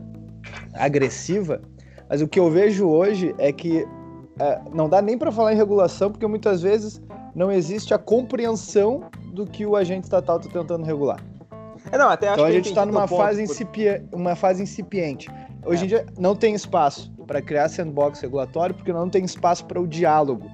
agressiva, 0.74 1.62
mas 2.10 2.22
o 2.22 2.28
que 2.28 2.40
eu 2.40 2.50
vejo 2.50 2.88
hoje 2.88 3.36
é 3.38 3.52
que 3.52 3.84
uh, 3.84 4.76
não 4.76 4.90
dá 4.90 5.02
nem 5.02 5.18
para 5.18 5.32
falar 5.32 5.54
em 5.54 5.58
regulação, 5.58 6.12
porque 6.12 6.26
muitas 6.26 6.62
vezes 6.62 7.02
não 7.36 7.52
existe 7.52 7.94
a 7.94 7.98
compreensão 7.98 9.04
do 9.34 9.46
que 9.46 9.66
o 9.66 9.76
agente 9.76 10.06
estatal 10.06 10.38
está 10.38 10.50
tentando 10.50 10.86
regular. 10.86 11.24
É, 11.92 11.98
não, 11.98 12.12
então 12.12 12.46
a 12.46 12.52
gente 12.52 12.70
está 12.70 12.86
numa 12.86 13.08
fase, 13.08 13.44
incipia... 13.44 14.04
uma 14.12 14.36
fase 14.36 14.62
incipiente. 14.62 15.30
Hoje 15.66 15.84
é. 15.84 15.86
em 15.86 15.88
dia 15.88 16.06
não 16.18 16.36
tem 16.36 16.54
espaço 16.54 17.12
para 17.26 17.42
criar 17.42 17.70
sandbox 17.70 18.20
regulatório 18.20 18.76
porque 18.76 18.92
não 18.92 19.10
tem 19.10 19.24
espaço 19.24 19.66
para 19.66 19.80
o 19.80 19.88
diálogo. 19.88 20.50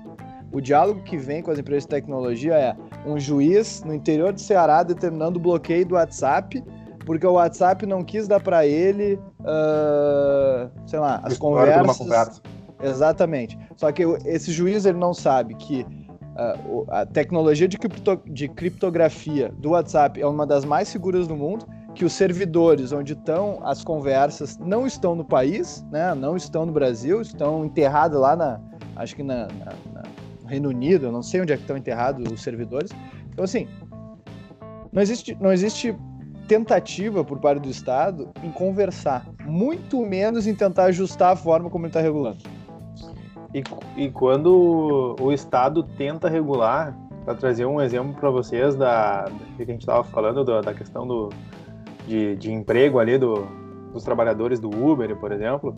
O 0.56 0.62
diálogo 0.62 1.02
que 1.02 1.18
vem 1.18 1.42
com 1.42 1.52
as 1.52 1.60
empresas 1.60 1.84
de 1.84 1.90
tecnologia 1.90 2.54
é 2.54 2.76
um 3.06 3.20
juiz 3.20 3.84
no 3.84 3.94
interior 3.94 4.32
do 4.32 4.40
Ceará 4.40 4.84
determinando 4.84 5.38
o 5.38 5.42
bloqueio 5.42 5.86
do 5.86 5.96
WhatsApp 5.96 6.64
porque 7.06 7.28
o 7.28 7.34
WhatsApp 7.34 7.86
não 7.86 8.02
quis 8.02 8.26
dar 8.26 8.40
para 8.40 8.66
ele, 8.66 9.20
uh, 9.42 10.72
sei 10.88 10.98
lá, 10.98 11.20
as 11.24 11.38
conversas. 11.38 11.98
Conversa. 11.98 12.42
Exatamente. 12.82 13.60
Só 13.76 13.92
que 13.92 14.04
esse 14.24 14.50
juiz 14.50 14.86
ele 14.86 14.98
não 14.98 15.14
sabe 15.14 15.56
que 15.56 15.84
uh, 15.84 16.86
a 16.90 17.06
tecnologia 17.06 17.68
de, 17.68 17.78
cripto, 17.78 18.22
de 18.26 18.48
criptografia 18.48 19.54
do 19.58 19.72
WhatsApp 19.72 20.22
é 20.22 20.26
uma 20.26 20.48
das 20.48 20.64
mais 20.64 20.88
seguras 20.88 21.28
do 21.28 21.36
mundo 21.36 21.66
que 21.94 22.06
os 22.06 22.14
servidores 22.14 22.94
onde 22.94 23.12
estão 23.12 23.60
as 23.62 23.84
conversas 23.84 24.58
não 24.58 24.88
estão 24.88 25.16
no 25.16 25.26
país, 25.26 25.86
né? 25.92 26.16
Não 26.16 26.38
estão 26.38 26.66
no 26.66 26.72
Brasil, 26.72 27.22
estão 27.22 27.66
enterrados 27.66 28.18
lá 28.18 28.38
na, 28.38 28.60
acho 28.96 29.16
que 29.16 29.24
na, 29.24 29.48
na, 29.48 29.74
na, 29.94 30.04
Reino 30.46 30.70
Unido, 30.70 31.08
eu 31.08 31.12
não 31.12 31.22
sei 31.22 31.42
onde 31.42 31.54
é 31.54 31.56
que 31.56 31.64
estão 31.64 31.78
enterrados 31.78 32.32
os 32.32 32.42
servidores. 32.42 32.92
Então 33.32 33.44
assim, 33.44 33.68
não 34.92 35.02
existe, 35.02 35.38
não 35.40 35.52
existe 35.52 35.96
tentativa 36.48 37.24
por 37.24 37.40
parte 37.40 37.62
do 37.62 37.70
Estado 37.70 38.30
em 38.44 38.52
conversar, 38.52 39.26
muito 39.46 40.06
menos 40.06 40.48
em 40.48 40.56
tentar 40.56 40.86
ajustar 40.86 41.34
a 41.34 41.36
forma 41.36 41.70
como 41.70 41.86
ele 41.86 41.90
está 41.90 42.02
regulando. 42.02 42.38
E, 43.54 43.64
e 43.96 44.12
quando 44.12 45.16
o 45.20 45.32
Estado 45.32 45.84
tenta 45.84 46.30
regular, 46.30 46.96
para 47.26 47.34
trazer 47.34 47.66
um 47.66 47.82
exemplo 47.82 48.14
para 48.14 48.30
vocês 48.30 48.76
da, 48.76 49.26
que 49.58 49.64
a 49.64 49.66
gente 49.66 49.82
estava 49.82 50.04
falando 50.04 50.46
da, 50.46 50.62
da 50.62 50.74
questão 50.74 51.08
do, 51.08 51.30
de, 52.08 52.36
de 52.36 52.52
emprego 52.52 53.00
ali 53.00 53.18
do, 53.18 53.48
dos 53.92 54.04
trabalhadores 54.04 54.60
do 54.60 54.70
Uber, 54.70 55.16
por 55.18 55.32
exemplo, 55.32 55.76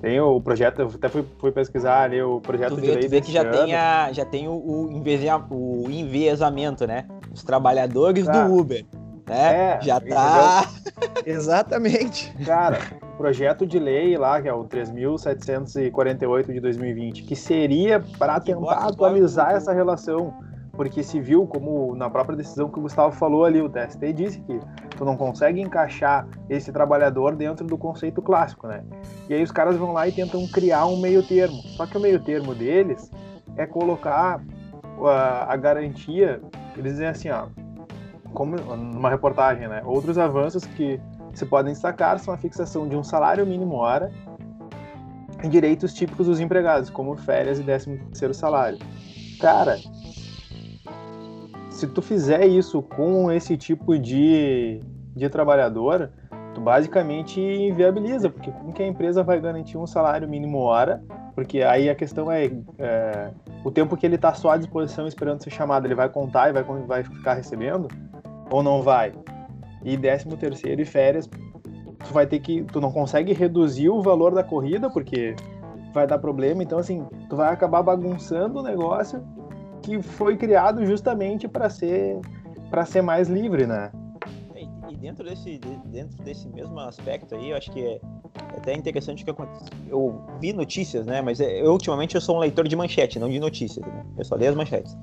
Tem 0.00 0.20
o 0.20 0.40
projeto, 0.40 0.80
eu 0.80 0.88
até 0.94 1.08
fui, 1.08 1.24
fui 1.38 1.50
pesquisar 1.50 2.02
ali 2.02 2.22
o 2.22 2.40
projeto 2.40 2.76
Tu 2.76 2.80
de 2.80 2.86
vê, 2.86 2.98
tu 3.00 3.08
vê 3.08 3.20
que 3.20 3.32
já 3.32 3.44
tem, 3.44 3.74
a, 3.74 4.12
já 4.12 4.24
tem 4.24 4.46
o, 4.46 4.52
o, 4.52 5.90
enviesamento, 5.90 6.86
né? 6.86 7.04
Os 7.34 7.42
trabalhadores 7.42 8.24
Tá. 8.26 8.46
do 8.46 8.54
Uber, 8.54 8.84
né? 9.26 9.54
É, 9.76 9.80
já 9.82 9.98
tá. 10.00 10.68
Exatamente. 11.26 12.32
Cara, 12.44 12.78
o 13.02 13.16
projeto 13.16 13.66
de 13.66 13.78
lei 13.78 14.16
lá, 14.16 14.40
que 14.40 14.48
é 14.48 14.52
o 14.54 14.64
3.748 14.64 16.52
de 16.52 16.60
2020, 16.60 17.22
que 17.24 17.34
seria 17.36 18.00
para 18.18 18.38
tentar 18.40 18.86
atualizar 18.86 19.46
bota- 19.46 19.56
essa 19.58 19.72
relação. 19.72 20.32
Porque 20.78 21.02
se 21.02 21.20
viu, 21.20 21.44
como 21.44 21.96
na 21.96 22.08
própria 22.08 22.36
decisão 22.36 22.68
que 22.68 22.78
o 22.78 22.82
Gustavo 22.82 23.12
falou 23.12 23.44
ali, 23.44 23.60
o 23.60 23.68
TST 23.68 24.12
disse 24.12 24.38
que 24.38 24.60
tu 24.96 25.04
não 25.04 25.16
consegue 25.16 25.60
encaixar 25.60 26.28
esse 26.48 26.70
trabalhador 26.70 27.34
dentro 27.34 27.66
do 27.66 27.76
conceito 27.76 28.22
clássico, 28.22 28.68
né? 28.68 28.84
E 29.28 29.34
aí 29.34 29.42
os 29.42 29.50
caras 29.50 29.76
vão 29.76 29.92
lá 29.92 30.06
e 30.06 30.12
tentam 30.12 30.46
criar 30.46 30.86
um 30.86 31.00
meio 31.00 31.20
termo. 31.20 31.56
Só 31.76 31.84
que 31.84 31.96
o 31.96 32.00
meio 32.00 32.22
termo 32.22 32.54
deles 32.54 33.10
é 33.56 33.66
colocar 33.66 34.40
a, 35.02 35.52
a 35.52 35.56
garantia, 35.56 36.40
eles 36.76 36.92
dizem 36.92 37.08
assim, 37.08 37.28
ó, 37.28 37.48
como 38.32 38.54
numa 38.54 39.10
reportagem, 39.10 39.66
né? 39.66 39.82
Outros 39.84 40.16
avanços 40.16 40.64
que 40.64 41.00
se 41.34 41.44
podem 41.44 41.72
destacar 41.72 42.20
são 42.20 42.32
a 42.32 42.36
fixação 42.36 42.86
de 42.86 42.94
um 42.94 43.02
salário 43.02 43.44
mínimo 43.44 43.74
hora 43.74 44.12
e 45.42 45.48
direitos 45.48 45.92
típicos 45.92 46.28
dos 46.28 46.38
empregados, 46.38 46.88
como 46.88 47.16
férias 47.16 47.58
e 47.58 47.64
13 47.64 47.96
terceiro 47.96 48.32
salário. 48.32 48.78
Cara, 49.40 49.76
se 51.78 51.86
tu 51.86 52.02
fizer 52.02 52.44
isso 52.44 52.82
com 52.82 53.30
esse 53.30 53.56
tipo 53.56 53.96
de, 53.96 54.80
de 55.14 55.28
trabalhador, 55.28 56.10
tu 56.52 56.60
basicamente 56.60 57.40
inviabiliza, 57.40 58.28
porque 58.28 58.50
como 58.50 58.72
que 58.72 58.82
a 58.82 58.86
empresa 58.86 59.22
vai 59.22 59.40
garantir 59.40 59.78
um 59.78 59.86
salário 59.86 60.28
mínimo 60.28 60.58
hora? 60.58 61.00
Porque 61.36 61.62
aí 61.62 61.88
a 61.88 61.94
questão 61.94 62.32
é, 62.32 62.46
é, 62.78 63.30
o 63.64 63.70
tempo 63.70 63.96
que 63.96 64.04
ele 64.04 64.16
está 64.16 64.34
só 64.34 64.50
à 64.50 64.56
disposição 64.56 65.06
esperando 65.06 65.40
ser 65.40 65.50
chamado, 65.50 65.86
ele 65.86 65.94
vai 65.94 66.08
contar 66.08 66.48
e 66.48 66.52
vai, 66.52 66.64
vai 66.64 67.04
ficar 67.04 67.34
recebendo? 67.34 67.86
Ou 68.50 68.60
não 68.60 68.82
vai? 68.82 69.12
E 69.84 69.96
décimo 69.96 70.36
terceiro 70.36 70.82
e 70.82 70.84
férias, 70.84 71.28
tu 71.28 72.12
vai 72.12 72.26
ter 72.26 72.40
que, 72.40 72.64
tu 72.64 72.80
não 72.80 72.90
consegue 72.90 73.32
reduzir 73.32 73.88
o 73.88 74.02
valor 74.02 74.34
da 74.34 74.42
corrida, 74.42 74.90
porque 74.90 75.36
vai 75.94 76.08
dar 76.08 76.18
problema, 76.18 76.60
então 76.60 76.80
assim, 76.80 77.06
tu 77.30 77.36
vai 77.36 77.52
acabar 77.52 77.84
bagunçando 77.84 78.58
o 78.58 78.62
negócio 78.64 79.22
que 79.88 80.02
foi 80.02 80.36
criado 80.36 80.84
justamente 80.84 81.48
para 81.48 81.70
ser 81.70 82.18
para 82.68 82.84
ser 82.84 83.00
mais 83.02 83.28
livre, 83.28 83.66
né? 83.66 83.90
E 84.54 84.68
e 84.92 84.96
dentro 84.96 85.24
desse, 85.24 85.56
de- 85.58 85.78
dentro 85.86 86.22
desse 86.22 86.46
mesmo 86.48 86.78
aspecto 86.80 87.34
aí, 87.34 87.50
eu 87.50 87.56
acho 87.56 87.70
que 87.70 87.80
é 87.82 88.00
é 88.54 88.58
até 88.58 88.74
interessante 88.74 89.24
que 89.24 89.30
acontece. 89.30 89.64
Eu 89.88 90.20
vi 90.40 90.52
notícias, 90.52 91.06
né? 91.06 91.20
Mas 91.22 91.40
é- 91.40 91.60
eu, 91.62 91.72
ultimamente 91.72 92.14
eu 92.14 92.20
sou 92.20 92.36
um 92.36 92.38
leitor 92.40 92.66
de 92.68 92.76
manchete, 92.76 93.18
não 93.18 93.28
de 93.30 93.38
notícias, 93.40 93.84
né? 93.86 94.04
Eu 94.18 94.24
só 94.24 94.34
leio 94.36 94.50
as 94.50 94.56
manchetes. 94.56 94.96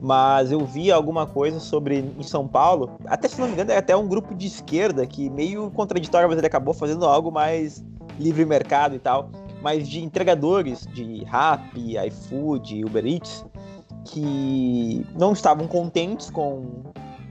Mas 0.00 0.52
eu 0.52 0.64
vi 0.66 0.90
alguma 0.92 1.26
coisa 1.26 1.58
sobre 1.60 1.98
em 2.18 2.22
São 2.22 2.46
Paulo, 2.46 2.90
até 3.06 3.26
se 3.28 3.40
não 3.40 3.46
me 3.46 3.54
engano, 3.54 3.70
é 3.72 3.78
até 3.78 3.96
um 3.96 4.06
grupo 4.06 4.34
de 4.34 4.46
esquerda 4.46 5.06
que 5.06 5.30
meio 5.30 5.70
contraditório, 5.70 6.28
mas 6.28 6.36
ele 6.36 6.46
acabou 6.46 6.74
fazendo 6.74 7.06
algo 7.06 7.30
mais 7.32 7.82
livre 8.18 8.44
mercado 8.44 8.94
e 8.94 8.98
tal, 8.98 9.30
mas 9.62 9.88
de 9.88 10.04
entregadores 10.04 10.86
de 10.92 11.24
Rappi, 11.24 11.96
iFood, 12.06 12.84
Uber 12.84 13.06
Eats, 13.06 13.44
que 14.04 15.06
não 15.18 15.32
estavam 15.32 15.66
contentes 15.66 16.30
com, 16.30 16.82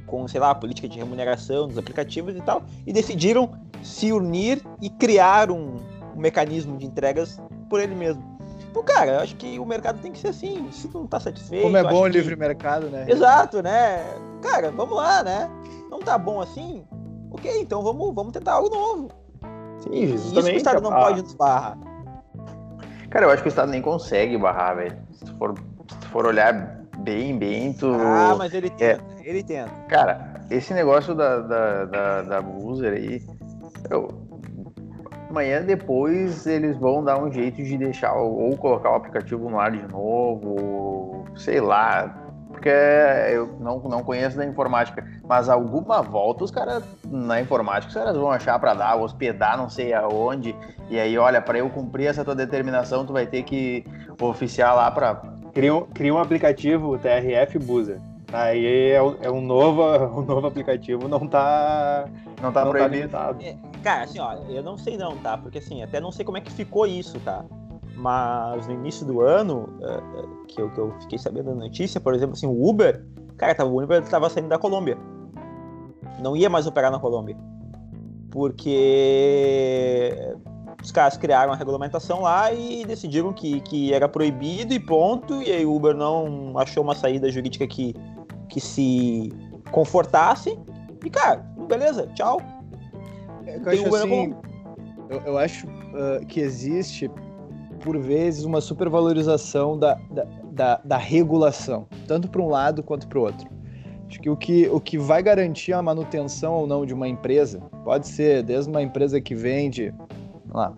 com, 0.06 0.28
sei 0.28 0.40
lá, 0.40 0.52
a 0.52 0.56
política 0.56 0.88
de 0.88 0.98
remuneração 0.98 1.68
dos 1.68 1.78
aplicativos 1.78 2.36
e 2.36 2.42
tal, 2.42 2.64
e 2.86 2.92
decidiram 2.94 3.52
se 3.82 4.12
unir 4.12 4.62
e 4.82 4.90
criar 4.90 5.52
um, 5.52 5.78
um 6.16 6.20
mecanismo 6.20 6.78
de 6.78 6.86
entregas 6.86 7.40
por 7.70 7.80
ele 7.80 7.96
mesmo. 7.96 8.24
Então, 8.72 8.82
cara, 8.84 9.12
eu 9.14 9.20
acho 9.20 9.36
que 9.36 9.60
o 9.60 9.66
mercado 9.66 10.00
tem 10.00 10.12
que 10.12 10.18
ser 10.18 10.30
assim. 10.30 10.68
Se 10.72 10.88
tu 10.88 11.00
não 11.00 11.08
tá 11.08 11.20
satisfeito. 11.20 11.62
Como 11.64 11.78
é 11.78 11.84
bom 11.84 12.02
o 12.02 12.04
que- 12.06 12.10
livre 12.18 12.36
mercado, 12.36 12.88
né? 12.88 13.06
Exato, 13.08 13.62
né? 13.62 14.04
Cara, 14.42 14.72
vamos 14.72 14.96
lá, 14.98 15.22
né? 15.24 15.48
Não 15.92 16.00
tá 16.00 16.18
bom 16.18 16.42
assim? 16.42 16.84
Ok, 17.30 17.52
então 17.62 17.84
vamos, 17.84 18.14
vamos 18.16 18.34
tentar 18.34 18.54
algo 18.54 18.70
novo. 18.70 19.10
Sim, 19.80 19.92
Isso 20.16 20.34
que 20.34 20.40
o 20.40 20.58
Estado 20.58 20.82
não 20.82 20.92
a- 20.92 21.02
pode 21.06 21.22
nos 21.22 21.34
barrar. 21.36 21.78
Cara, 23.12 23.26
eu 23.28 23.30
acho 23.30 23.44
que 23.44 23.48
o 23.48 23.52
Estado 23.52 23.70
nem 23.70 23.82
consegue 23.82 24.38
barrar, 24.40 24.76
velho. 24.76 24.98
Se 25.12 25.26
tu 25.26 25.36
for, 25.38 25.54
for 26.14 26.28
olhar 26.28 26.54
bem, 27.00 27.38
bem, 27.38 27.74
tu. 27.74 27.92
Ah, 27.92 28.36
mas 28.38 28.54
ele 28.54 28.68
É. 28.80 28.94
tenta, 28.94 29.04
ele 29.24 29.44
tenta. 29.44 29.72
Cara, 29.90 30.36
esse 30.50 30.72
negócio 30.74 31.16
da, 31.16 31.40
da, 31.40 31.86
da, 31.86 32.22
da 32.22 32.42
Boozer 32.42 32.94
aí. 32.94 33.22
Eu, 33.90 34.08
amanhã 35.30 35.64
depois 35.64 36.46
eles 36.46 36.78
vão 36.78 37.04
dar 37.04 37.18
um 37.22 37.32
jeito 37.32 37.62
de 37.64 37.78
deixar 37.78 38.14
ou 38.14 38.40
ou 38.40 38.56
colocar 38.56 38.92
o 38.92 38.96
aplicativo 38.96 39.50
no 39.50 39.60
ar 39.60 39.72
de 39.72 39.86
novo, 39.92 40.56
ou 40.62 41.26
sei 41.36 41.60
lá. 41.60 42.20
Porque 42.48 42.70
eu 42.70 43.58
não, 43.60 43.80
não 43.80 44.04
conheço 44.04 44.38
da 44.38 44.46
informática, 44.46 45.06
mas 45.28 45.50
alguma 45.50 46.02
volta 46.02 46.46
os 46.46 46.52
caras 46.52 46.82
na 47.04 47.42
informática 47.42 47.90
os 47.90 47.94
caras 47.94 48.16
vão 48.16 48.32
achar 48.32 48.58
para 48.58 48.74
dar, 48.74 48.96
hospedar 48.96 49.58
não 49.58 49.68
sei 49.68 49.94
aonde. 49.94 50.56
E 50.90 50.98
aí, 50.98 51.18
olha, 51.18 51.42
para 51.42 51.58
eu 51.58 51.70
cumprir 51.70 52.08
essa 52.08 52.24
tua 52.24 52.36
determinação, 52.36 53.06
tu 53.06 53.12
vai 53.12 53.26
ter 53.26 53.44
que 53.44 53.84
oficiar 54.22 54.74
lá 54.76 54.90
para 54.92 55.33
Cria 55.54 55.74
um, 55.74 55.82
cria 55.86 56.14
um 56.14 56.18
aplicativo, 56.18 56.98
TRF 56.98 57.60
Boozer. 57.60 58.00
Aí 58.32 58.92
é, 58.92 59.02
um- 59.04 59.16
é 59.22 59.30
um, 59.32 59.42
novo, 59.42 59.84
um 60.20 60.24
novo 60.26 60.48
aplicativo, 60.48 61.08
não 61.08 61.28
tá, 61.28 62.06
não 62.42 62.52
tá 62.52 62.64
não 62.66 62.72
tá 62.72 62.78
proibido. 62.78 62.96
limitado. 62.96 63.44
É, 63.44 63.56
Cara, 63.84 64.04
assim, 64.06 64.20
ó, 64.20 64.34
eu 64.50 64.64
não 64.64 64.78
sei 64.78 64.98
não, 64.98 65.16
tá? 65.18 65.38
Porque 65.38 65.58
assim, 65.60 65.84
até 65.84 66.00
não 66.00 66.12
sei 66.12 66.24
como 66.26 66.38
é 66.38 66.42
que 66.42 66.52
ficou 66.52 66.88
isso, 66.88 67.20
tá? 67.20 67.44
Mas 67.96 68.66
no 68.66 68.74
início 68.74 69.06
do 69.06 69.22
ano, 69.22 69.70
eh, 69.82 70.02
eh, 70.18 70.26
que, 70.48 70.62
eu, 70.62 70.70
que 70.72 70.80
eu 70.80 70.94
fiquei 71.02 71.20
sabendo 71.20 71.50
da 71.52 71.56
notícia, 71.56 72.02
por 72.02 72.16
exemplo, 72.16 72.34
assim, 72.34 72.48
o 72.48 72.68
Uber, 72.68 73.06
cara, 73.38 73.54
tava, 73.54 73.70
o 73.70 73.82
Uber 73.84 74.02
tava 74.10 74.30
saindo 74.30 74.48
da 74.50 74.58
Colômbia. 74.58 74.98
Não 76.20 76.36
ia 76.36 76.50
mais 76.50 76.66
operar 76.66 76.90
na 76.92 76.98
Colômbia. 77.00 77.38
Porque 78.32 80.10
os 80.84 80.92
caras 80.92 81.16
criaram 81.16 81.54
a 81.54 81.56
regulamentação 81.56 82.22
lá 82.22 82.52
e 82.52 82.84
decidiram 82.86 83.32
que, 83.32 83.62
que 83.62 83.94
era 83.94 84.10
proibido 84.10 84.74
e 84.74 84.80
ponto. 84.80 85.42
E 85.42 85.50
aí 85.50 85.66
o 85.66 85.74
Uber 85.74 85.96
não 85.96 86.58
achou 86.58 86.84
uma 86.84 86.94
saída 86.94 87.32
jurídica 87.32 87.66
que, 87.66 87.96
que 88.50 88.60
se 88.60 89.32
confortasse. 89.72 90.60
E, 91.04 91.10
cara, 91.10 91.38
beleza, 91.70 92.08
tchau. 92.14 92.42
É 93.46 93.58
eu 93.58 93.70
acho 93.70 93.96
assim, 93.96 94.36
eu, 95.10 95.22
eu 95.22 95.38
acho 95.38 95.68
ah, 95.96 96.26
que 96.26 96.42
existe, 96.42 97.10
por 97.82 97.98
vezes, 97.98 98.44
uma 98.44 98.60
supervalorização 98.60 99.80
da, 99.80 99.98
da, 100.12 100.26
da, 100.52 100.82
da 100.84 100.98
regulação, 100.98 101.88
tanto 102.08 102.28
para 102.28 102.42
um 102.42 102.50
lado 102.50 102.84
quanto 102.84 103.08
para 103.08 103.20
o 103.20 103.22
outro. 103.22 103.48
Acho 104.10 104.20
que 104.20 104.30
o, 104.30 104.36
que 104.36 104.68
o 104.68 104.80
que 104.80 104.98
vai 104.98 105.24
garantir 105.24 105.72
a 105.74 105.82
manutenção 105.82 106.54
ou 106.54 106.68
não 106.68 106.86
de 106.86 106.94
uma 106.94 107.08
empresa, 107.08 107.62
pode 107.86 108.08
ser 108.08 108.44
desde 108.44 108.70
uma 108.70 108.82
empresa 108.82 109.20
que 109.20 109.34
vende, 109.34 109.94
lá, 110.54 110.74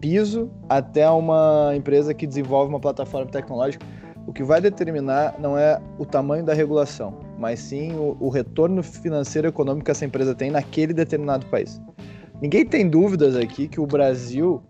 piso, 0.00 0.50
até 0.68 1.08
uma 1.10 1.72
empresa 1.74 2.14
que 2.14 2.26
desenvolve 2.26 2.70
uma 2.70 2.80
plataforma 2.80 3.30
tecnológica, 3.30 3.84
o 4.26 4.32
que 4.32 4.42
vai 4.42 4.60
determinar 4.60 5.36
não 5.38 5.56
é 5.56 5.80
o 5.98 6.04
tamanho 6.04 6.44
da 6.44 6.52
regulação, 6.52 7.18
mas 7.38 7.60
sim 7.60 7.94
o, 7.94 8.16
o 8.20 8.28
retorno 8.28 8.82
financeiro 8.82 9.48
e 9.48 9.50
econômico 9.50 9.86
que 9.86 9.90
essa 9.90 10.04
empresa 10.04 10.34
tem 10.34 10.50
naquele 10.50 10.92
determinado 10.92 11.46
país. 11.46 11.80
Ninguém 12.40 12.64
tem 12.64 12.88
dúvidas 12.88 13.34
aqui 13.34 13.66
que 13.66 13.80
o 13.80 13.86
Brasil 13.86 14.62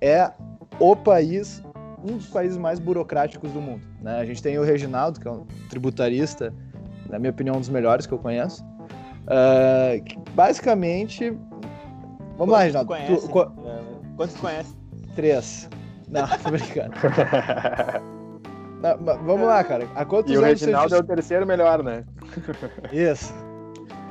é 0.00 0.30
o 0.78 0.94
país, 0.94 1.62
um 2.04 2.16
dos 2.16 2.26
países 2.26 2.58
mais 2.58 2.78
burocráticos 2.78 3.50
do 3.50 3.60
mundo. 3.60 3.82
Né? 4.00 4.18
A 4.18 4.24
gente 4.24 4.42
tem 4.42 4.58
o 4.58 4.62
Reginaldo, 4.62 5.18
que 5.18 5.26
é 5.26 5.30
um 5.30 5.44
tributarista, 5.68 6.52
na 7.08 7.18
minha 7.18 7.30
opinião, 7.30 7.56
um 7.56 7.60
dos 7.60 7.68
melhores 7.68 8.06
que 8.06 8.12
eu 8.12 8.18
conheço. 8.18 8.64
Ah, 9.26 9.98
que 10.04 10.18
basicamente. 10.34 11.36
Vamos 12.36 12.52
lá, 12.52 12.60
Reginaldo. 12.60 12.88
tu 12.92 12.96
conhece? 12.96 13.22
Tu- 13.26 13.28
qu- 13.28 13.40
É, 13.66 13.82
Quantos 14.16 14.34
tu 14.34 14.40
conhece? 14.40 14.74
três. 15.14 15.68
Não, 16.08 16.26
tô 16.28 16.50
brincando. 16.50 16.92
Não, 18.82 18.98
vamos 19.24 19.46
lá, 19.46 19.62
cara. 19.62 19.86
Há 19.94 20.04
quantos 20.04 20.32
E 20.32 20.36
o 20.36 20.38
anos 20.40 20.58
vocês 20.58 20.60
Reginaldo 20.62 20.94
é 20.96 20.98
o 20.98 21.02
terceiro 21.04 21.46
melhor, 21.46 21.82
né? 21.84 22.04
Isso. 22.92 23.32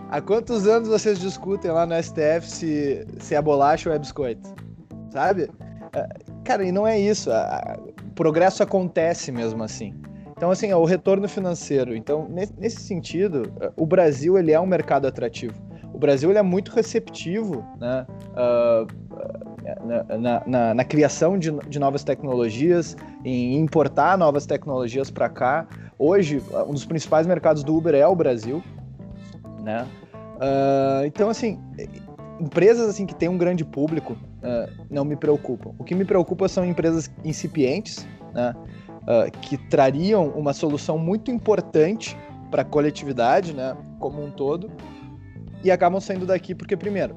Há 0.09 0.21
quantos 0.21 0.65
anos 0.65 0.87
vocês 0.87 1.19
discutem 1.19 1.71
lá 1.71 1.85
no 1.85 1.93
STF 2.01 2.49
se, 2.49 3.05
se 3.19 3.35
é 3.35 3.41
bolacha 3.41 3.89
ou 3.89 3.95
é 3.95 3.99
biscoito? 3.99 4.49
Sabe? 5.09 5.49
Ah, 5.93 6.07
Cara, 6.45 6.63
e 6.63 6.71
não 6.71 6.87
é 6.87 6.97
isso. 6.97 7.29
O 7.29 8.11
progresso 8.15 8.63
acontece 8.63 9.31
mesmo 9.31 9.61
assim. 9.63 9.93
Então, 10.37 10.49
assim, 10.49 10.71
é 10.71 10.75
o 10.75 10.85
retorno 10.85 11.27
financeiro. 11.27 11.93
Então, 11.95 12.27
ne- 12.29 12.49
nesse 12.57 12.81
sentido, 12.81 13.51
ah, 13.61 13.71
o 13.75 13.85
Brasil 13.85 14.37
ele 14.37 14.51
é 14.53 14.59
um 14.59 14.65
mercado 14.65 15.05
atrativo. 15.05 15.53
Brasil 16.01 16.31
é 16.35 16.41
muito 16.41 16.71
receptivo 16.71 17.63
né, 17.79 18.05
ah, 18.35 18.85
na, 19.85 20.17
na- 20.17 20.43
na- 20.45 20.73
na 20.73 20.83
criação 20.83 21.37
de, 21.37 21.51
de 21.69 21.79
novas 21.79 22.03
tecnologias, 22.03 22.97
em 23.23 23.55
importar 23.57 24.17
novas 24.17 24.45
tecnologias 24.45 25.09
para 25.09 25.29
cá. 25.29 25.67
Hoje, 25.97 26.41
um 26.67 26.73
dos 26.73 26.85
principais 26.85 27.25
mercados 27.27 27.63
do 27.63 27.75
Uber 27.75 27.93
é 27.93 28.05
o 28.07 28.15
Brasil, 28.15 28.63
né? 29.63 29.87
Ah, 30.39 31.03
então, 31.05 31.29
assim, 31.29 31.59
empresas 32.39 32.89
assim 32.89 33.05
que 33.05 33.13
têm 33.13 33.29
um 33.29 33.37
grande 33.37 33.63
público 33.63 34.13
uh, 34.13 34.71
não 34.89 35.05
me 35.05 35.15
preocupam. 35.15 35.71
O 35.77 35.83
que 35.83 35.93
me 35.93 36.03
preocupa 36.03 36.47
são 36.47 36.65
empresas 36.65 37.11
incipientes, 37.23 38.07
né, 38.33 38.55
uh, 39.03 39.31
que 39.41 39.57
trariam 39.69 40.29
uma 40.29 40.51
solução 40.51 40.97
muito 40.97 41.29
importante 41.29 42.17
para 42.49 42.63
a 42.63 42.65
coletividade, 42.65 43.53
né, 43.53 43.77
como 43.99 44.25
um 44.25 44.31
todo, 44.31 44.71
e 45.63 45.71
acabam 45.71 45.99
saindo 45.99 46.25
daqui 46.25 46.55
porque 46.55 46.75
primeiro 46.75 47.15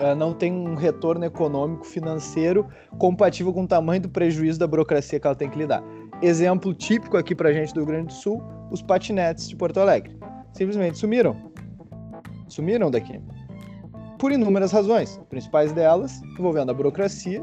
uh, 0.00 0.14
não 0.16 0.32
tem 0.32 0.52
um 0.52 0.74
retorno 0.74 1.24
econômico 1.24 1.84
financeiro 1.84 2.66
compatível 2.98 3.52
com 3.52 3.64
o 3.64 3.68
tamanho 3.68 4.02
do 4.02 4.08
prejuízo 4.08 4.58
da 4.58 4.66
burocracia 4.66 5.18
que 5.18 5.26
ela 5.26 5.36
tem 5.36 5.48
que 5.50 5.58
lidar. 5.58 5.82
Exemplo 6.20 6.74
típico 6.74 7.16
aqui 7.16 7.34
para 7.34 7.52
gente 7.52 7.72
do 7.72 7.80
Rio 7.80 7.86
Grande 7.86 8.06
do 8.06 8.12
Sul, 8.12 8.42
os 8.70 8.82
patinetes 8.82 9.48
de 9.48 9.56
Porto 9.56 9.78
Alegre. 9.78 10.16
Simplesmente 10.52 10.98
sumiram. 10.98 11.36
Sumiram 12.48 12.90
daqui 12.90 13.20
por 14.18 14.32
inúmeras 14.32 14.72
razões, 14.72 15.18
principais 15.30 15.72
delas 15.72 16.20
envolvendo 16.38 16.70
a 16.70 16.74
burocracia, 16.74 17.42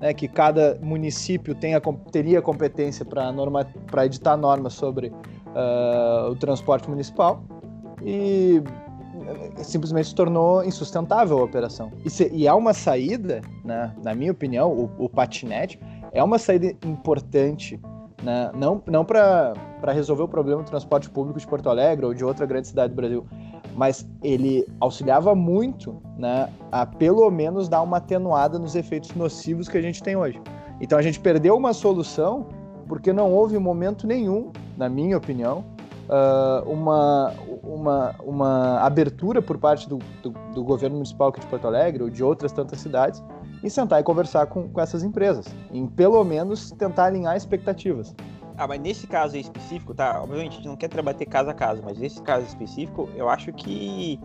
né, 0.00 0.12
que 0.12 0.28
cada 0.28 0.78
município 0.82 1.54
tenha, 1.54 1.80
teria 2.10 2.42
competência 2.42 3.04
para 3.04 4.04
editar 4.04 4.36
normas 4.36 4.74
sobre 4.74 5.08
uh, 5.08 6.30
o 6.30 6.36
transporte 6.36 6.90
municipal 6.90 7.42
e 8.02 8.60
simplesmente 9.58 10.08
se 10.08 10.14
tornou 10.14 10.64
insustentável 10.64 11.38
a 11.38 11.44
operação. 11.44 11.92
E, 12.04 12.10
se, 12.10 12.30
e 12.32 12.46
há 12.46 12.54
uma 12.54 12.72
saída, 12.72 13.40
né, 13.64 13.94
na 14.02 14.14
minha 14.14 14.32
opinião, 14.32 14.72
o, 14.72 15.04
o 15.04 15.08
patinete 15.08 15.78
é 16.12 16.22
uma 16.22 16.38
saída 16.38 16.74
importante 16.84 17.80
né? 18.22 18.50
não, 18.54 18.82
não 18.86 19.04
para 19.04 19.54
resolver 19.92 20.22
o 20.22 20.28
problema 20.28 20.62
do 20.62 20.66
transporte 20.66 21.08
público 21.08 21.38
de 21.38 21.46
Porto 21.46 21.68
Alegre 21.68 22.06
ou 22.06 22.14
de 22.14 22.24
outra 22.24 22.46
grande 22.46 22.68
cidade 22.68 22.92
do 22.92 22.96
Brasil, 22.96 23.26
mas 23.74 24.08
ele 24.22 24.66
auxiliava 24.80 25.34
muito 25.34 26.00
né, 26.16 26.48
a 26.72 26.86
pelo 26.86 27.30
menos 27.30 27.68
dar 27.68 27.82
uma 27.82 27.98
atenuada 27.98 28.58
nos 28.58 28.74
efeitos 28.74 29.14
nocivos 29.14 29.68
que 29.68 29.76
a 29.76 29.82
gente 29.82 30.02
tem 30.02 30.16
hoje. 30.16 30.40
Então 30.80 30.98
a 30.98 31.02
gente 31.02 31.20
perdeu 31.20 31.56
uma 31.56 31.72
solução 31.72 32.46
porque 32.88 33.12
não 33.12 33.32
houve 33.32 33.58
momento 33.58 34.06
nenhum, 34.06 34.50
na 34.76 34.88
minha 34.88 35.16
opinião, 35.16 35.64
uh, 36.08 36.68
uma, 36.70 37.32
uma, 37.62 38.14
uma 38.22 38.80
abertura 38.80 39.42
por 39.42 39.58
parte 39.58 39.88
do, 39.88 39.98
do, 40.22 40.30
do, 40.54 40.64
governo 40.64 40.96
municipal 40.96 41.28
aqui 41.28 41.40
de 41.40 41.46
Porto 41.46 41.66
Alegre 41.66 42.02
ou 42.02 42.10
de 42.10 42.22
outras 42.22 42.52
tantas 42.52 42.80
cidades 42.80 43.22
em 43.62 43.68
sentar 43.68 44.00
e 44.00 44.04
conversar 44.04 44.46
com, 44.46 44.68
com 44.68 44.80
essas 44.80 45.02
empresas, 45.02 45.46
em 45.72 45.86
pelo 45.86 46.22
menos 46.24 46.70
tentar 46.72 47.06
alinhar 47.06 47.36
expectativas. 47.36 48.14
Ah, 48.58 48.66
mas 48.66 48.80
nesse 48.80 49.06
caso 49.06 49.36
específico, 49.36 49.92
tá? 49.94 50.22
Obviamente 50.22 50.52
a 50.52 50.56
gente 50.56 50.68
não 50.68 50.76
quer 50.76 50.88
trabalhar 50.88 51.26
caso 51.26 51.50
a 51.50 51.54
caso, 51.54 51.82
mas 51.84 51.98
nesse 51.98 52.22
caso 52.22 52.46
específico, 52.46 53.08
eu 53.14 53.28
acho 53.28 53.52
que. 53.52 54.18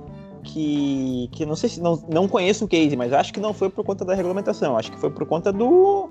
Que, 0.43 1.29
que 1.33 1.45
não 1.45 1.55
sei 1.55 1.69
se 1.69 1.79
não, 1.79 2.03
não 2.11 2.27
conheço 2.27 2.65
o 2.65 2.67
case, 2.67 2.95
mas 2.95 3.13
acho 3.13 3.31
que 3.31 3.39
não 3.39 3.53
foi 3.53 3.69
por 3.69 3.85
conta 3.85 4.03
da 4.03 4.15
regulamentação, 4.15 4.75
acho 4.75 4.91
que 4.91 4.97
foi 4.97 5.11
por 5.11 5.23
conta 5.27 5.53
do, 5.53 6.09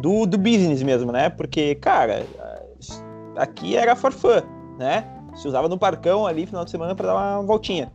do, 0.00 0.24
do 0.24 0.38
business 0.38 0.82
mesmo, 0.82 1.12
né? 1.12 1.28
Porque, 1.28 1.74
cara, 1.74 2.24
aqui 3.36 3.76
era 3.76 3.94
for 3.94 4.10
fun, 4.10 4.40
né? 4.78 5.04
Se 5.34 5.46
usava 5.46 5.68
no 5.68 5.78
parcão 5.78 6.26
ali 6.26 6.46
final 6.46 6.64
de 6.64 6.70
semana 6.70 6.94
para 6.94 7.08
dar 7.08 7.14
uma 7.14 7.42
voltinha. 7.42 7.92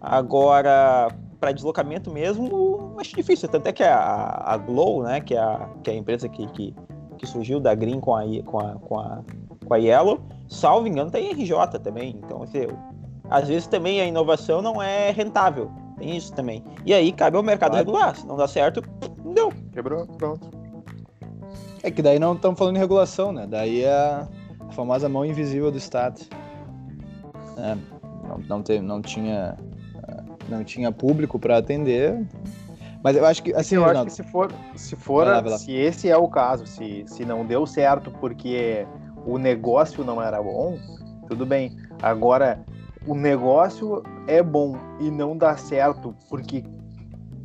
Agora, 0.00 1.08
para 1.38 1.52
deslocamento 1.52 2.10
mesmo, 2.10 2.94
acho 2.98 3.14
difícil. 3.14 3.48
Tanto 3.48 3.66
é 3.68 3.72
que 3.72 3.82
a, 3.82 4.42
a 4.44 4.56
Glow, 4.56 5.02
né, 5.02 5.20
que 5.20 5.34
é 5.34 5.38
a, 5.38 5.68
que 5.82 5.90
é 5.90 5.94
a 5.94 5.96
empresa 5.96 6.28
que, 6.28 6.46
que 6.48 6.74
que 7.16 7.26
surgiu 7.26 7.58
da 7.58 7.74
Green 7.74 8.00
com 8.00 8.14
a, 8.14 8.24
com 8.44 8.60
a, 8.60 8.74
com 8.74 9.00
a, 9.00 9.20
com 9.66 9.74
a 9.74 9.76
Yellow, 9.76 10.20
salvo 10.48 10.86
engano, 10.86 11.10
tem 11.10 11.32
RJ 11.32 11.78
também. 11.82 12.20
Então, 12.24 12.42
assim, 12.42 12.66
às 13.30 13.48
vezes 13.48 13.66
também 13.66 14.00
a 14.00 14.06
inovação 14.06 14.62
não 14.62 14.82
é 14.82 15.10
rentável. 15.10 15.70
Tem 15.98 16.16
isso 16.16 16.32
também. 16.32 16.62
E 16.84 16.92
aí 16.92 17.10
cabe 17.12 17.36
ao 17.36 17.42
mercado 17.42 17.70
claro. 17.70 17.86
regular. 17.86 18.16
Se 18.16 18.26
não 18.26 18.36
dá 18.36 18.46
certo, 18.46 18.82
não 19.24 19.32
deu. 19.32 19.52
Quebrou, 19.72 20.06
pronto. 20.06 20.50
É 21.82 21.90
que 21.90 22.02
daí 22.02 22.18
não 22.18 22.34
estamos 22.34 22.58
falando 22.58 22.76
em 22.76 22.80
regulação, 22.80 23.32
né? 23.32 23.46
Daí 23.46 23.82
é 23.82 24.26
a 24.68 24.72
famosa 24.72 25.08
mão 25.08 25.24
invisível 25.24 25.70
do 25.70 25.78
Estado. 25.78 26.20
É, 27.58 27.76
não, 28.28 28.38
não, 28.48 28.62
te, 28.62 28.80
não, 28.80 29.00
tinha, 29.00 29.56
não 30.48 30.64
tinha 30.64 30.92
público 30.92 31.38
para 31.38 31.58
atender, 31.58 32.26
mas 33.02 33.16
eu 33.16 33.24
acho 33.24 33.42
que, 33.42 33.54
assim, 33.54 33.76
eu 33.76 33.84
acho 33.84 34.04
que 34.04 34.10
se 34.10 34.22
for, 34.24 34.52
se 34.74 34.96
for, 34.96 35.24
vai 35.24 35.34
lá, 35.34 35.40
vai 35.40 35.50
lá. 35.52 35.58
se 35.58 35.72
esse 35.72 36.08
é 36.08 36.16
o 36.16 36.28
caso, 36.28 36.66
se, 36.66 37.04
se 37.06 37.24
não 37.24 37.46
deu 37.46 37.64
certo 37.64 38.10
porque 38.10 38.86
o 39.24 39.38
negócio 39.38 40.02
não 40.04 40.20
era 40.20 40.42
bom, 40.42 40.76
tudo 41.28 41.46
bem. 41.46 41.76
Agora, 42.02 42.64
o 43.06 43.14
negócio 43.14 44.02
é 44.26 44.42
bom 44.42 44.76
e 44.98 45.10
não 45.10 45.36
dá 45.36 45.56
certo 45.56 46.16
porque 46.28 46.64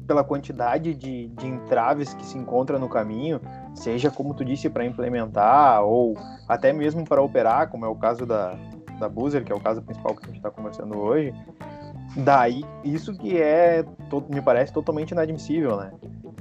pela 0.07 0.23
quantidade 0.23 0.93
de, 0.95 1.27
de 1.27 1.47
entraves 1.47 2.13
que 2.13 2.25
se 2.25 2.37
encontra 2.37 2.79
no 2.79 2.89
caminho, 2.89 3.39
seja 3.73 4.11
como 4.11 4.33
tu 4.33 4.43
disse 4.43 4.69
para 4.69 4.85
implementar 4.85 5.83
ou 5.83 6.17
até 6.47 6.73
mesmo 6.73 7.05
para 7.05 7.21
operar, 7.21 7.69
como 7.69 7.85
é 7.85 7.87
o 7.87 7.95
caso 7.95 8.25
da 8.25 8.55
da 8.99 9.09
Boozer, 9.09 9.43
que 9.43 9.51
é 9.51 9.55
o 9.55 9.59
caso 9.59 9.81
principal 9.81 10.15
que 10.15 10.23
a 10.23 10.27
gente 10.27 10.37
está 10.37 10.51
conversando 10.51 10.95
hoje, 10.95 11.33
Daí, 12.15 12.65
isso 12.83 13.13
que 13.13 13.41
é, 13.41 13.85
me 14.29 14.41
parece 14.41 14.73
totalmente 14.73 15.11
inadmissível, 15.11 15.77
né? 15.77 15.91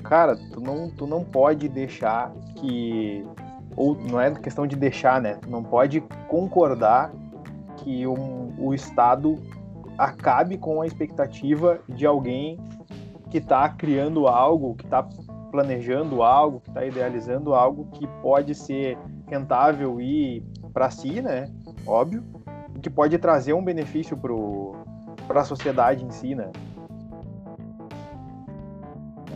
Cara, 0.03 0.37
tu 0.37 0.61
não, 0.61 0.91
tu 0.91 1.07
não 1.07 1.23
pode 1.23 1.69
deixar 1.69 2.33
que. 2.57 3.25
Ou 3.77 3.95
não 3.95 4.21
é 4.21 4.33
questão 4.33 4.67
de 4.67 4.75
deixar, 4.75 5.21
né? 5.21 5.35
Tu 5.41 5.49
não 5.49 5.63
pode 5.63 6.01
concordar 6.27 7.13
que 7.77 8.05
um, 8.07 8.53
o 8.59 8.75
Estado 8.75 9.39
acabe 9.97 10.59
com 10.59 10.83
a 10.83 10.87
expectativa 10.87 11.79
de 11.89 12.05
alguém 12.05 12.59
que 13.31 13.39
está 13.39 13.69
criando 13.69 14.27
algo, 14.27 14.75
que 14.75 14.85
está 14.85 15.07
planejando 15.51 16.23
algo, 16.23 16.61
que 16.61 16.71
está 16.71 16.85
idealizando 16.85 17.55
algo 17.55 17.87
que 17.93 18.07
pode 18.23 18.55
ser 18.55 18.97
rentável 19.27 20.01
e 20.01 20.43
para 20.73 20.91
si, 20.91 21.21
né? 21.21 21.51
Óbvio, 21.87 22.23
que 22.81 22.89
pode 22.89 23.17
trazer 23.19 23.53
um 23.53 23.63
benefício 23.63 24.19
para 25.27 25.41
a 25.41 25.45
sociedade 25.45 26.05
em 26.05 26.11
si, 26.11 26.35
né? 26.35 26.51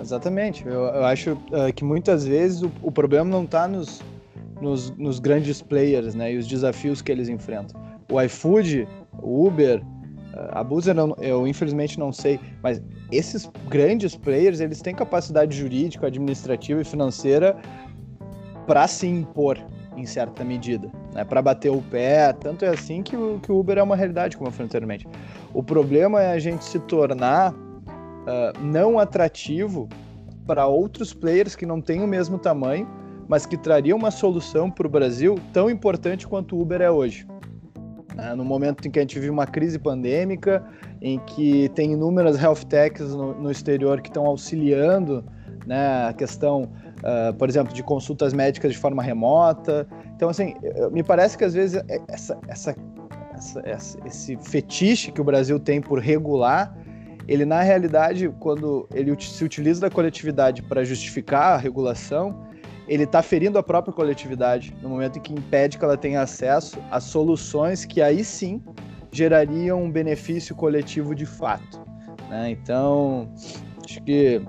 Exatamente. 0.00 0.66
Eu, 0.66 0.84
eu 0.84 1.04
acho 1.04 1.32
uh, 1.32 1.72
que 1.74 1.84
muitas 1.84 2.26
vezes 2.26 2.62
o, 2.62 2.70
o 2.82 2.92
problema 2.92 3.28
não 3.30 3.44
está 3.44 3.66
nos, 3.66 4.02
nos, 4.60 4.90
nos, 4.96 5.18
grandes 5.18 5.62
players, 5.62 6.14
né? 6.14 6.32
E 6.32 6.36
os 6.36 6.46
desafios 6.46 7.00
que 7.00 7.10
eles 7.10 7.28
enfrentam. 7.28 7.80
O 8.10 8.20
iFood, 8.20 8.86
o 9.22 9.46
Uber, 9.46 9.80
uh, 9.80 9.84
a 10.52 10.64
Boozer, 10.64 10.96
eu, 10.96 11.16
eu 11.20 11.46
infelizmente 11.46 11.98
não 11.98 12.12
sei, 12.12 12.38
mas 12.62 12.82
esses 13.16 13.50
grandes 13.68 14.16
players, 14.16 14.60
eles 14.60 14.80
têm 14.80 14.94
capacidade 14.94 15.56
jurídica, 15.56 16.06
administrativa 16.06 16.80
e 16.80 16.84
financeira 16.84 17.56
para 18.66 18.86
se 18.86 19.06
impor 19.06 19.58
em 19.96 20.06
certa 20.06 20.44
medida, 20.44 20.90
né? 21.12 21.24
Para 21.24 21.40
bater 21.40 21.70
o 21.70 21.80
pé, 21.82 22.32
tanto 22.32 22.64
é 22.64 22.68
assim 22.68 23.02
que 23.02 23.16
o, 23.16 23.38
que 23.40 23.52
o 23.52 23.58
Uber 23.58 23.78
é 23.78 23.82
uma 23.82 23.96
realidade, 23.96 24.36
como 24.36 24.48
eu 24.48 24.52
falei 24.52 24.66
anteriormente. 24.66 25.06
O 25.52 25.62
problema 25.62 26.20
é 26.20 26.32
a 26.32 26.38
gente 26.38 26.64
se 26.64 26.78
tornar 26.80 27.52
uh, 27.52 28.60
não 28.60 28.98
atrativo 28.98 29.88
para 30.46 30.66
outros 30.66 31.14
players 31.14 31.54
que 31.54 31.64
não 31.64 31.80
têm 31.80 32.02
o 32.02 32.06
mesmo 32.06 32.38
tamanho, 32.38 32.88
mas 33.28 33.46
que 33.46 33.56
trariam 33.56 33.96
uma 33.96 34.10
solução 34.10 34.70
para 34.70 34.86
o 34.86 34.90
Brasil 34.90 35.38
tão 35.52 35.70
importante 35.70 36.26
quanto 36.26 36.56
o 36.56 36.60
Uber 36.60 36.80
é 36.80 36.90
hoje. 36.90 37.26
Uh, 38.14 38.36
no 38.36 38.44
momento 38.44 38.86
em 38.86 38.90
que 38.90 38.98
a 38.98 39.02
gente 39.02 39.18
vive 39.18 39.30
uma 39.30 39.46
crise 39.46 39.78
pandêmica, 39.78 40.64
em 41.04 41.18
que 41.18 41.68
tem 41.74 41.92
inúmeras 41.92 42.42
health 42.42 42.64
techs 42.66 43.10
no, 43.14 43.34
no 43.34 43.50
exterior 43.50 44.00
que 44.00 44.08
estão 44.08 44.24
auxiliando 44.24 45.22
né, 45.66 46.06
a 46.08 46.14
questão, 46.14 46.62
uh, 46.62 47.34
por 47.34 47.46
exemplo, 47.46 47.74
de 47.74 47.82
consultas 47.82 48.32
médicas 48.32 48.72
de 48.72 48.78
forma 48.78 49.02
remota. 49.02 49.86
Então, 50.16 50.30
assim, 50.30 50.54
me 50.90 51.02
parece 51.02 51.36
que 51.36 51.44
às 51.44 51.52
vezes 51.52 51.76
é, 51.88 52.00
essa, 52.08 52.38
essa 52.48 52.74
essa, 53.64 53.98
esse 54.06 54.36
fetiche 54.38 55.12
que 55.12 55.20
o 55.20 55.24
Brasil 55.24 55.60
tem 55.60 55.80
por 55.80 55.98
regular, 55.98 56.74
ele 57.28 57.44
na 57.44 57.60
realidade, 57.60 58.32
quando 58.40 58.88
ele 58.94 59.14
se 59.20 59.44
utiliza 59.44 59.82
da 59.82 59.90
coletividade 59.90 60.62
para 60.62 60.84
justificar 60.84 61.52
a 61.52 61.56
regulação, 61.58 62.46
ele 62.88 63.04
está 63.04 63.22
ferindo 63.22 63.58
a 63.58 63.62
própria 63.62 63.92
coletividade 63.92 64.74
no 64.80 64.88
momento 64.88 65.18
em 65.18 65.22
que 65.22 65.32
impede 65.32 65.76
que 65.76 65.84
ela 65.84 65.96
tenha 65.96 66.22
acesso 66.22 66.78
a 66.90 67.00
soluções 67.00 67.84
que 67.84 68.00
aí 68.00 68.24
sim 68.24 68.62
gerariam 69.14 69.82
um 69.82 69.90
benefício 69.90 70.54
coletivo 70.54 71.14
de 71.14 71.24
fato. 71.24 71.80
Né? 72.28 72.50
Então, 72.50 73.28
acho 73.84 74.02
que 74.02 74.42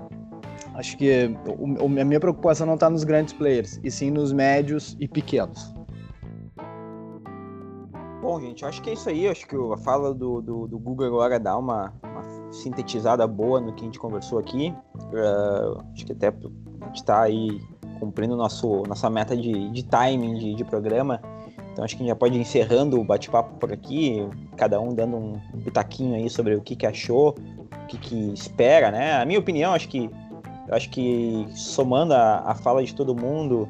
acho 0.74 0.96
que 0.98 1.30
o, 1.58 1.84
a 1.84 2.04
minha 2.04 2.20
preocupação 2.20 2.66
não 2.66 2.74
está 2.74 2.90
nos 2.90 3.04
grandes 3.04 3.32
players, 3.32 3.80
e 3.82 3.90
sim 3.90 4.10
nos 4.10 4.32
médios 4.32 4.96
e 5.00 5.08
pequenos. 5.08 5.74
Bom, 8.20 8.40
gente, 8.40 8.64
acho 8.64 8.82
que 8.82 8.90
é 8.90 8.92
isso 8.94 9.08
aí. 9.08 9.28
Acho 9.28 9.46
que 9.46 9.54
a 9.54 9.76
fala 9.78 10.12
do, 10.12 10.42
do, 10.42 10.66
do 10.66 10.78
Google 10.78 11.06
agora 11.06 11.38
dá 11.38 11.56
uma, 11.56 11.92
uma, 12.02 12.52
sintetizada 12.52 13.24
boa 13.24 13.60
no 13.60 13.72
que 13.72 13.82
a 13.82 13.84
gente 13.84 14.00
conversou 14.00 14.40
aqui. 14.40 14.74
Uh, 14.96 15.80
acho 15.94 16.04
que 16.04 16.12
até 16.12 16.28
a 16.28 16.86
gente 16.86 16.96
está 16.96 17.22
aí 17.22 17.60
cumprindo 18.00 18.36
nosso, 18.36 18.82
nossa 18.88 19.08
meta 19.08 19.36
de, 19.36 19.70
de 19.70 19.84
timing 19.84 20.34
de, 20.34 20.54
de 20.56 20.64
programa. 20.64 21.22
Então 21.76 21.84
acho 21.84 21.94
que 21.94 22.02
a 22.02 22.04
gente 22.04 22.08
já 22.08 22.16
pode 22.16 22.34
ir 22.34 22.40
encerrando 22.40 22.98
o 22.98 23.04
bate-papo 23.04 23.58
por 23.58 23.70
aqui, 23.70 24.26
cada 24.56 24.80
um 24.80 24.94
dando 24.94 25.14
um 25.18 25.38
pitaquinho 25.62 26.14
aí 26.14 26.30
sobre 26.30 26.54
o 26.54 26.62
que, 26.62 26.74
que 26.74 26.86
achou, 26.86 27.34
que, 27.86 27.98
que 27.98 28.32
espera, 28.32 28.90
né? 28.90 29.20
A 29.20 29.26
minha 29.26 29.38
opinião, 29.38 29.74
acho 29.74 29.86
que 29.86 30.08
acho 30.70 30.88
que 30.88 31.46
somando 31.54 32.14
a, 32.14 32.38
a 32.46 32.54
fala 32.54 32.82
de 32.82 32.94
todo 32.94 33.14
mundo, 33.14 33.68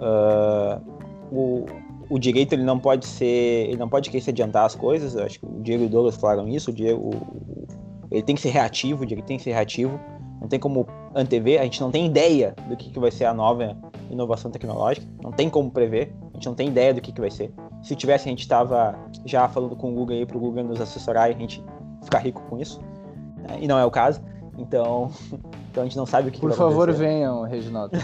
uh, 0.00 0.82
o, 1.30 1.66
o 2.10 2.18
direito 2.18 2.54
ele 2.54 2.64
não 2.64 2.76
pode 2.76 3.06
ser, 3.06 3.68
ele 3.68 3.76
não 3.76 3.88
pode 3.88 4.10
querer 4.10 4.24
se 4.24 4.30
adiantar 4.30 4.66
as 4.66 4.74
coisas. 4.74 5.14
Eu 5.14 5.24
acho 5.24 5.38
que 5.38 5.46
o 5.46 5.60
Diego 5.62 5.84
e 5.84 5.86
o 5.86 5.88
Douglas 5.88 6.16
falaram 6.16 6.48
isso. 6.48 6.72
O 6.72 6.74
Diego, 6.74 7.00
o, 7.00 7.66
ele 8.10 8.22
tem 8.24 8.34
que 8.34 8.42
ser 8.42 8.50
reativo, 8.50 9.04
o 9.04 9.06
direito 9.06 9.26
tem 9.26 9.36
que 9.36 9.44
ser 9.44 9.52
reativo. 9.52 10.00
Não 10.40 10.48
tem 10.48 10.58
como 10.58 10.88
antever, 11.14 11.60
a 11.60 11.62
gente 11.62 11.80
não 11.80 11.92
tem 11.92 12.04
ideia 12.04 12.52
do 12.68 12.76
que, 12.76 12.90
que 12.90 12.98
vai 12.98 13.12
ser 13.12 13.26
a 13.26 13.32
nova 13.32 13.76
inovação 14.10 14.50
tecnológica, 14.50 15.06
não 15.22 15.30
tem 15.30 15.48
como 15.48 15.70
prever, 15.70 16.12
gente 16.44 16.46
não 16.46 16.54
tem 16.54 16.68
ideia 16.68 16.92
do 16.92 17.00
que, 17.00 17.12
que 17.12 17.20
vai 17.20 17.30
ser. 17.30 17.52
Se 17.82 17.96
tivesse, 17.96 18.28
a 18.28 18.30
gente 18.30 18.40
estava 18.40 18.98
já 19.24 19.48
falando 19.48 19.74
com 19.74 19.90
o 19.90 19.94
Google 19.94 20.16
aí 20.16 20.26
para 20.26 20.36
o 20.36 20.40
Google 20.40 20.64
nos 20.64 20.80
assessorar 20.80 21.30
e 21.30 21.34
a 21.34 21.38
gente 21.38 21.64
ficar 22.02 22.18
rico 22.18 22.42
com 22.48 22.58
isso. 22.58 22.80
Né? 23.38 23.58
E 23.60 23.68
não 23.68 23.78
é 23.78 23.84
o 23.84 23.90
caso. 23.90 24.20
Então, 24.58 25.10
então 25.70 25.82
a 25.82 25.86
gente 25.86 25.96
não 25.96 26.06
sabe 26.06 26.28
o 26.28 26.32
que, 26.32 26.40
Por 26.40 26.50
que 26.50 26.56
vai 26.56 26.68
favor, 26.68 26.88
acontecer. 26.88 27.06
venham, 27.06 27.42
Reginaldo. 27.42 27.96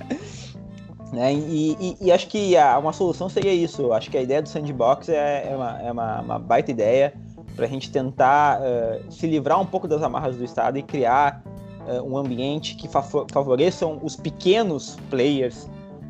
né? 1.12 1.32
E, 1.34 1.76
e, 1.80 1.96
e, 2.00 2.12
acho 2.12 2.28
que 2.28 2.56
a, 2.56 2.78
uma 2.78 2.92
solução 2.92 3.28
seria 3.28 3.52
isso. 3.52 3.92
Acho 3.92 4.10
que 4.10 4.18
a 4.18 4.22
ideia 4.22 4.42
do 4.42 4.48
sandbox 4.48 5.08
é, 5.08 5.50
é, 5.50 5.56
uma, 5.56 5.82
é 5.82 5.92
uma, 5.92 6.20
uma 6.20 6.38
baita 6.38 6.70
ideia 6.70 7.14
para 7.56 7.64
a 7.64 7.68
gente 7.68 7.90
tentar 7.90 8.60
uh, 8.60 9.10
se 9.10 9.26
livrar 9.26 9.60
um 9.60 9.66
pouco 9.66 9.88
das 9.88 10.02
amarras 10.02 10.36
do 10.36 10.44
Estado 10.44 10.78
e 10.78 10.82
criar 10.82 11.42
uh, 11.88 12.02
um 12.02 12.16
ambiente 12.16 12.76
que 12.76 12.88
favoreçam 13.32 13.98
os 14.02 14.14
pequenos 14.14 14.96
players 15.10 15.68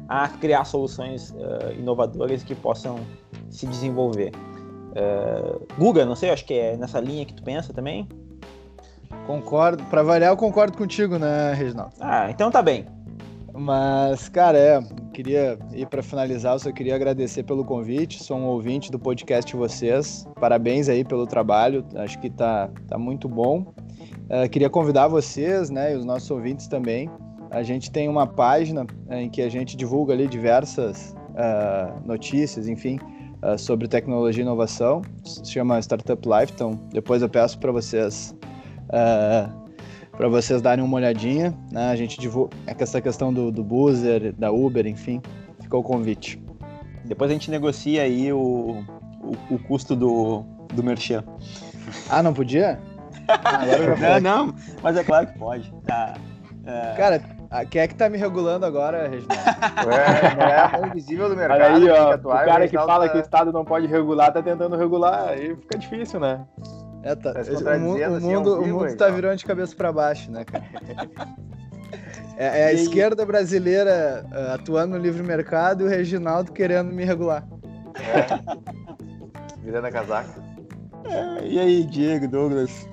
a 0.08 0.28
criar 0.28 0.64
soluções 0.64 1.30
uh, 1.30 1.72
inovadoras 1.78 2.42
que 2.42 2.54
possam 2.54 2.98
se 3.50 3.66
desenvolver. 3.66 4.32
Uh, 4.92 5.66
Guga, 5.78 6.04
não 6.04 6.16
sei, 6.16 6.30
acho 6.30 6.44
que 6.46 6.54
é 6.54 6.76
nessa 6.76 6.98
linha 6.98 7.24
que 7.26 7.34
tu 7.34 7.42
pensa 7.42 7.72
também. 7.72 8.08
Concordo, 9.26 9.84
para 9.84 10.02
variar, 10.02 10.32
eu 10.32 10.36
concordo 10.36 10.76
contigo, 10.76 11.18
né, 11.18 11.52
Reginaldo? 11.52 11.92
Ah, 12.00 12.30
então 12.30 12.50
tá 12.50 12.62
bem. 12.62 12.86
Mas, 13.52 14.28
cara, 14.28 14.56
é, 14.56 14.80
queria 15.12 15.58
ir 15.72 15.86
para 15.86 16.02
finalizar, 16.02 16.54
eu 16.54 16.58
só 16.58 16.72
queria 16.72 16.94
agradecer 16.94 17.42
pelo 17.42 17.64
convite. 17.64 18.22
Sou 18.22 18.38
um 18.38 18.46
ouvinte 18.46 18.90
do 18.90 18.98
podcast 18.98 19.50
de 19.50 19.56
vocês. 19.56 20.26
Parabéns 20.40 20.88
aí 20.88 21.04
pelo 21.04 21.26
trabalho, 21.26 21.84
acho 21.96 22.18
que 22.20 22.30
tá, 22.30 22.70
tá 22.86 22.96
muito 22.96 23.28
bom. 23.28 23.74
Uh, 24.30 24.48
queria 24.50 24.70
convidar 24.70 25.08
vocês, 25.08 25.70
né, 25.70 25.92
e 25.92 25.96
os 25.96 26.04
nossos 26.04 26.30
ouvintes 26.30 26.68
também, 26.68 27.10
a 27.50 27.62
gente 27.62 27.90
tem 27.90 28.08
uma 28.08 28.26
página 28.26 28.86
né, 29.06 29.22
em 29.22 29.30
que 29.30 29.42
a 29.42 29.48
gente 29.48 29.76
divulga 29.76 30.12
ali 30.12 30.26
diversas 30.26 31.14
uh, 31.30 32.06
notícias, 32.06 32.68
enfim, 32.68 32.98
uh, 33.42 33.58
sobre 33.58 33.88
tecnologia 33.88 34.42
e 34.42 34.46
inovação. 34.46 35.02
Se 35.24 35.52
chama 35.52 35.78
Startup 35.80 36.20
Life, 36.28 36.52
então 36.54 36.78
depois 36.92 37.22
eu 37.22 37.28
peço 37.28 37.58
para 37.58 37.72
vocês 37.72 38.34
uh, 38.84 39.68
para 40.12 40.28
vocês 40.28 40.60
darem 40.60 40.84
uma 40.84 40.96
olhadinha. 40.96 41.54
Né? 41.70 41.90
A 41.90 41.96
gente 41.96 42.18
divulga 42.18 42.54
essa 42.66 43.00
questão 43.00 43.32
do, 43.32 43.52
do 43.52 43.62
Boozer, 43.62 44.32
da 44.32 44.50
Uber, 44.50 44.86
enfim, 44.86 45.22
ficou 45.60 45.80
o 45.80 45.84
convite. 45.84 46.42
Depois 47.04 47.30
a 47.30 47.34
gente 47.34 47.50
negocia 47.50 48.02
aí 48.02 48.32
o, 48.32 48.84
o, 49.22 49.54
o 49.54 49.58
custo 49.60 49.94
do, 49.94 50.42
do 50.74 50.82
merchan. 50.82 51.24
Ah, 52.10 52.22
não 52.22 52.34
podia? 52.34 52.78
Ah, 53.30 54.18
não, 54.18 54.46
não, 54.46 54.54
mas 54.82 54.96
é 54.96 55.04
claro 55.04 55.26
que 55.26 55.38
pode. 55.38 55.70
Tá. 55.86 56.14
É... 56.64 56.94
Cara, 56.96 57.22
quem 57.70 57.80
é 57.80 57.88
que 57.88 57.94
tá 57.94 58.08
me 58.08 58.18
regulando 58.18 58.66
agora, 58.66 59.08
Reginaldo? 59.08 59.42
É, 60.78 60.82
é 60.82 60.86
invisível 60.86 61.28
do 61.28 61.36
mercado. 61.36 61.60
Olha 61.60 61.74
aí, 61.74 61.90
ó, 61.90 62.14
o 62.14 62.44
cara 62.44 62.68
que 62.68 62.76
fala 62.76 63.06
tá... 63.06 63.12
que 63.12 63.18
o 63.18 63.20
Estado 63.20 63.52
não 63.52 63.64
pode 63.64 63.86
regular 63.86 64.32
tá 64.32 64.42
tentando 64.42 64.76
regular, 64.76 65.28
aí 65.28 65.56
fica 65.56 65.78
difícil, 65.78 66.20
né? 66.20 66.44
É, 67.02 67.14
tá. 67.14 67.32
tá 67.32 67.40
o, 67.40 67.80
mundo, 67.80 68.00
o 68.00 68.04
assim, 68.16 68.26
mundo, 68.26 68.60
o 68.60 68.66
mundo 68.66 68.84
aí, 68.84 68.96
tá 68.96 69.08
virando 69.08 69.36
de 69.36 69.44
cabeça 69.44 69.74
para 69.74 69.92
baixo, 69.92 70.30
né, 70.30 70.44
cara? 70.44 70.64
É, 72.36 72.60
é 72.60 72.64
a 72.66 72.72
esquerda 72.72 73.26
brasileira 73.26 74.24
uh, 74.30 74.54
atuando 74.54 74.96
no 74.96 75.02
livre 75.02 75.24
mercado 75.24 75.82
e 75.82 75.86
o 75.86 75.88
Reginaldo 75.88 76.52
querendo 76.52 76.92
me 76.92 77.04
regular. 77.04 77.44
É. 77.96 79.58
Virando 79.60 79.86
a 79.88 79.90
casaca. 79.90 80.40
É, 81.04 81.44
e 81.44 81.58
aí, 81.58 81.82
Diego, 81.82 82.28
Douglas? 82.28 82.88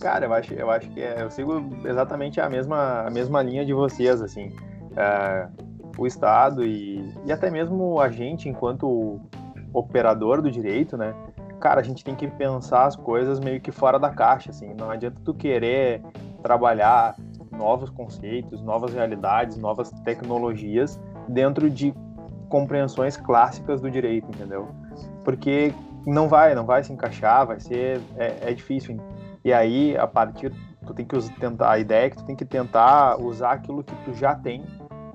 Cara, 0.00 0.26
eu 0.26 0.34
acho, 0.34 0.54
eu 0.54 0.70
acho 0.70 0.88
que 0.90 1.00
é, 1.00 1.22
eu 1.22 1.30
sigo 1.30 1.62
exatamente 1.84 2.40
a 2.40 2.48
mesma, 2.48 3.02
a 3.06 3.10
mesma 3.10 3.42
linha 3.42 3.64
de 3.64 3.72
vocês, 3.72 4.20
assim. 4.20 4.52
É, 4.96 5.48
o 5.96 6.06
Estado 6.06 6.64
e, 6.64 7.12
e 7.24 7.32
até 7.32 7.50
mesmo 7.50 8.00
a 8.00 8.08
gente, 8.08 8.48
enquanto 8.48 9.20
operador 9.72 10.42
do 10.42 10.50
direito, 10.50 10.96
né? 10.96 11.14
Cara, 11.60 11.80
a 11.80 11.84
gente 11.84 12.04
tem 12.04 12.14
que 12.14 12.28
pensar 12.28 12.84
as 12.84 12.96
coisas 12.96 13.40
meio 13.40 13.60
que 13.60 13.72
fora 13.72 13.98
da 13.98 14.10
caixa, 14.10 14.50
assim. 14.50 14.74
Não 14.74 14.90
adianta 14.90 15.20
tu 15.24 15.32
querer 15.32 16.02
trabalhar 16.42 17.16
novos 17.50 17.88
conceitos, 17.90 18.60
novas 18.62 18.92
realidades, 18.92 19.56
novas 19.56 19.90
tecnologias 20.04 21.00
dentro 21.28 21.70
de 21.70 21.94
compreensões 22.48 23.16
clássicas 23.16 23.80
do 23.80 23.90
direito, 23.90 24.28
entendeu? 24.28 24.68
Porque 25.24 25.72
não 26.06 26.28
vai, 26.28 26.54
não 26.54 26.64
vai 26.64 26.84
se 26.84 26.92
encaixar, 26.92 27.46
vai 27.46 27.58
ser 27.60 28.00
é, 28.16 28.50
é 28.50 28.52
difícil. 28.52 29.00
E 29.44 29.52
aí, 29.52 29.96
a 29.96 30.06
partir, 30.06 30.52
tu 30.86 30.94
tem 30.94 31.04
que 31.04 31.18
tentar, 31.38 31.72
a 31.72 31.78
ideia 31.78 32.06
é 32.06 32.10
que 32.10 32.16
tu 32.16 32.24
tem 32.24 32.34
que 32.34 32.44
tentar 32.44 33.20
usar 33.20 33.52
aquilo 33.52 33.84
que 33.84 33.94
tu 34.04 34.14
já 34.14 34.34
tem 34.34 34.64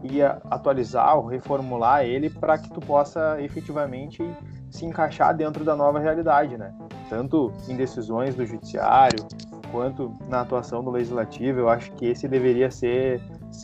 e 0.04 0.22
atualizar 0.22 1.18
ou 1.18 1.26
reformular 1.26 2.06
ele 2.06 2.30
para 2.30 2.58
que 2.58 2.70
tu 2.70 2.80
possa 2.80 3.42
efetivamente 3.42 4.24
se 4.70 4.86
encaixar 4.86 5.36
dentro 5.36 5.64
da 5.66 5.76
nova 5.76 6.00
realidade, 6.00 6.58
né? 6.58 6.74
Tanto 7.10 7.52
em 7.68 7.76
decisões 7.76 8.36
do 8.36 8.46
judiciário 8.46 9.26
quanto 9.72 10.14
na 10.28 10.42
atuação 10.42 10.84
do 10.84 10.90
legislativo, 10.90 11.60
eu 11.60 11.70
acho 11.70 11.92
que 11.94 12.06
esse 12.06 12.28
deveria 12.28 12.72
ser, 12.72 13.22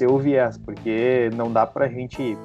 o 0.09 0.17
viés, 0.17 0.57
porque 0.57 1.29
não 1.35 1.51
dá 1.51 1.65
para 1.65 1.85
a 1.85 1.89
gente 1.89 2.37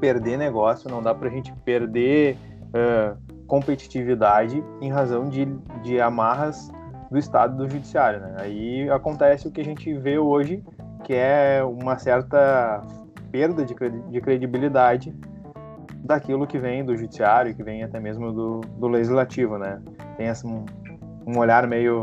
perder 0.00 0.36
negócio, 0.36 0.90
não 0.90 1.02
dá 1.02 1.14
para 1.14 1.28
a 1.28 1.30
gente 1.30 1.52
perder 1.64 2.36
uh, 2.68 3.16
competitividade 3.46 4.62
em 4.80 4.90
razão 4.90 5.28
de, 5.28 5.46
de 5.82 6.00
amarras 6.00 6.70
do 7.10 7.18
Estado 7.18 7.56
do 7.56 7.68
Judiciário. 7.68 8.20
Né? 8.20 8.36
Aí 8.38 8.90
acontece 8.90 9.46
o 9.46 9.50
que 9.50 9.60
a 9.60 9.64
gente 9.64 9.92
vê 9.94 10.18
hoje, 10.18 10.62
que 11.04 11.14
é 11.14 11.62
uma 11.64 11.98
certa 11.98 12.82
perda 13.30 13.64
de, 13.64 13.74
de 13.74 14.20
credibilidade 14.20 15.14
daquilo 16.04 16.46
que 16.46 16.58
vem 16.58 16.84
do 16.84 16.96
Judiciário, 16.96 17.54
que 17.54 17.62
vem 17.62 17.82
até 17.82 17.98
mesmo 18.00 18.32
do, 18.32 18.60
do 18.60 18.88
Legislativo. 18.88 19.58
Né? 19.58 19.80
Tem 20.16 20.26
esse, 20.26 20.46
um, 20.46 20.64
um 21.26 21.38
olhar 21.38 21.66
meio, 21.66 22.02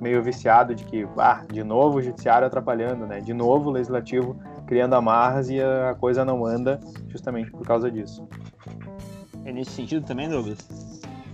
meio 0.00 0.22
viciado 0.22 0.74
de 0.74 0.84
que, 0.84 1.06
ah, 1.18 1.44
de 1.50 1.64
novo 1.64 1.98
o 1.98 2.02
Judiciário 2.02 2.46
atrapalhando, 2.46 3.06
né? 3.06 3.20
de 3.20 3.32
novo 3.32 3.70
o 3.70 3.72
Legislativo 3.72 4.36
criando 4.66 4.94
amarras 4.94 5.48
e 5.48 5.60
a 5.62 5.96
coisa 5.98 6.24
não 6.24 6.44
anda 6.44 6.78
justamente 7.08 7.50
por 7.50 7.66
causa 7.66 7.90
disso. 7.90 8.28
É 9.44 9.52
nesse 9.52 9.70
sentido 9.70 10.04
também, 10.04 10.28
Douglas? 10.28 10.58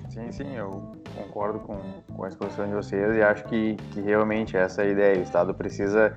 Sim, 0.08 0.30
sim, 0.30 0.54
eu 0.54 1.03
concordo 1.14 1.60
com, 1.60 1.76
com 2.14 2.24
a 2.24 2.28
exposição 2.28 2.66
de 2.66 2.74
vocês 2.74 3.16
e 3.16 3.22
acho 3.22 3.44
que, 3.44 3.76
que 3.92 4.00
realmente 4.00 4.56
essa 4.56 4.82
é 4.82 4.86
a 4.86 4.88
ideia. 4.88 5.18
O 5.18 5.22
Estado 5.22 5.54
precisa 5.54 6.14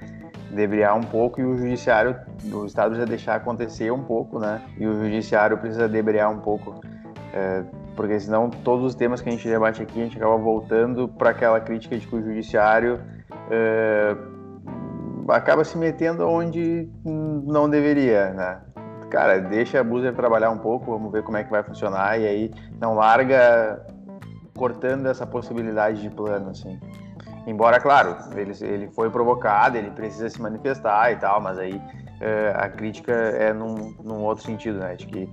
debriar 0.52 0.96
um 0.96 1.04
pouco 1.04 1.42
e 1.42 1.46
o 1.46 1.58
judiciário, 1.58 2.16
o 2.52 2.66
Estado 2.66 2.90
precisa 2.90 3.08
deixar 3.08 3.36
acontecer 3.36 3.92
um 3.92 4.04
pouco, 4.04 4.40
né? 4.40 4.62
E 4.78 4.88
o 4.88 4.94
judiciário 4.94 5.58
precisa 5.58 5.88
debriar 5.88 6.32
um 6.32 6.40
pouco, 6.40 6.80
é, 7.34 7.64
porque 7.96 8.20
senão 8.20 8.50
todos 8.50 8.86
os 8.86 8.96
temas 8.96 9.22
que 9.22 9.30
a 9.30 9.32
gente 9.32 9.48
debate 9.48 9.82
aqui 9.82 10.02
a 10.02 10.04
gente 10.04 10.18
acaba 10.18 10.38
voltando 10.38 11.08
para 11.08 11.32
aquela 11.32 11.60
crítica 11.60 11.98
de 11.98 12.08
que 12.08 12.16
o 12.16 12.22
judiciário 12.22 13.00
é, 13.50 14.16
acaba 15.30 15.64
se 15.64 15.78
metendo 15.78 16.28
onde 16.28 16.90
não 17.04 17.70
deveria, 17.70 18.32
né? 18.34 18.62
Cara, 19.10 19.40
deixa 19.40 19.80
a 19.80 19.84
Buzer 19.84 20.14
trabalhar 20.14 20.50
um 20.50 20.58
pouco, 20.58 20.92
vamos 20.92 21.12
ver 21.12 21.24
como 21.24 21.38
é 21.38 21.44
que 21.44 21.50
vai 21.50 21.64
funcionar 21.64 22.20
e 22.20 22.28
aí 22.28 22.52
não 22.80 22.94
larga 22.94 23.82
cortando 24.58 25.06
essa 25.06 25.26
possibilidade 25.26 26.02
de 26.02 26.10
plano, 26.10 26.50
assim. 26.50 26.78
Embora, 27.46 27.80
claro, 27.80 28.18
ele, 28.36 28.52
ele 28.62 28.88
foi 28.90 29.10
provocado, 29.10 29.78
ele 29.78 29.90
precisa 29.92 30.30
se 30.30 30.42
manifestar 30.42 31.14
e 31.14 31.16
tal, 31.16 31.40
mas 31.40 31.58
aí 31.58 31.82
é, 32.20 32.54
a 32.54 32.68
crítica 32.68 33.14
é 33.14 33.54
num, 33.54 33.96
num, 34.04 34.24
outro 34.24 34.44
sentido, 34.44 34.80
né? 34.80 34.96
De 34.96 35.06
que 35.06 35.30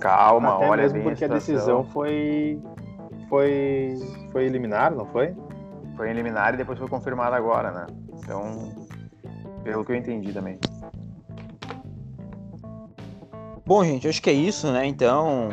calma, 0.00 0.56
Até 0.56 0.68
olha 0.68 0.82
mesmo 0.82 0.98
bem 0.98 1.02
porque 1.02 1.24
a, 1.24 1.26
a, 1.26 1.30
decisão 1.30 1.82
foi 1.82 2.62
foi 3.28 3.94
foi 4.30 4.44
eliminar, 4.44 4.92
não 4.92 5.06
foi? 5.06 5.34
Foi 5.96 6.08
eliminar 6.08 6.54
e 6.54 6.58
depois 6.58 6.78
foi 6.78 6.88
confirmada 6.88 7.34
agora, 7.34 7.72
né? 7.72 7.86
Então, 8.18 8.72
pelo 9.64 9.84
que 9.84 9.92
eu 9.92 9.96
entendi 9.96 10.32
também. 10.32 10.58
Bom, 13.66 13.84
gente, 13.84 14.06
acho 14.06 14.22
que 14.22 14.30
é 14.30 14.34
isso, 14.34 14.70
né? 14.70 14.86
Então, 14.86 15.48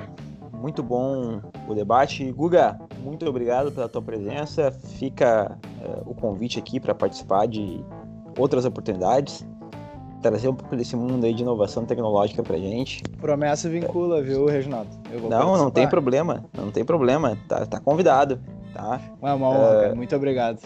muito 0.59 0.83
bom 0.83 1.41
o 1.67 1.73
debate. 1.73 2.31
Guga, 2.31 2.77
muito 3.01 3.25
obrigado 3.25 3.71
pela 3.71 3.87
tua 3.87 4.01
presença. 4.01 4.71
Fica 4.71 5.57
uh, 5.81 6.09
o 6.09 6.13
convite 6.13 6.59
aqui 6.59 6.79
para 6.79 6.93
participar 6.93 7.47
de 7.47 7.83
outras 8.37 8.65
oportunidades, 8.65 9.45
trazer 10.21 10.49
um 10.49 10.55
pouco 10.55 10.75
desse 10.75 10.95
mundo 10.95 11.25
aí 11.25 11.33
de 11.33 11.41
inovação 11.41 11.85
tecnológica 11.85 12.43
pra 12.43 12.57
gente. 12.57 13.01
Promessa 13.19 13.69
vincula, 13.69 14.21
viu, 14.21 14.45
Reginaldo? 14.45 14.89
não, 15.29 15.57
não 15.57 15.71
tem 15.71 15.87
problema, 15.87 16.45
não 16.55 16.71
tem 16.71 16.83
problema, 16.83 17.37
tá, 17.47 17.65
tá 17.65 17.79
convidado. 17.79 18.39
Tá? 18.73 19.01
É 19.21 19.33
uma 19.33 19.49
honra, 19.49 19.81
cara. 19.81 19.95
Muito 19.95 20.15
obrigado. 20.15 20.59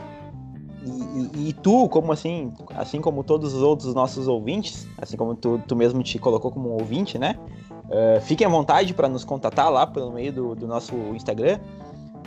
E, 0.86 1.38
e, 1.40 1.50
e, 1.50 1.54
tu, 1.54 1.88
como 1.88 2.12
assim, 2.12 2.52
assim 2.76 3.00
como 3.00 3.24
todos 3.24 3.54
os 3.54 3.62
outros 3.62 3.96
nossos 3.96 4.28
ouvintes, 4.28 4.86
assim 5.02 5.16
como 5.16 5.34
tu, 5.34 5.62
tu 5.66 5.76
mesmo 5.78 6.04
te 6.04 6.20
colocou 6.20 6.52
como 6.52 6.70
ouvinte, 6.70 7.18
né? 7.18 7.38
Uh, 7.86 8.22
fiquem 8.22 8.48
à 8.48 8.50
vontade 8.50 8.94
para 8.94 9.10
nos 9.10 9.24
contatar 9.26 9.70
lá 9.70 9.86
pelo 9.86 10.12
meio 10.12 10.32
do, 10.32 10.56
do 10.56 10.68
nosso 10.68 10.96
Instagram, 11.14 11.60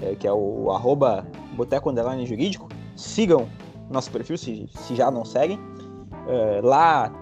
uh, 0.03 0.17
que 0.17 0.27
é 0.27 0.33
o 0.33 0.71
arroba 0.71 1.27
Boteco 1.55 1.93
Jurídico. 2.25 2.69
Sigam 2.95 3.49
nosso 3.91 4.11
perfil 4.11 4.37
se, 4.37 4.69
se 4.71 4.95
já 4.95 5.11
não 5.11 5.25
seguem. 5.25 5.59
Uh, 5.59 6.65
lá 6.65 7.13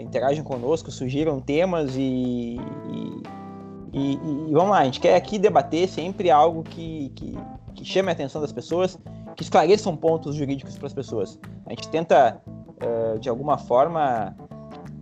interagem 0.00 0.42
conosco, 0.42 0.90
sugiram 0.90 1.38
temas 1.38 1.94
e, 1.96 2.56
e, 2.90 3.22
e, 3.92 4.12
e, 4.14 4.52
vamos 4.52 4.70
lá, 4.70 4.78
a 4.78 4.84
gente 4.84 5.00
quer 5.00 5.14
aqui 5.16 5.38
debater 5.38 5.86
sempre 5.86 6.30
algo 6.30 6.62
que, 6.62 7.10
que, 7.14 7.36
que 7.74 7.84
chame 7.84 8.08
a 8.08 8.12
atenção 8.12 8.40
das 8.40 8.52
pessoas, 8.52 8.98
que 9.36 9.42
esclareçam 9.42 9.94
pontos 9.94 10.34
jurídicos 10.34 10.78
para 10.78 10.86
as 10.86 10.94
pessoas. 10.94 11.38
A 11.66 11.70
gente 11.70 11.90
tenta, 11.90 12.40
de 13.20 13.28
alguma 13.28 13.58
forma, 13.58 14.34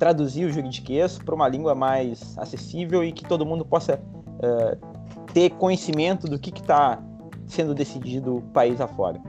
traduzir 0.00 0.46
o 0.46 0.52
juridiquês 0.52 1.18
para 1.18 1.34
uma 1.34 1.46
língua 1.46 1.74
mais 1.74 2.36
acessível 2.38 3.04
e 3.04 3.12
que 3.12 3.22
todo 3.22 3.44
mundo 3.44 3.66
possa 3.66 4.00
uh, 4.00 5.26
ter 5.34 5.50
conhecimento 5.50 6.26
do 6.26 6.38
que 6.38 6.48
está 6.58 6.98
sendo 7.46 7.74
decidido 7.74 8.42
país 8.54 8.80
afora. 8.80 9.20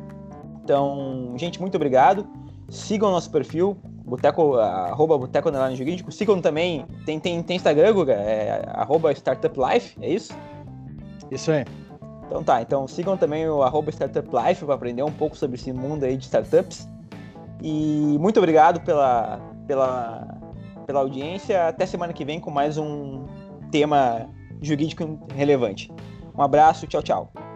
Então, 0.64 1.34
gente, 1.36 1.60
muito 1.60 1.76
obrigado. 1.76 2.26
Sigam 2.70 3.10
o 3.10 3.12
nosso 3.12 3.30
perfil, 3.30 3.78
boteco, 4.06 4.56
arroba 4.56 5.18
Boteco 5.18 5.50
Jurídico. 5.76 6.10
Sigam 6.10 6.40
também, 6.40 6.86
tem, 7.06 7.20
tem, 7.20 7.44
tem 7.44 7.58
Instagram, 7.58 7.94
Guga, 7.94 8.14
é 8.14 8.64
arroba 8.70 9.12
Startup 9.12 9.54
Life, 9.60 9.98
é 10.02 10.10
isso? 10.10 10.34
Isso 11.30 11.52
aí. 11.52 11.66
Então 12.28 12.42
tá, 12.46 12.62
então 12.62 12.88
sigam 12.88 13.18
também 13.18 13.50
o 13.50 13.62
arroba 13.62 13.92
Startup 13.92 14.26
Life 14.26 14.64
para 14.64 14.76
aprender 14.76 15.04
um 15.04 15.12
pouco 15.12 15.36
sobre 15.36 15.58
esse 15.58 15.74
mundo 15.74 16.06
aí 16.06 16.16
de 16.16 16.24
startups. 16.24 16.88
E 17.62 18.18
muito 18.20 18.38
obrigado 18.38 18.80
pela, 18.82 19.42
pela, 19.68 20.41
pela 20.92 21.00
audiência. 21.00 21.70
Até 21.70 21.86
semana 21.86 22.12
que 22.12 22.26
vem 22.26 22.40
com 22.40 22.52
mais 22.52 22.78
um 22.78 23.26
tema 23.72 24.30
jurídico 24.62 25.20
relevante. 25.34 25.90
Um 26.38 26.42
abraço, 26.42 26.86
tchau, 26.86 27.02
tchau. 27.02 27.51